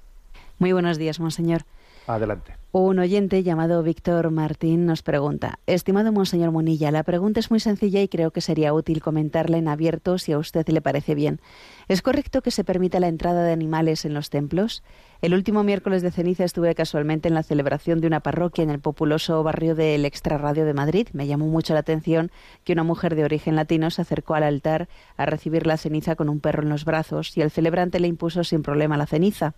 Muy 0.58 0.72
buenos 0.72 0.98
días, 0.98 1.18
monseñor. 1.18 1.62
Adelante. 2.06 2.56
Un 2.70 2.98
oyente 2.98 3.42
llamado 3.42 3.82
Víctor 3.82 4.30
Martín 4.30 4.84
nos 4.84 5.00
pregunta, 5.00 5.58
estimado 5.66 6.12
Monseñor 6.12 6.50
Munilla, 6.50 6.90
la 6.90 7.02
pregunta 7.02 7.40
es 7.40 7.50
muy 7.50 7.60
sencilla 7.60 8.02
y 8.02 8.08
creo 8.08 8.30
que 8.30 8.42
sería 8.42 8.74
útil 8.74 9.00
comentarla 9.00 9.56
en 9.56 9.68
abierto 9.68 10.18
si 10.18 10.32
a 10.32 10.38
usted 10.38 10.68
le 10.68 10.82
parece 10.82 11.14
bien. 11.14 11.40
¿Es 11.88 12.02
correcto 12.02 12.42
que 12.42 12.50
se 12.50 12.64
permita 12.64 13.00
la 13.00 13.08
entrada 13.08 13.42
de 13.42 13.52
animales 13.52 14.04
en 14.04 14.12
los 14.12 14.28
templos? 14.28 14.82
El 15.22 15.32
último 15.32 15.64
miércoles 15.64 16.02
de 16.02 16.10
ceniza 16.10 16.44
estuve 16.44 16.74
casualmente 16.74 17.26
en 17.26 17.34
la 17.34 17.42
celebración 17.42 18.02
de 18.02 18.06
una 18.06 18.20
parroquia 18.20 18.62
en 18.62 18.70
el 18.70 18.80
populoso 18.80 19.42
barrio 19.42 19.74
del 19.74 20.04
Extrarradio 20.04 20.66
de 20.66 20.74
Madrid. 20.74 21.08
Me 21.14 21.26
llamó 21.26 21.46
mucho 21.46 21.72
la 21.72 21.80
atención 21.80 22.30
que 22.64 22.74
una 22.74 22.84
mujer 22.84 23.16
de 23.16 23.24
origen 23.24 23.56
latino 23.56 23.90
se 23.90 24.02
acercó 24.02 24.34
al 24.34 24.42
altar 24.42 24.88
a 25.16 25.24
recibir 25.24 25.66
la 25.66 25.78
ceniza 25.78 26.16
con 26.16 26.28
un 26.28 26.38
perro 26.38 26.62
en 26.62 26.68
los 26.68 26.84
brazos 26.84 27.34
y 27.34 27.40
el 27.40 27.50
celebrante 27.50 27.98
le 27.98 28.08
impuso 28.08 28.44
sin 28.44 28.62
problema 28.62 28.98
la 28.98 29.06
ceniza. 29.06 29.54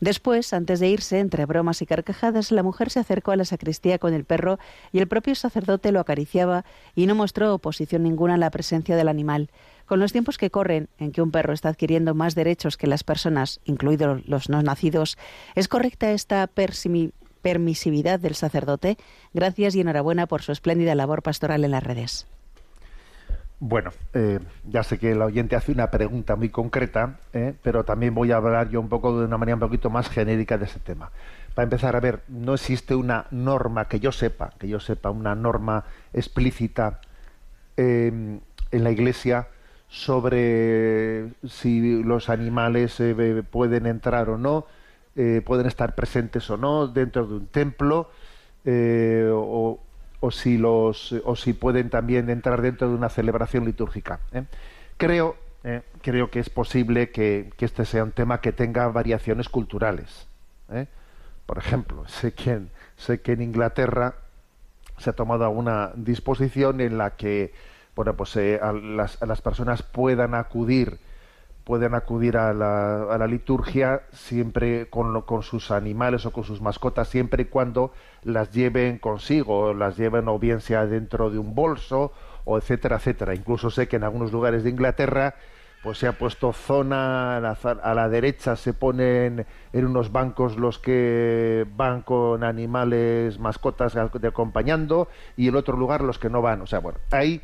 Después, 0.00 0.52
antes 0.52 0.78
de 0.78 0.88
irse, 0.88 1.18
entre 1.18 1.44
bromas 1.44 1.82
y 1.82 1.86
carcajadas, 1.86 2.51
la 2.52 2.62
mujer 2.62 2.90
se 2.90 3.00
acercó 3.00 3.32
a 3.32 3.36
la 3.36 3.44
sacristía 3.44 3.98
con 3.98 4.14
el 4.14 4.24
perro 4.24 4.58
y 4.92 4.98
el 4.98 5.08
propio 5.08 5.34
sacerdote 5.34 5.92
lo 5.92 6.00
acariciaba 6.00 6.64
y 6.94 7.06
no 7.06 7.14
mostró 7.14 7.54
oposición 7.54 8.02
ninguna 8.02 8.34
a 8.34 8.38
la 8.38 8.50
presencia 8.50 8.96
del 8.96 9.08
animal. 9.08 9.50
Con 9.86 10.00
los 10.00 10.12
tiempos 10.12 10.38
que 10.38 10.50
corren, 10.50 10.88
en 10.98 11.12
que 11.12 11.22
un 11.22 11.30
perro 11.30 11.52
está 11.52 11.68
adquiriendo 11.68 12.14
más 12.14 12.34
derechos 12.34 12.76
que 12.76 12.86
las 12.86 13.04
personas, 13.04 13.60
incluidos 13.64 14.26
los 14.26 14.48
no 14.48 14.62
nacidos, 14.62 15.18
¿es 15.54 15.68
correcta 15.68 16.12
esta 16.12 16.48
permisividad 17.42 18.20
del 18.20 18.34
sacerdote? 18.34 18.96
Gracias 19.34 19.74
y 19.74 19.80
enhorabuena 19.80 20.26
por 20.26 20.42
su 20.42 20.52
espléndida 20.52 20.94
labor 20.94 21.22
pastoral 21.22 21.64
en 21.64 21.72
las 21.72 21.82
redes. 21.82 22.26
Bueno, 23.64 23.92
eh, 24.12 24.40
ya 24.68 24.82
sé 24.82 24.98
que 24.98 25.12
el 25.12 25.22
oyente 25.22 25.54
hace 25.54 25.70
una 25.70 25.88
pregunta 25.88 26.34
muy 26.34 26.48
concreta, 26.48 27.20
eh, 27.32 27.54
pero 27.62 27.84
también 27.84 28.12
voy 28.12 28.32
a 28.32 28.38
hablar 28.38 28.70
yo 28.70 28.80
un 28.80 28.88
poco 28.88 29.16
de 29.20 29.24
una 29.26 29.38
manera 29.38 29.54
un 29.54 29.60
poquito 29.60 29.88
más 29.88 30.08
genérica 30.08 30.58
de 30.58 30.64
ese 30.64 30.80
tema. 30.80 31.12
Para 31.54 31.62
empezar, 31.62 31.94
a 31.94 32.00
ver, 32.00 32.22
no 32.26 32.54
existe 32.54 32.96
una 32.96 33.26
norma 33.30 33.86
que 33.86 34.00
yo 34.00 34.10
sepa, 34.10 34.50
que 34.58 34.66
yo 34.66 34.80
sepa, 34.80 35.10
una 35.10 35.36
norma 35.36 35.84
explícita 36.12 37.00
eh, 37.76 38.40
en 38.72 38.84
la 38.84 38.90
Iglesia 38.90 39.46
sobre 39.86 41.28
si 41.48 42.02
los 42.02 42.30
animales 42.30 42.98
eh, 42.98 43.44
pueden 43.48 43.86
entrar 43.86 44.28
o 44.28 44.38
no, 44.38 44.66
eh, 45.14 45.40
pueden 45.44 45.66
estar 45.66 45.94
presentes 45.94 46.50
o 46.50 46.56
no 46.56 46.88
dentro 46.88 47.28
de 47.28 47.34
un 47.34 47.46
templo, 47.46 48.10
eh, 48.64 49.30
o, 50.22 50.30
si 50.30 50.56
los, 50.56 51.12
o 51.24 51.36
si 51.36 51.52
pueden 51.52 51.90
también 51.90 52.30
entrar 52.30 52.62
dentro 52.62 52.88
de 52.88 52.94
una 52.94 53.10
celebración 53.10 53.66
litúrgica. 53.66 54.20
Creo, 54.96 55.36
creo 56.00 56.30
que 56.30 56.38
es 56.38 56.48
posible 56.48 57.10
que, 57.10 57.50
que, 57.58 57.64
este 57.64 57.84
sea 57.84 58.04
un 58.04 58.12
tema 58.12 58.40
que 58.40 58.52
tenga 58.52 58.88
variaciones 58.88 59.48
culturales. 59.48 60.28
Por 61.44 61.58
ejemplo, 61.58 62.04
sé 62.08 62.32
que, 62.32 62.60
sé 62.96 63.20
que 63.20 63.32
en 63.32 63.42
Inglaterra 63.42 64.14
se 64.96 65.10
ha 65.10 65.12
tomado 65.12 65.50
una 65.50 65.90
disposición 65.96 66.80
en 66.80 66.96
la 66.96 67.16
que 67.16 67.52
bueno, 67.94 68.14
pues 68.16 68.36
eh, 68.36 68.58
las, 68.82 69.20
las, 69.20 69.42
personas 69.42 69.82
puedan 69.82 70.34
acudir 70.34 70.98
pueden 71.64 71.94
acudir 71.94 72.36
a 72.36 72.52
la, 72.52 73.04
a 73.04 73.18
la 73.18 73.26
liturgia 73.26 74.02
siempre 74.12 74.88
con, 74.90 75.22
con, 75.22 75.42
sus 75.42 75.70
animales 75.70 76.26
o 76.26 76.32
con 76.32 76.44
sus 76.44 76.60
mascotas, 76.60 77.08
siempre 77.08 77.44
y 77.44 77.46
cuando 77.46 77.92
las 78.24 78.52
lleven 78.52 78.98
consigo, 78.98 79.74
las 79.74 79.96
lleven 79.96 80.28
o 80.28 80.38
bien 80.38 80.60
sea 80.60 80.86
dentro 80.86 81.30
de 81.30 81.38
un 81.38 81.54
bolso, 81.54 82.12
o 82.44 82.58
etcétera, 82.58 82.96
etcétera. 82.96 83.34
Incluso 83.34 83.70
sé 83.70 83.88
que 83.88 83.96
en 83.96 84.04
algunos 84.04 84.32
lugares 84.32 84.64
de 84.64 84.70
Inglaterra 84.70 85.34
pues 85.82 85.98
se 85.98 86.06
ha 86.06 86.12
puesto 86.12 86.52
zona 86.52 87.36
a 87.36 87.40
la, 87.40 87.58
a 87.82 87.94
la, 87.94 88.08
derecha 88.08 88.54
se 88.54 88.72
ponen 88.72 89.46
en 89.72 89.84
unos 89.84 90.12
bancos 90.12 90.56
los 90.56 90.78
que 90.78 91.66
van 91.74 92.02
con 92.02 92.44
animales 92.44 93.40
mascotas 93.40 93.94
de 93.94 94.28
acompañando 94.28 95.08
y 95.36 95.48
el 95.48 95.56
otro 95.56 95.76
lugar 95.76 96.02
los 96.02 96.20
que 96.20 96.30
no 96.30 96.40
van 96.40 96.60
o 96.60 96.68
sea 96.68 96.78
bueno 96.78 97.00
ahí 97.10 97.42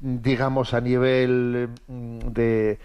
digamos, 0.00 0.74
a 0.74 0.80
nivel 0.80 1.70
mm, 1.86 2.18
de, 2.18 2.78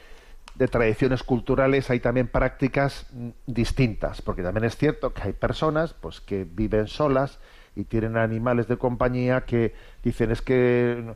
de 0.62 0.68
tradiciones 0.68 1.24
culturales 1.24 1.90
hay 1.90 2.00
también 2.00 2.28
prácticas 2.28 3.08
mm, 3.14 3.30
distintas, 3.48 4.22
porque 4.22 4.44
también 4.44 4.66
es 4.66 4.78
cierto 4.78 5.12
que 5.12 5.24
hay 5.24 5.34
personas 5.34 5.96
pues 5.96 6.22
que 6.22 6.46
viven 6.46 6.86
solas 6.86 7.40
y 7.76 7.86
tienen 7.86 8.16
animales 8.16 8.68
de 8.68 8.78
compañía 8.78 9.42
que 9.42 9.74
dicen 10.04 10.30
es 10.30 10.44
que 10.44 11.16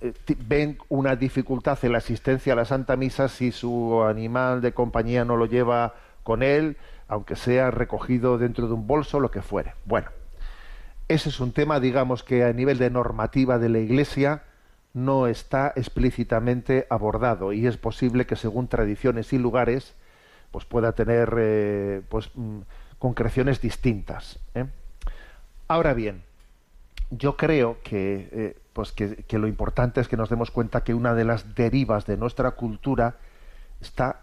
eh, 0.00 0.14
ven 0.46 0.78
una 0.88 1.14
dificultad 1.14 1.78
en 1.82 1.92
la 1.92 1.98
asistencia 1.98 2.54
a 2.54 2.56
la 2.56 2.64
Santa 2.64 2.96
Misa 2.96 3.28
si 3.28 3.52
su 3.52 4.02
animal 4.02 4.62
de 4.62 4.72
compañía 4.72 5.26
no 5.26 5.36
lo 5.36 5.44
lleva 5.44 5.94
con 6.22 6.42
él, 6.42 6.78
aunque 7.06 7.36
sea 7.36 7.70
recogido 7.70 8.38
dentro 8.38 8.66
de 8.66 8.72
un 8.72 8.86
bolso, 8.86 9.20
lo 9.20 9.30
que 9.30 9.42
fuere. 9.42 9.74
Bueno, 9.84 10.08
ese 11.08 11.28
es 11.28 11.38
un 11.38 11.52
tema, 11.52 11.80
digamos, 11.80 12.22
que 12.22 12.44
a 12.44 12.52
nivel 12.54 12.78
de 12.78 12.88
normativa 12.88 13.58
de 13.58 13.68
la 13.68 13.78
Iglesia 13.78 14.44
no 14.96 15.26
está 15.26 15.74
explícitamente 15.76 16.86
abordado 16.88 17.52
y 17.52 17.66
es 17.66 17.76
posible 17.76 18.24
que 18.24 18.34
según 18.34 18.66
tradiciones 18.66 19.34
y 19.34 19.38
lugares 19.38 19.94
pues 20.50 20.64
pueda 20.64 20.92
tener 20.92 21.34
eh, 21.36 22.00
pues 22.08 22.30
mm, 22.34 22.60
concreciones 22.98 23.60
distintas 23.60 24.38
¿eh? 24.54 24.64
ahora 25.68 25.92
bien 25.92 26.22
yo 27.10 27.36
creo 27.36 27.76
que 27.84 28.30
eh, 28.32 28.56
pues 28.72 28.92
que, 28.92 29.38
lo 29.38 29.46
importante 29.46 30.00
es 30.00 30.08
que 30.08 30.16
nos 30.16 30.30
demos 30.30 30.50
cuenta 30.50 30.82
que 30.82 30.94
una 30.94 31.12
de 31.14 31.26
las 31.26 31.54
derivas 31.54 32.06
de 32.06 32.16
nuestra 32.16 32.52
cultura 32.52 33.16
está 33.82 34.22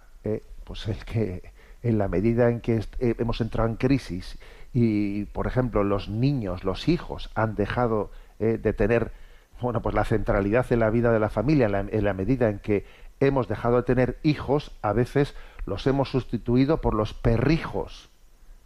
pues 0.63 0.87
el 0.87 1.05
que 1.05 1.51
en 1.83 1.99
la 1.99 2.07
medida 2.07 2.49
en 2.49 2.61
que 2.61 2.83
hemos 2.99 3.41
entrado 3.41 3.69
en 3.69 3.75
crisis 3.75 4.39
y 4.73 5.25
por 5.25 5.45
ejemplo 5.45 5.83
los 5.83 6.09
niños 6.09 6.63
los 6.63 6.87
hijos 6.87 7.29
han 7.35 7.55
dejado 7.55 8.09
de 8.39 8.73
tener 8.73 9.11
bueno, 9.63 9.81
pues 9.81 9.95
la 9.95 10.05
centralidad 10.05 10.71
en 10.71 10.79
la 10.79 10.89
vida 10.89 11.11
de 11.11 11.19
la 11.19 11.29
familia, 11.29 11.65
en 11.65 12.03
la, 12.03 12.13
medida 12.13 12.49
en 12.49 12.59
que 12.59 12.85
hemos 13.19 13.47
dejado 13.47 13.77
de 13.77 13.83
tener 13.83 14.19
hijos, 14.21 14.71
a 14.81 14.93
veces 14.93 15.33
los 15.65 15.87
hemos 15.87 16.09
sustituido 16.09 16.81
por 16.81 16.93
los 16.93 17.13
perrijos. 17.13 18.09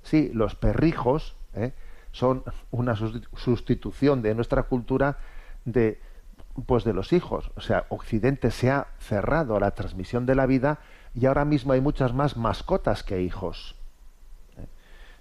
Sí, 0.04 0.32
los 0.34 0.56
perrijos 0.56 1.36
¿eh? 1.54 1.74
son 2.12 2.44
una 2.72 2.96
sustitución 2.96 4.22
de 4.22 4.36
nuestra 4.36 4.64
cultura 4.64 5.18
de 5.66 6.00
pues 6.66 6.84
de 6.84 6.94
los 6.94 7.14
hijos. 7.14 7.52
O 7.56 7.62
sea, 7.62 7.86
Occidente 7.90 8.50
se 8.50 8.72
ha 8.72 8.88
cerrado 8.98 9.56
a 9.56 9.60
la 9.60 9.72
transmisión 9.72 10.26
de 10.26 10.34
la 10.34 10.48
vida 10.48 10.80
y 11.14 11.28
ahora 11.28 11.46
mismo 11.46 11.74
hay 11.74 11.82
muchas 11.82 12.14
más 12.14 12.36
mascotas 12.36 13.04
que 13.04 13.22
hijos. 13.22 13.76
¿eh? 14.58 14.66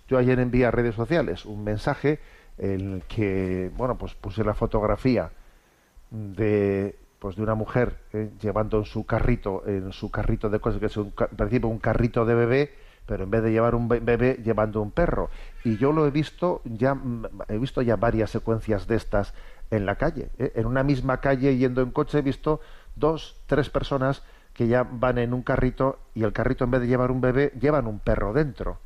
Yo 0.08 0.16
ayer 0.16 0.40
envié 0.40 0.64
a 0.64 0.70
redes 0.70 0.94
sociales 0.94 1.44
un 1.44 1.62
mensaje 1.62 2.20
en 2.56 2.94
el 2.94 3.02
que, 3.02 3.70
bueno, 3.76 3.98
pues 3.98 4.14
puse 4.14 4.42
la 4.42 4.54
fotografía 4.54 5.30
de 6.10 6.96
pues 7.18 7.36
de 7.36 7.42
una 7.42 7.54
mujer 7.54 7.98
eh, 8.12 8.30
llevando 8.40 8.78
en 8.78 8.84
su 8.84 9.04
carrito 9.06 9.62
en 9.66 9.92
su 9.92 10.10
carrito 10.10 10.50
de 10.50 10.60
cosas 10.60 10.80
que 10.80 10.86
es 10.86 10.96
un, 10.96 11.12
un 11.62 11.78
carrito 11.78 12.24
de 12.24 12.34
bebé 12.34 12.74
pero 13.06 13.24
en 13.24 13.30
vez 13.30 13.42
de 13.42 13.52
llevar 13.52 13.74
un 13.74 13.88
bebé 13.88 14.40
llevando 14.44 14.82
un 14.82 14.90
perro. 14.90 15.30
Y 15.64 15.78
yo 15.78 15.92
lo 15.92 16.06
he 16.06 16.10
visto 16.10 16.60
ya 16.64 16.96
he 17.48 17.58
visto 17.58 17.82
ya 17.82 17.96
varias 17.96 18.30
secuencias 18.30 18.86
de 18.86 18.96
estas 18.96 19.32
en 19.70 19.86
la 19.86 19.96
calle 19.96 20.30
¿eh? 20.38 20.52
en 20.56 20.66
una 20.66 20.82
misma 20.82 21.20
calle 21.20 21.56
yendo 21.56 21.82
en 21.82 21.90
coche 21.90 22.18
he 22.18 22.22
visto 22.22 22.60
dos 22.96 23.40
tres 23.46 23.70
personas 23.70 24.22
que 24.54 24.68
ya 24.68 24.84
van 24.84 25.18
en 25.18 25.34
un 25.34 25.42
carrito 25.42 25.98
y 26.14 26.24
el 26.24 26.32
carrito 26.32 26.64
en 26.64 26.72
vez 26.72 26.80
de 26.80 26.88
llevar 26.88 27.10
un 27.10 27.20
bebé 27.20 27.52
llevan 27.60 27.86
un 27.86 27.98
perro 27.98 28.32
dentro. 28.32 28.78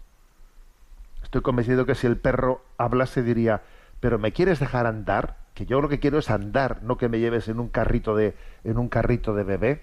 Estoy 1.22 1.42
convencido 1.42 1.86
que 1.86 1.94
si 1.94 2.06
el 2.06 2.16
perro 2.16 2.62
hablase 2.76 3.22
diría 3.22 3.62
pero 4.00 4.18
me 4.18 4.32
quieres 4.32 4.60
dejar 4.60 4.86
andar 4.86 5.36
que 5.54 5.66
yo 5.66 5.80
lo 5.80 5.88
que 5.88 6.00
quiero 6.00 6.18
es 6.18 6.30
andar, 6.30 6.82
no 6.82 6.96
que 6.96 7.08
me 7.08 7.18
lleves 7.18 7.48
en 7.48 7.60
un 7.60 7.68
carrito 7.68 8.14
de, 8.14 8.34
en 8.64 8.78
un 8.78 8.88
carrito 8.88 9.34
de 9.34 9.44
bebé. 9.44 9.82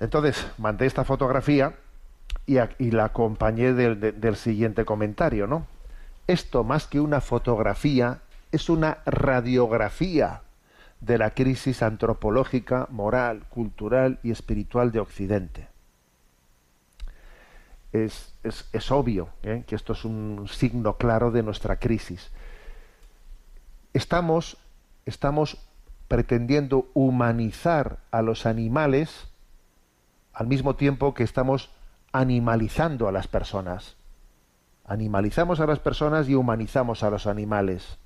Entonces, 0.00 0.46
mandé 0.58 0.86
esta 0.86 1.04
fotografía 1.04 1.74
y, 2.46 2.90
la 2.90 3.04
acompañé 3.04 3.72
del, 3.72 4.20
del 4.20 4.36
siguiente 4.36 4.84
comentario, 4.84 5.46
¿no? 5.46 5.66
Esto 6.26 6.64
más 6.64 6.86
que 6.86 7.00
una 7.00 7.20
fotografía 7.20 8.20
es 8.52 8.68
una 8.68 8.98
radiografía 9.06 10.42
de 11.02 11.18
la 11.18 11.30
crisis 11.30 11.82
antropológica, 11.82 12.86
moral, 12.90 13.44
cultural 13.50 14.20
y 14.22 14.30
espiritual 14.30 14.92
de 14.92 15.00
Occidente. 15.00 15.68
Es, 17.92 18.32
obvio 18.90 19.28
¿eh? 19.42 19.64
que 19.66 19.74
esto 19.74 19.92
es 19.92 20.04
un 20.04 20.48
signo 20.48 20.96
claro 20.96 21.30
de 21.30 21.42
nuestra 21.42 21.76
crisis. 21.76 22.30
Estamos, 23.94 24.56
estamos 25.04 25.58
pretendiendo 26.08 26.88
humanizar 26.94 27.98
a 28.10 28.22
los 28.22 28.46
animales 28.46 29.28
al 30.32 30.46
mismo 30.46 30.76
tiempo 30.76 31.12
que 31.14 31.24
estamos 31.24 31.70
animalizando 32.12 33.08
a 33.08 33.12
las 33.12 33.28
personas. 33.28 33.96
Animalizamos 34.84 35.60
a 35.60 35.66
las 35.66 35.78
personas 35.78 36.28
y 36.28 36.34
humanizamos 36.34 37.02
a 37.02 37.10
los 37.10 37.26
animales. 37.26 37.98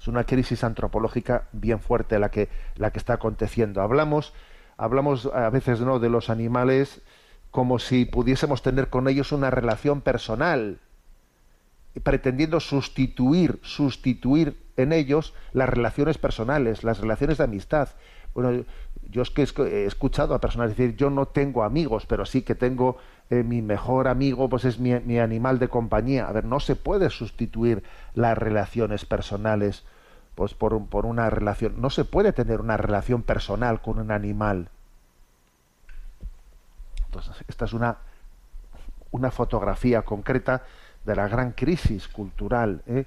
Es 0.00 0.08
una 0.08 0.24
crisis 0.24 0.64
antropológica 0.64 1.48
bien 1.52 1.80
fuerte 1.80 2.18
la 2.18 2.30
que, 2.30 2.48
la 2.74 2.90
que 2.90 2.98
está 2.98 3.14
aconteciendo. 3.14 3.82
Hablamos, 3.82 4.32
hablamos 4.76 5.26
a 5.26 5.50
veces 5.50 5.80
¿no? 5.80 5.98
de 5.98 6.10
los 6.10 6.30
animales 6.30 7.02
como 7.50 7.78
si 7.78 8.04
pudiésemos 8.04 8.62
tener 8.62 8.88
con 8.88 9.08
ellos 9.08 9.32
una 9.32 9.50
relación 9.50 10.02
personal, 10.02 10.80
pretendiendo 12.02 12.60
sustituir, 12.60 13.58
sustituir 13.62 14.56
en 14.76 14.92
ellos 14.92 15.34
las 15.52 15.68
relaciones 15.68 16.18
personales, 16.18 16.84
las 16.84 17.00
relaciones 17.00 17.38
de 17.38 17.44
amistad. 17.44 17.88
Bueno, 18.34 18.64
yo 19.10 19.22
es 19.22 19.30
que 19.30 19.42
he 19.42 19.86
escuchado 19.86 20.34
a 20.34 20.40
personas 20.40 20.70
decir, 20.70 20.96
yo 20.96 21.10
no 21.10 21.26
tengo 21.26 21.64
amigos, 21.64 22.06
pero 22.06 22.26
sí 22.26 22.42
que 22.42 22.54
tengo 22.54 22.98
eh, 23.30 23.42
mi 23.42 23.62
mejor 23.62 24.08
amigo, 24.08 24.48
pues 24.48 24.64
es 24.64 24.78
mi, 24.78 24.98
mi, 25.00 25.18
animal 25.18 25.58
de 25.58 25.68
compañía. 25.68 26.28
A 26.28 26.32
ver, 26.32 26.44
no 26.44 26.60
se 26.60 26.76
puede 26.76 27.10
sustituir 27.10 27.82
las 28.14 28.36
relaciones 28.36 29.04
personales 29.04 29.84
pues 30.34 30.52
por, 30.54 30.86
por 30.86 31.06
una 31.06 31.30
relación. 31.30 31.80
No 31.80 31.88
se 31.88 32.04
puede 32.04 32.32
tener 32.32 32.60
una 32.60 32.76
relación 32.76 33.22
personal 33.22 33.80
con 33.80 33.98
un 33.98 34.10
animal. 34.10 34.68
Entonces, 37.06 37.42
esta 37.48 37.64
es 37.64 37.72
una, 37.72 37.96
una 39.10 39.30
fotografía 39.30 40.02
concreta 40.02 40.64
de 41.06 41.16
la 41.16 41.28
gran 41.28 41.52
crisis 41.52 42.08
cultural. 42.08 42.82
¿eh? 42.86 43.06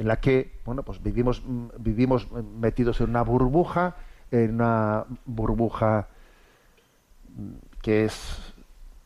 en 0.00 0.08
la 0.08 0.18
que 0.18 0.50
bueno 0.64 0.82
pues 0.82 1.02
vivimos 1.02 1.42
vivimos 1.78 2.26
metidos 2.32 3.02
en 3.02 3.10
una 3.10 3.22
burbuja 3.22 3.96
en 4.30 4.54
una 4.54 5.04
burbuja 5.26 6.08
que 7.82 8.06
es 8.06 8.54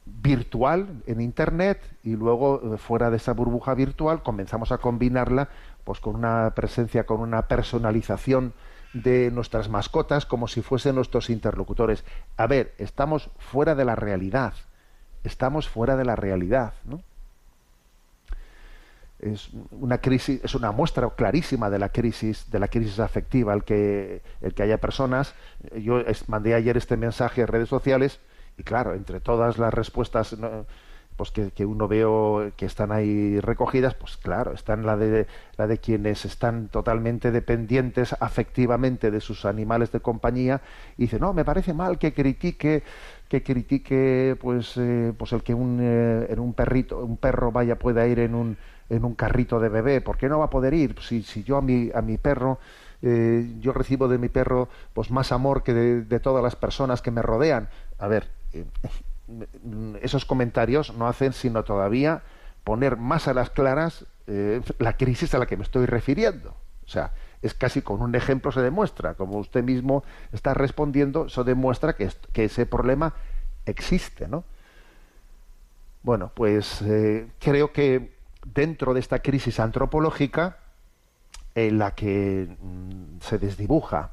virtual 0.07 1.03
en 1.07 1.21
internet 1.21 1.83
y 2.05 2.15
luego 2.15 2.75
eh, 2.75 2.79
fuera 2.79 3.11
de 3.11 3.17
esa 3.17 3.33
burbuja 3.33 3.75
virtual 3.75 4.23
comenzamos 4.23 4.71
a 4.71 4.79
combinarla 4.79 5.49
pues 5.83 5.99
con 5.99 6.15
una 6.15 6.53
presencia 6.55 7.07
con 7.07 7.21
una 7.21 7.49
personalización 7.49 8.53
de 8.93 9.33
nuestras 9.33 9.69
mascotas 9.69 10.27
como 10.27 10.47
si 10.47 10.63
fuesen 10.63 10.95
nuestros 10.95 11.29
interlocutores 11.29 12.05
a 12.37 12.47
ver 12.47 12.73
estamos 12.79 13.31
fuera 13.39 13.75
de 13.75 13.85
la 13.85 13.97
realidad 13.97 14.55
estamos 15.25 15.69
fuera 15.69 15.97
de 15.97 16.05
la 16.05 16.15
realidad 16.15 16.75
¿no? 16.85 17.03
Es 19.25 19.51
una 19.71 19.99
crisis, 19.99 20.41
es 20.45 20.55
una 20.55 20.71
muestra 20.71 21.09
clarísima 21.11 21.71
de 21.71 21.79
la 21.79 21.89
crisis, 21.89 22.51
de 22.51 22.59
la 22.59 22.69
crisis 22.69 23.01
afectiva, 23.01 23.55
el 23.55 23.65
que, 23.65 24.23
el 24.43 24.55
que 24.55 24.63
haya 24.63 24.79
personas. 24.79 25.35
Yo 25.81 26.03
mandé 26.27 26.55
ayer 26.55 26.77
este 26.77 26.97
mensaje 26.97 27.41
en 27.41 27.47
redes 27.49 27.69
sociales 27.69 28.21
y 28.59 28.63
claro, 28.63 28.95
entre 28.95 29.21
todas 29.21 29.59
las 29.59 29.73
respuestas 29.73 30.37
pues 31.17 31.31
que, 31.31 31.65
uno 31.65 31.87
veo 31.87 32.51
que 32.57 32.67
están 32.67 32.91
ahí 32.91 33.39
recogidas, 33.39 33.95
pues 33.95 34.17
claro, 34.17 34.53
están 34.53 34.85
la 34.85 34.97
de 34.97 35.27
la 35.57 35.67
de 35.69 35.79
quienes 35.79 36.25
están 36.25 36.69
totalmente 36.69 37.31
dependientes 37.31 38.17
afectivamente 38.19 39.11
de 39.11 39.21
sus 39.21 39.45
animales 39.45 39.93
de 39.93 40.01
compañía 40.01 40.61
y 40.97 41.03
dice 41.03 41.21
no, 41.21 41.33
me 41.33 41.45
parece 41.45 41.73
mal 41.73 41.99
que 41.99 42.13
critique 42.13 42.83
que 43.29 43.43
critique 43.43 44.37
pues 44.41 44.77
eh, 44.77 45.13
pues 45.17 45.33
el 45.33 45.43
que 45.45 45.55
un, 45.55 45.79
eh, 45.81 46.27
en 46.31 46.41
un 46.41 46.53
perrito 46.53 46.99
un 46.99 47.17
perro 47.17 47.53
vaya 47.53 47.79
pueda 47.79 48.07
ir 48.07 48.19
en 48.19 48.35
un 48.35 48.57
en 48.91 49.05
un 49.05 49.15
carrito 49.15 49.61
de 49.61 49.69
bebé, 49.69 50.01
¿por 50.01 50.17
qué 50.17 50.29
no 50.29 50.39
va 50.39 50.47
a 50.47 50.51
poder 50.51 50.75
ir? 50.75 50.97
Si, 51.01 51.23
si 51.23 51.43
yo 51.43 51.57
a 51.57 51.63
mi, 51.63 51.91
a 51.95 52.03
mi 52.03 52.19
perro, 52.19 52.59
eh, 53.07 53.47
yo 53.61 53.75
recibo 53.75 54.09
de 54.09 54.17
mi 54.17 54.31
perro 54.31 54.71
pues 54.95 55.11
más 55.11 55.31
amor 55.31 55.63
que 55.63 55.75
de, 55.75 56.21
todas 56.21 56.43
las 56.43 56.57
personas 56.57 57.03
que 57.03 57.11
me 57.11 57.21
rodean. 57.21 57.69
A 57.99 58.09
ver, 58.09 58.31
eh, 58.55 58.65
esos 60.01 60.25
comentarios 60.25 60.95
no 60.97 61.07
hacen 61.07 61.35
sino 61.35 61.65
todavía 61.65 62.23
poner 62.65 62.97
más 62.97 63.29
a 63.29 63.35
las 63.35 63.51
claras 63.51 64.07
eh, 64.27 64.63
la 64.79 64.97
crisis 64.97 65.35
a 65.35 65.39
la 65.39 65.45
que 65.45 65.59
me 65.59 65.65
estoy 65.65 65.85
refiriendo. 65.85 66.57
O 66.87 66.89
sea, 66.89 67.13
es 67.43 67.53
casi 67.53 67.83
con 67.83 68.01
un 68.01 68.15
ejemplo 68.15 68.53
se 68.53 68.63
demuestra, 68.63 69.15
como 69.15 69.37
usted 69.37 69.63
mismo 69.63 70.03
está 70.33 70.55
respondiendo, 70.55 71.27
eso 71.27 71.45
demuestra 71.45 71.95
que, 71.95 72.09
que 72.33 72.45
ese 72.45 72.65
problema 72.65 73.13
existe, 73.67 74.29
¿no? 74.29 74.45
Bueno, 76.03 76.31
pues 76.35 76.83
creo 77.39 77.73
que 77.73 78.14
dentro 78.45 78.95
de 78.95 79.01
esta 79.01 79.21
crisis 79.21 79.61
antropológica 79.61 80.59
en 81.55 81.79
la 81.79 81.95
que 81.95 82.49
mm, 82.61 83.21
se 83.21 83.39
desdibuja 83.39 84.13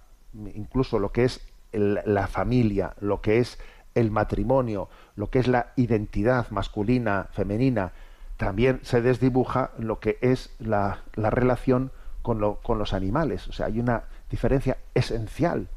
incluso 0.54 1.00
lo 1.00 1.12
que 1.12 1.26
es 1.26 1.42
la 1.74 2.28
familia, 2.28 2.94
lo 3.00 3.22
que 3.22 3.40
es 3.40 3.58
el 3.96 4.12
matrimonio, 4.12 4.90
lo 5.16 5.30
que 5.30 5.40
es 5.40 5.48
la 5.48 5.74
identidad 5.76 6.50
masculina, 6.50 7.28
femenina, 7.32 7.92
también 8.38 8.80
se 8.84 9.02
desdibuja 9.02 9.72
lo 9.78 10.00
que 10.00 10.18
es 10.22 10.54
la, 10.60 11.04
relación 11.16 11.92
con, 12.22 12.56
con 12.56 12.80
los 12.80 12.94
animales. 12.94 13.48
O 13.48 13.54
sea, 13.54 13.68
hay 13.68 13.80
una 13.80 14.04
diferencia 14.30 14.78
esencial 14.94 15.68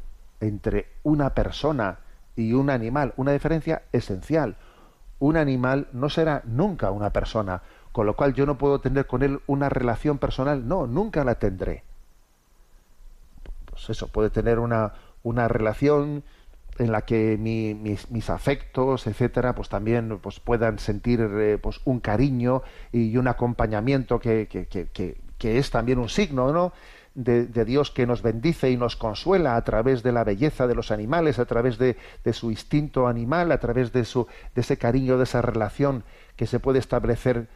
entre 0.41 0.89
una 1.03 1.35
persona 1.35 1.99
y 2.37 2.53
un 2.53 2.71
animal, 2.71 3.13
una 3.17 3.33
diferencia 3.33 3.83
esencial. 3.93 4.57
Un 5.19 5.37
animal 5.37 5.89
no 5.93 6.09
será 6.09 6.43
nunca 6.45 6.91
una 6.91 7.11
persona, 7.11 7.63
con 7.95 8.07
lo 8.07 8.17
cual 8.17 8.35
yo 8.35 8.45
no 8.45 8.59
puedo 8.59 8.81
tener 8.81 9.07
con 9.07 9.23
él 9.23 9.39
una 9.47 9.69
relación 9.69 10.19
personal, 10.19 10.67
no, 10.67 10.89
nunca 10.89 11.23
la 11.23 11.37
tendré. 11.37 11.85
Pues 13.71 13.89
eso, 13.89 14.09
puede 14.09 14.31
tener 14.31 14.59
una, 14.59 14.95
una 15.23 15.47
relación 15.47 16.25
en 16.81 16.91
la 16.91 17.03
que 17.03 17.39
mis, 17.39 18.31
afectos, 18.31 19.07
etcétera, 19.07 19.55
pues 19.55 19.69
también 19.69 20.19
pues 20.19 20.41
puedan 20.41 20.81
sentir 20.81 21.21
eh, 21.21 21.57
pues 21.63 21.81
un 21.85 22.01
cariño 22.01 22.65
y 22.91 23.17
un 23.17 23.29
acompañamiento 23.29 24.19
que, 24.19 24.49
que, 24.49 24.67
que, 24.67 25.17
que 25.39 25.59
es 25.59 25.71
también 25.71 26.01
un 26.01 26.09
signo, 26.09 26.53
¿no? 26.53 26.73
De, 27.15 27.47
de, 27.47 27.65
Dios 27.65 27.93
que 27.93 28.09
nos 28.09 28.23
bendice 28.23 28.73
y 28.73 28.77
nos 28.77 28.97
consuela 28.97 29.55
a 29.55 29.63
través 29.63 30.03
de 30.03 30.11
la 30.11 30.25
belleza 30.25 30.67
de 30.67 30.75
los 30.75 30.91
animales, 30.91 31.39
a 31.39 31.45
través 31.45 31.79
de, 31.79 31.97
de, 32.25 32.33
su 32.33 32.51
instinto 32.51 33.07
animal, 33.07 33.53
a 33.53 33.59
través 33.59 33.93
de, 33.93 34.05
su, 34.05 34.27
de 34.57 34.63
ese 34.63 34.79
cariño, 34.79 35.17
de 35.17 35.23
esa 35.23 35.41
relación 35.43 36.03
que 36.35 36.49
se 36.49 36.59
puede 36.59 36.81
establecer 36.81 37.47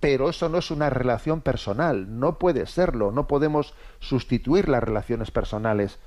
pero 0.00 0.30
eso 0.30 0.48
no 0.48 0.58
es 0.58 0.70
una 0.70 0.88
relación 0.88 1.42
personal, 1.42 2.18
no 2.18 2.38
puede 2.38 2.66
serlo, 2.66 3.12
no 3.12 3.26
podemos 3.26 3.74
sustituir 3.98 4.68
las 4.68 4.82
relaciones 4.82 5.30
personales 5.30 5.98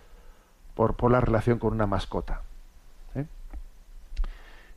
por, 0.73 0.95
por 0.95 1.11
la 1.11 1.21
relación 1.21 1.59
con 1.59 1.73
una 1.73 1.85
mascota. 1.85 2.41
¿eh? 3.13 3.25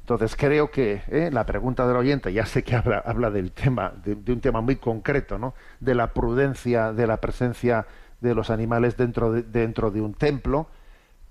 Entonces 0.00 0.36
creo 0.36 0.70
que 0.70 1.02
¿eh? 1.08 1.30
la 1.32 1.46
pregunta 1.46 1.86
del 1.88 1.96
oyente, 1.96 2.30
ya 2.34 2.44
sé 2.44 2.62
que 2.62 2.76
habla, 2.76 2.98
habla 2.98 3.30
del 3.30 3.52
tema, 3.52 3.94
de, 4.04 4.32
un 4.32 4.40
tema 4.40 4.60
muy 4.60 4.76
concreto, 4.76 5.38
¿no? 5.38 5.54
de 5.80 5.94
la 5.94 6.12
prudencia, 6.12 6.92
de 6.92 7.06
la 7.06 7.16
presencia 7.16 7.86
de 8.20 8.34
los 8.34 8.50
animales 8.50 8.98
dentro 8.98 9.32
de, 9.32 9.42
dentro 9.42 9.90
de 9.90 10.02
un 10.02 10.12
templo, 10.12 10.66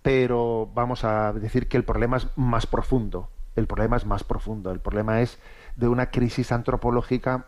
pero 0.02 0.70
vamos 0.74 1.04
a 1.04 1.34
decir 1.34 1.68
que 1.68 1.78
el 1.78 1.84
problema 1.84 2.18
es 2.18 2.28
más 2.36 2.66
profundo. 2.66 3.30
El 3.56 3.68
problema 3.68 3.96
es 3.96 4.06
más 4.06 4.24
profundo. 4.24 4.72
El 4.72 4.80
problema 4.80 5.22
es 5.22 5.40
de 5.78 5.88
una 5.88 6.12
crisis 6.12 6.52
antropológica 6.52 7.46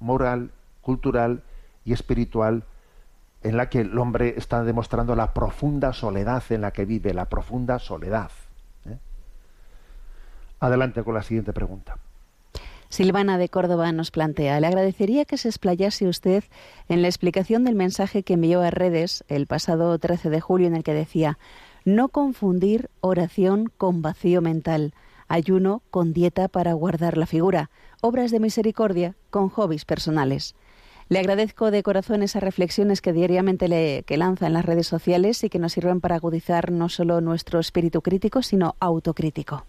moral, 0.00 0.52
cultural 0.80 1.42
y 1.84 1.92
espiritual 1.92 2.64
en 3.42 3.56
la 3.56 3.68
que 3.68 3.80
el 3.80 3.96
hombre 3.98 4.34
está 4.36 4.64
demostrando 4.64 5.14
la 5.14 5.32
profunda 5.32 5.92
soledad 5.92 6.42
en 6.50 6.60
la 6.60 6.72
que 6.72 6.84
vive, 6.84 7.14
la 7.14 7.26
profunda 7.26 7.78
soledad. 7.78 8.30
¿eh? 8.86 8.98
Adelante 10.60 11.04
con 11.04 11.14
la 11.14 11.22
siguiente 11.22 11.52
pregunta. 11.52 11.96
Silvana 12.90 13.36
de 13.36 13.50
Córdoba 13.50 13.92
nos 13.92 14.10
plantea, 14.10 14.60
le 14.60 14.66
agradecería 14.66 15.26
que 15.26 15.36
se 15.36 15.48
explayase 15.48 16.08
usted 16.08 16.42
en 16.88 17.02
la 17.02 17.08
explicación 17.08 17.64
del 17.64 17.74
mensaje 17.74 18.22
que 18.22 18.34
envió 18.34 18.62
a 18.62 18.70
redes 18.70 19.24
el 19.28 19.46
pasado 19.46 19.98
13 19.98 20.30
de 20.30 20.40
julio 20.40 20.68
en 20.68 20.74
el 20.74 20.84
que 20.84 20.94
decía, 20.94 21.38
no 21.84 22.08
confundir 22.08 22.88
oración 23.00 23.70
con 23.76 24.00
vacío 24.00 24.40
mental, 24.40 24.94
ayuno 25.28 25.82
con 25.90 26.14
dieta 26.14 26.48
para 26.48 26.72
guardar 26.72 27.18
la 27.18 27.26
figura, 27.26 27.70
obras 28.00 28.30
de 28.30 28.40
misericordia 28.40 29.14
con 29.30 29.48
hobbies 29.48 29.84
personales. 29.84 30.54
Le 31.08 31.18
agradezco 31.20 31.70
de 31.70 31.82
corazón 31.82 32.22
esas 32.22 32.42
reflexiones 32.42 33.00
que 33.00 33.14
diariamente 33.14 33.66
le 33.66 34.02
que 34.06 34.18
lanza 34.18 34.46
en 34.46 34.52
las 34.52 34.64
redes 34.64 34.86
sociales 34.86 35.42
y 35.42 35.48
que 35.48 35.58
nos 35.58 35.72
sirven 35.72 36.00
para 36.00 36.16
agudizar 36.16 36.70
no 36.70 36.90
solo 36.90 37.22
nuestro 37.22 37.60
espíritu 37.60 38.02
crítico, 38.02 38.42
sino 38.42 38.76
autocrítico. 38.78 39.64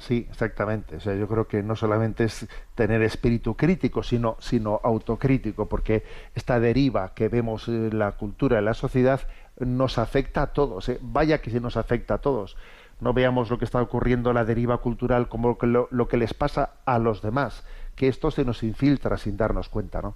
Sí, 0.00 0.26
exactamente. 0.30 0.96
O 0.96 1.00
sea, 1.00 1.14
yo 1.14 1.28
creo 1.28 1.46
que 1.46 1.62
no 1.62 1.76
solamente 1.76 2.24
es 2.24 2.46
tener 2.74 3.02
espíritu 3.02 3.54
crítico, 3.54 4.02
sino, 4.02 4.36
sino 4.40 4.80
autocrítico, 4.82 5.68
porque 5.68 6.04
esta 6.34 6.58
deriva 6.58 7.12
que 7.14 7.28
vemos 7.28 7.68
en 7.68 7.98
la 7.98 8.12
cultura, 8.12 8.58
en 8.58 8.64
la 8.64 8.74
sociedad, 8.74 9.20
nos 9.58 9.98
afecta 9.98 10.42
a 10.42 10.46
todos. 10.48 10.88
¿eh? 10.88 10.98
Vaya 11.02 11.42
que 11.42 11.50
se 11.50 11.60
nos 11.60 11.76
afecta 11.76 12.14
a 12.14 12.18
todos. 12.18 12.56
No 13.00 13.12
veamos 13.12 13.50
lo 13.50 13.58
que 13.58 13.64
está 13.64 13.80
ocurriendo 13.80 14.30
en 14.30 14.36
la 14.36 14.44
deriva 14.44 14.78
cultural 14.78 15.28
como 15.28 15.56
lo, 15.62 16.08
que 16.08 16.16
les 16.16 16.34
pasa 16.34 16.70
a 16.84 16.98
los 16.98 17.22
demás, 17.22 17.64
que 17.96 18.08
esto 18.08 18.30
se 18.30 18.44
nos 18.44 18.62
infiltra 18.62 19.16
sin 19.16 19.36
darnos 19.36 19.68
cuenta, 19.68 20.02
¿no? 20.02 20.14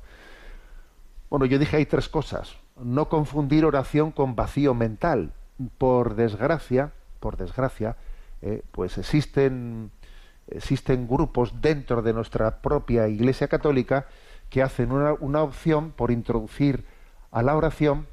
Bueno, 1.31 1.47
yo 1.47 1.59
dije 1.59 1.77
hay 1.77 1.87
tres 1.87 2.09
cosas. 2.09 2.57
No 2.77 3.09
confundir 3.09 3.65
oración 3.65 4.13
con 4.13 4.37
vacío 4.37 4.75
mental. 4.75 5.33
Por 5.79 6.15
desgracia, 6.15 6.93
por 7.21 7.37
desgracia, 7.37 7.97
eh, 8.43 8.63
pues 8.73 8.99
existen, 8.99 9.91
existen 10.49 11.09
grupos 11.09 11.61
dentro 11.61 12.03
de 12.03 12.13
nuestra 12.13 12.61
propia 12.61 13.09
Iglesia 13.09 13.49
Católica 13.49 14.07
que 14.51 14.63
hacen 14.63 14.93
una, 14.93 15.43
opción 15.43 15.91
por 15.91 16.11
introducir 16.11 16.85
a 17.33 17.43
la 17.43 17.57
oración 17.57 18.07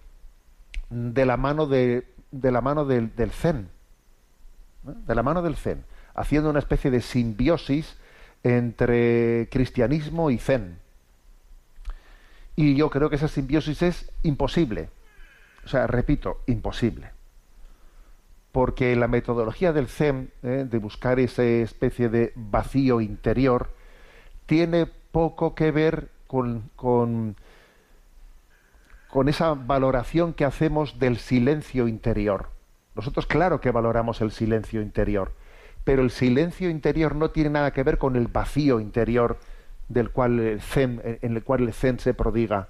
de 0.89 1.25
la 1.25 1.37
mano, 1.37 1.67
de, 1.67 2.07
la 2.31 2.61
mano 2.61 2.85
del, 2.85 3.11
Zen, 3.31 3.69
de 4.83 5.15
la 5.15 5.23
mano 5.23 5.41
del 5.41 5.55
Zen, 5.55 5.83
haciendo 6.13 6.49
una 6.49 6.59
especie 6.59 6.91
de 6.91 7.01
simbiosis 7.01 7.97
entre 8.43 9.47
cristianismo 9.51 10.31
y 10.31 10.37
Zen. 10.37 10.77
Y 12.55 12.75
yo 12.75 12.89
creo 12.89 13.09
que 13.09 13.15
esa 13.15 13.27
simbiosis 13.27 13.81
es 13.81 14.11
imposible. 14.23 14.89
O 15.65 15.67
sea, 15.67 15.87
repito, 15.87 16.41
imposible 16.47 17.11
porque 18.51 18.95
la 18.95 19.07
metodología 19.07 19.73
del 19.73 19.87
Zen, 19.87 20.31
¿eh? 20.43 20.65
de 20.69 20.77
buscar 20.77 21.19
esa 21.19 21.43
especie 21.43 22.09
de 22.09 22.33
vacío 22.35 23.01
interior, 23.01 23.69
tiene 24.45 24.87
poco 25.11 25.55
que 25.55 25.71
ver 25.71 26.09
con, 26.27 26.69
con, 26.75 27.35
con, 29.09 29.29
esa 29.29 29.53
valoración 29.53 30.33
que 30.33 30.45
hacemos 30.45 30.99
del 30.99 31.17
silencio 31.17 31.87
interior. 31.87 32.49
Nosotros 32.95 33.25
claro 33.25 33.61
que 33.61 33.71
valoramos 33.71 34.21
el 34.21 34.31
silencio 34.31 34.81
interior, 34.81 35.31
pero 35.83 36.01
el 36.01 36.11
silencio 36.11 36.69
interior 36.69 37.15
no 37.15 37.31
tiene 37.31 37.51
nada 37.51 37.71
que 37.71 37.83
ver 37.83 37.97
con 37.97 38.15
el 38.15 38.27
vacío 38.27 38.79
interior 38.79 39.37
del 39.87 40.11
cual 40.11 40.39
el 40.39 40.61
Zen, 40.61 41.01
en 41.03 41.35
el 41.35 41.43
cual 41.43 41.63
el 41.63 41.73
Zen 41.73 41.99
se 41.99 42.13
prodiga. 42.13 42.69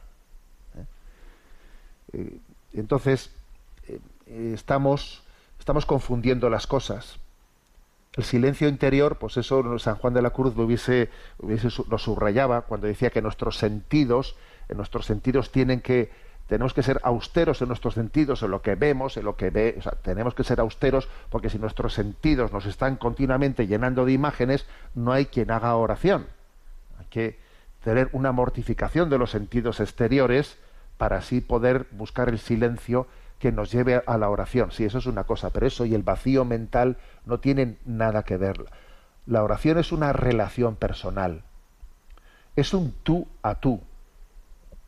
¿eh? 0.76 0.86
Eh, 2.14 2.38
entonces, 2.74 3.32
estamos 4.28 5.24
estamos 5.62 5.86
confundiendo 5.86 6.50
las 6.50 6.66
cosas. 6.66 7.20
El 8.14 8.24
silencio 8.24 8.68
interior, 8.68 9.18
pues 9.20 9.38
eso 9.38 9.78
San 9.78 9.96
Juan 9.96 10.14
de 10.14 10.22
la 10.24 10.32
Cruz 10.32 10.56
lo 10.56 10.64
hubiese, 10.64 11.10
lo 11.40 11.98
subrayaba 11.98 12.64
cuando 12.64 12.88
decía 12.88 13.12
que 13.12 13.22
nuestros 13.22 13.58
sentidos, 13.58 14.36
en 14.70 14.78
nuestros 14.78 15.06
sentidos 15.06 15.52
tienen 15.52 15.80
que, 15.80 16.12
tenemos 16.52 16.74
que 16.74 16.84
ser 16.84 17.00
austeros 17.04 17.62
en 17.62 17.70
nuestros 17.70 17.94
sentidos, 17.94 18.44
en 18.44 18.52
lo 18.52 18.62
que 18.62 18.76
vemos, 18.76 19.16
en 19.16 19.24
lo 19.24 19.38
que 19.38 19.52
ve, 19.52 19.80
tenemos 20.02 20.36
que 20.36 20.44
ser 20.44 20.60
austeros 20.60 21.08
porque 21.30 21.50
si 21.50 21.58
nuestros 21.58 21.94
sentidos 21.94 22.52
nos 22.52 22.66
están 22.66 22.98
continuamente 22.98 23.68
llenando 23.68 24.04
de 24.04 24.12
imágenes, 24.12 24.66
no 24.94 25.14
hay 25.14 25.28
quien 25.28 25.50
haga 25.50 25.74
oración. 25.78 26.28
Hay 27.00 27.06
que 27.06 27.40
tener 27.86 28.10
una 28.12 28.34
mortificación 28.34 29.10
de 29.10 29.18
los 29.18 29.32
sentidos 29.32 29.80
exteriores 29.80 30.58
para 30.98 31.20
así 31.20 31.40
poder 31.40 31.88
buscar 31.92 32.28
el 32.28 32.38
silencio 32.38 33.08
que 33.40 33.54
nos 33.54 33.72
lleve 33.72 34.04
a 34.06 34.18
la 34.18 34.30
oración. 34.30 34.74
Sí, 34.74 34.84
eso 34.84 34.98
es 34.98 35.06
una 35.06 35.24
cosa, 35.24 35.52
pero 35.52 35.68
eso 35.68 35.86
y 35.86 35.96
el 35.96 36.04
vacío 36.04 36.44
mental 36.44 36.98
no 37.26 37.40
tienen 37.40 37.78
nada 37.86 38.24
que 38.24 38.36
ver. 38.36 38.66
La 39.26 39.42
oración 39.42 39.78
es 39.78 39.94
una 39.94 40.12
relación 40.12 40.76
personal. 40.76 41.44
Es 42.58 42.74
un 42.74 42.94
tú 43.04 43.26
a 43.42 43.56
tú. 43.56 43.80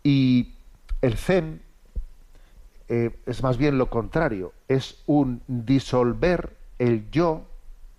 Y 0.04 0.53
el 1.04 1.18
zen 1.18 1.62
eh, 2.88 3.20
es 3.26 3.44
más 3.44 3.58
bien 3.58 3.78
lo 3.78 3.90
contrario. 3.90 4.54
Es 4.70 5.04
un 5.06 5.42
disolver 5.48 6.56
el 6.80 7.12
yo, 7.12 7.46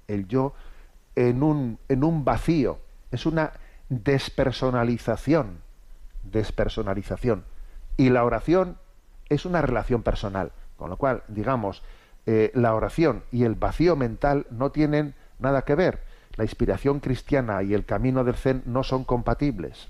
el 0.08 0.26
yo, 0.26 0.54
en 1.14 1.42
un, 1.42 1.78
en 1.90 2.02
un 2.02 2.24
vacío. 2.24 2.78
Es 3.12 3.26
una 3.26 3.52
despersonalización. 3.90 5.58
Despersonalización. 6.22 7.44
Y 7.98 8.08
la 8.08 8.24
oración 8.24 8.78
es 9.28 9.44
una 9.44 9.60
relación 9.60 10.02
personal. 10.02 10.52
Con 10.78 10.88
lo 10.88 10.96
cual, 10.96 11.24
digamos, 11.28 11.82
eh, 12.24 12.52
la 12.54 12.74
oración 12.74 13.22
y 13.30 13.44
el 13.44 13.54
vacío 13.54 13.96
mental 13.96 14.46
no 14.50 14.70
tienen 14.70 15.14
nada 15.38 15.62
que 15.62 15.74
ver. 15.74 16.00
La 16.36 16.44
inspiración 16.44 17.00
cristiana 17.00 17.62
y 17.62 17.74
el 17.74 17.84
camino 17.84 18.24
del 18.24 18.36
Zen 18.36 18.62
no 18.64 18.82
son 18.82 19.04
compatibles. 19.04 19.88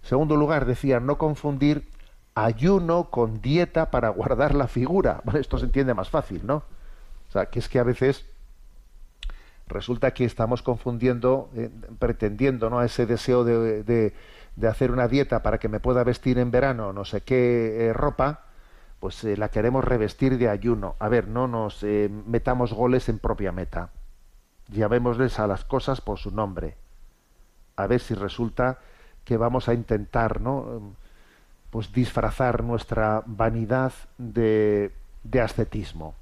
segundo 0.00 0.36
lugar, 0.36 0.64
decía, 0.64 1.00
no 1.00 1.18
confundir 1.18 1.92
ayuno 2.34 3.10
con 3.10 3.40
dieta 3.40 3.90
para 3.90 4.08
guardar 4.08 4.54
la 4.54 4.68
figura. 4.68 5.22
esto 5.34 5.58
se 5.58 5.66
entiende 5.66 5.94
más 5.94 6.10
fácil, 6.10 6.46
¿no? 6.46 6.56
O 7.28 7.32
sea, 7.32 7.46
que 7.46 7.58
es 7.58 7.68
que 7.68 7.78
a 7.78 7.84
veces 7.84 8.26
resulta 9.66 10.12
que 10.12 10.24
estamos 10.24 10.62
confundiendo, 10.62 11.50
eh, 11.54 11.70
pretendiendo, 11.98 12.70
¿no? 12.70 12.82
Ese 12.82 13.06
deseo 13.06 13.44
de, 13.44 14.12
de 14.56 14.68
hacer 14.68 14.90
una 14.90 15.08
dieta 15.08 15.42
para 15.42 15.58
que 15.58 15.68
me 15.68 15.80
pueda 15.80 16.04
vestir 16.04 16.38
en 16.38 16.50
verano 16.50 16.92
no 16.92 17.04
sé 17.04 17.22
qué 17.22 17.88
eh, 17.88 17.92
ropa, 17.92 18.42
pues 19.00 19.22
eh, 19.24 19.36
la 19.36 19.48
queremos 19.48 19.84
revestir 19.84 20.38
de 20.38 20.48
ayuno. 20.48 20.96
A 20.98 21.08
ver, 21.08 21.28
no 21.28 21.48
nos 21.48 21.82
metamos 21.82 22.72
goles 22.72 23.08
en 23.08 23.18
propia 23.18 23.52
meta. 23.52 23.90
Llamémosles 24.68 25.38
a 25.38 25.46
las 25.46 25.64
cosas 25.64 26.00
por 26.00 26.18
su 26.18 26.30
nombre. 26.30 26.76
A 27.76 27.86
ver 27.86 28.00
si 28.00 28.14
resulta 28.14 28.78
que 29.24 29.36
vamos 29.36 29.68
a 29.68 29.74
intentar, 29.74 30.40
¿no? 30.40 30.94
Pues 31.74 31.92
disfrazar 31.92 32.62
nuestra 32.62 33.24
vanidad 33.26 33.92
de, 34.16 34.92
de 35.24 35.40
ascetismo. 35.40 36.14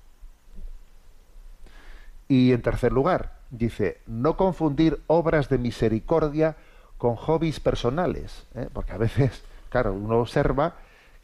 Y 2.27 2.53
en 2.53 2.63
tercer 2.63 2.91
lugar, 2.91 3.35
dice, 3.51 3.99
no 4.07 4.39
confundir 4.39 5.03
obras 5.09 5.51
de 5.51 5.59
misericordia 5.59 6.57
con 6.97 7.17
hobbies 7.17 7.61
personales, 7.61 8.47
¿eh? 8.55 8.71
porque 8.73 8.93
a 8.93 8.97
veces, 8.97 9.45
claro, 9.69 9.93
uno 9.93 10.21
observa 10.21 10.77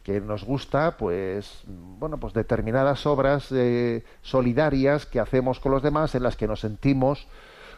que 0.03 0.21
nos 0.21 0.43
gusta, 0.43 0.95
pues, 0.95 1.63
bueno, 1.65 2.19
pues 2.19 2.33
determinadas 2.33 3.07
obras 3.07 3.51
eh, 3.51 4.03
solidarias 4.21 5.07
que 5.07 5.19
hacemos 5.19 5.59
con 5.59 5.71
los 5.71 5.81
demás, 5.81 6.13
en 6.13 6.21
las 6.21 6.35
que 6.35 6.47
nos 6.47 6.59
sentimos, 6.59 7.27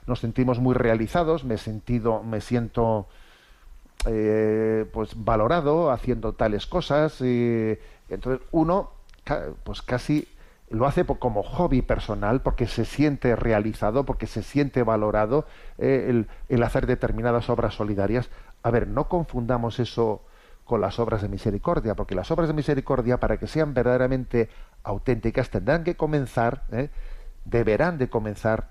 nos 0.06 0.20
sentimos 0.20 0.60
muy 0.60 0.76
realizados, 0.76 1.46
me 1.46 1.58
sentido, 1.58 2.24
me 2.24 2.42
siento, 2.42 3.08
eh, 4.08 4.86
pues, 4.92 5.12
valorado 5.16 5.92
haciendo 5.92 6.34
tales 6.34 6.66
cosas, 6.66 7.22
y 7.22 7.78
entonces 8.10 8.46
uno, 8.52 8.92
pues, 9.64 9.82
casi 9.82 10.28
lo 10.72 10.88
hace 10.88 11.06
como 11.06 11.44
hobby 11.44 11.82
personal 11.82 12.42
porque 12.42 12.66
se 12.66 12.86
siente 12.86 13.36
realizado, 13.36 14.06
porque 14.06 14.26
se 14.26 14.42
siente 14.42 14.84
valorado 14.84 15.46
eh, 15.78 16.26
el, 16.48 16.64
hacer 16.64 16.88
determinadas 16.88 17.50
obras 17.50 17.76
solidarias. 17.76 18.30
A 18.64 18.72
ver, 18.72 18.88
no 18.88 19.10
confundamos 19.10 19.80
eso 19.80 20.24
con 20.64 20.80
las 20.80 21.00
obras 21.00 21.22
de 21.22 21.28
misericordia, 21.28 21.96
porque 21.96 22.16
las 22.16 22.32
obras 22.32 22.48
de 22.48 22.54
misericordia, 22.54 23.20
para 23.20 23.38
que 23.38 23.48
sean 23.48 23.74
verdaderamente 23.74 24.50
auténticas, 24.84 25.50
tendrán 25.50 25.84
que 25.84 25.98
comenzar, 25.98 26.64
eh, 26.72 26.90
deberán 27.44 27.98
de 27.98 28.10
comenzar 28.10 28.71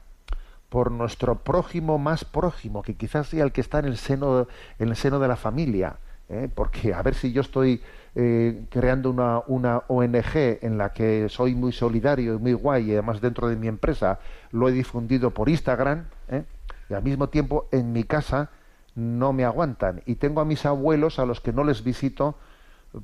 por 0.70 0.92
nuestro 0.92 1.34
prójimo 1.34 1.98
más 1.98 2.24
prójimo, 2.24 2.82
que 2.82 2.94
quizás 2.94 3.26
sea 3.26 3.44
el 3.44 3.52
que 3.52 3.60
está 3.60 3.80
en 3.80 3.86
el 3.86 3.98
seno, 3.98 4.46
en 4.78 4.88
el 4.88 4.96
seno 4.96 5.18
de 5.18 5.28
la 5.28 5.36
familia, 5.36 5.96
eh, 6.28 6.48
porque 6.54 6.94
a 6.94 7.02
ver 7.02 7.16
si 7.16 7.32
yo 7.32 7.40
estoy 7.40 7.82
eh, 8.14 8.62
creando 8.70 9.10
una, 9.10 9.42
una, 9.48 9.82
ONG 9.88 10.62
en 10.62 10.78
la 10.78 10.92
que 10.92 11.28
soy 11.28 11.56
muy 11.56 11.72
solidario 11.72 12.34
y 12.34 12.38
muy 12.38 12.52
guay 12.52 12.88
y 12.88 12.92
además 12.92 13.20
dentro 13.20 13.48
de 13.48 13.56
mi 13.56 13.66
empresa 13.66 14.20
lo 14.52 14.68
he 14.68 14.72
difundido 14.72 15.32
por 15.32 15.48
Instagram 15.48 16.04
¿eh? 16.28 16.44
y 16.88 16.94
al 16.94 17.02
mismo 17.02 17.28
tiempo 17.28 17.68
en 17.72 17.92
mi 17.92 18.04
casa 18.04 18.50
no 18.94 19.32
me 19.32 19.44
aguantan. 19.44 20.02
Y 20.06 20.16
tengo 20.16 20.40
a 20.40 20.44
mis 20.44 20.64
abuelos 20.66 21.18
a 21.18 21.26
los 21.26 21.40
que 21.40 21.52
no 21.52 21.64
les 21.64 21.82
visito 21.82 22.36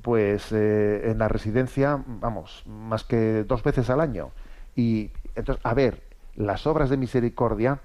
pues 0.01 0.51
en 0.51 1.17
la 1.17 1.29
residencia 1.29 2.03
vamos 2.05 2.63
más 2.65 3.05
que 3.05 3.45
dos 3.45 3.63
veces 3.63 3.89
al 3.89 4.01
año. 4.01 4.31
Y 4.75 5.11
entonces 5.35 5.65
a 5.65 5.73
ver 5.73 6.06
las 6.37 6.65
obras 6.65 6.89
de 6.89 6.97
misericordia 6.97 7.79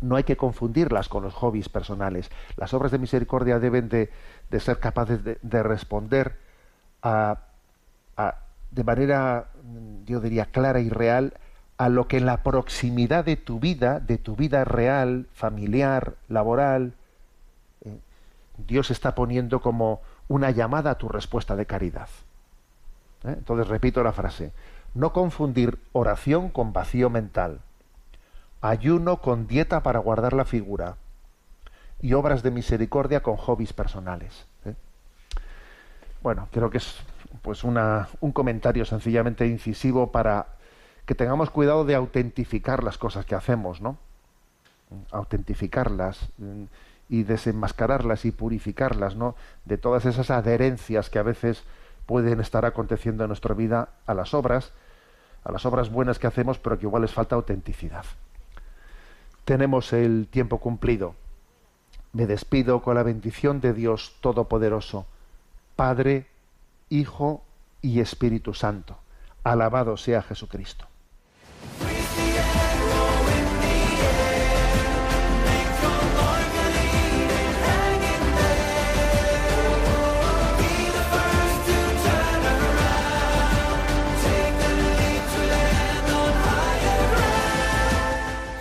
no 0.00 0.16
hay 0.16 0.24
que 0.24 0.36
confundirlas 0.36 1.08
con 1.08 1.22
los 1.22 1.34
hobbies 1.34 1.68
personales. 1.68 2.30
Las 2.56 2.72
obras 2.74 2.92
de 2.92 2.98
misericordia 2.98 3.58
deben 3.58 3.88
de, 3.88 4.10
ser 4.60 4.78
capaces 4.78 5.20
de, 5.24 5.62
responder 5.62 6.36
de 8.70 8.84
manera, 8.84 9.46
yo 10.04 10.20
diría, 10.20 10.46
clara 10.46 10.80
y 10.80 10.90
real 10.90 11.34
a 11.78 11.88
lo 11.88 12.08
que 12.08 12.18
en 12.18 12.26
la 12.26 12.42
proximidad 12.42 13.24
de 13.24 13.36
tu 13.36 13.60
vida, 13.60 14.00
de 14.00 14.18
tu 14.18 14.36
vida 14.36 14.64
real, 14.64 15.26
familiar, 15.32 16.14
laboral, 16.28 16.94
eh, 17.84 17.98
Dios 18.66 18.90
está 18.90 19.14
poniendo 19.14 19.60
como 19.60 20.00
una 20.28 20.50
llamada 20.50 20.92
a 20.92 20.98
tu 20.98 21.08
respuesta 21.08 21.54
de 21.54 21.66
caridad. 21.66 22.08
¿Eh? 23.24 23.34
Entonces 23.36 23.68
repito 23.68 24.02
la 24.02 24.12
frase, 24.12 24.52
no 24.94 25.12
confundir 25.12 25.78
oración 25.92 26.48
con 26.48 26.72
vacío 26.72 27.10
mental 27.10 27.60
ayuno 28.60 29.20
con 29.20 29.46
dieta 29.46 29.82
para 29.82 29.98
guardar 29.98 30.32
la 30.32 30.44
figura 30.44 30.96
y 32.00 32.12
obras 32.12 32.42
de 32.42 32.50
misericordia 32.50 33.22
con 33.22 33.36
hobbies 33.36 33.72
personales. 33.72 34.46
¿eh? 34.64 34.74
Bueno, 36.22 36.48
creo 36.52 36.70
que 36.70 36.78
es 36.78 36.96
pues 37.42 37.64
una, 37.64 38.08
un 38.20 38.32
comentario 38.32 38.84
sencillamente 38.84 39.46
incisivo 39.46 40.12
para 40.12 40.46
que 41.04 41.14
tengamos 41.14 41.50
cuidado 41.50 41.84
de 41.84 41.94
autentificar 41.94 42.82
las 42.82 42.98
cosas 42.98 43.24
que 43.24 43.34
hacemos, 43.34 43.80
¿no? 43.80 43.96
Autentificarlas 45.12 46.28
mm, 46.38 46.64
y 47.08 47.22
desenmascararlas 47.22 48.24
y 48.24 48.32
purificarlas, 48.32 49.14
¿no? 49.14 49.36
De 49.64 49.78
todas 49.78 50.04
esas 50.04 50.30
adherencias 50.30 51.08
que 51.08 51.20
a 51.20 51.22
veces 51.22 51.62
pueden 52.06 52.40
estar 52.40 52.64
aconteciendo 52.64 53.24
en 53.24 53.28
nuestra 53.28 53.54
vida 53.54 53.90
a 54.06 54.14
las 54.14 54.32
obras, 54.32 54.72
a 55.44 55.52
las 55.52 55.66
obras 55.66 55.90
buenas 55.90 56.18
que 56.18 56.26
hacemos, 56.26 56.58
pero 56.58 56.78
que 56.78 56.86
igual 56.86 57.02
les 57.02 57.12
falta 57.12 57.36
autenticidad. 57.36 58.04
Tenemos 59.44 59.92
el 59.92 60.26
tiempo 60.28 60.58
cumplido. 60.58 61.14
Me 62.12 62.26
despido 62.26 62.82
con 62.82 62.94
la 62.94 63.02
bendición 63.02 63.60
de 63.60 63.72
Dios 63.72 64.16
Todopoderoso, 64.20 65.06
Padre, 65.76 66.26
Hijo 66.88 67.44
y 67.82 68.00
Espíritu 68.00 68.54
Santo. 68.54 68.96
Alabado 69.44 69.96
sea 69.96 70.22
Jesucristo. 70.22 70.86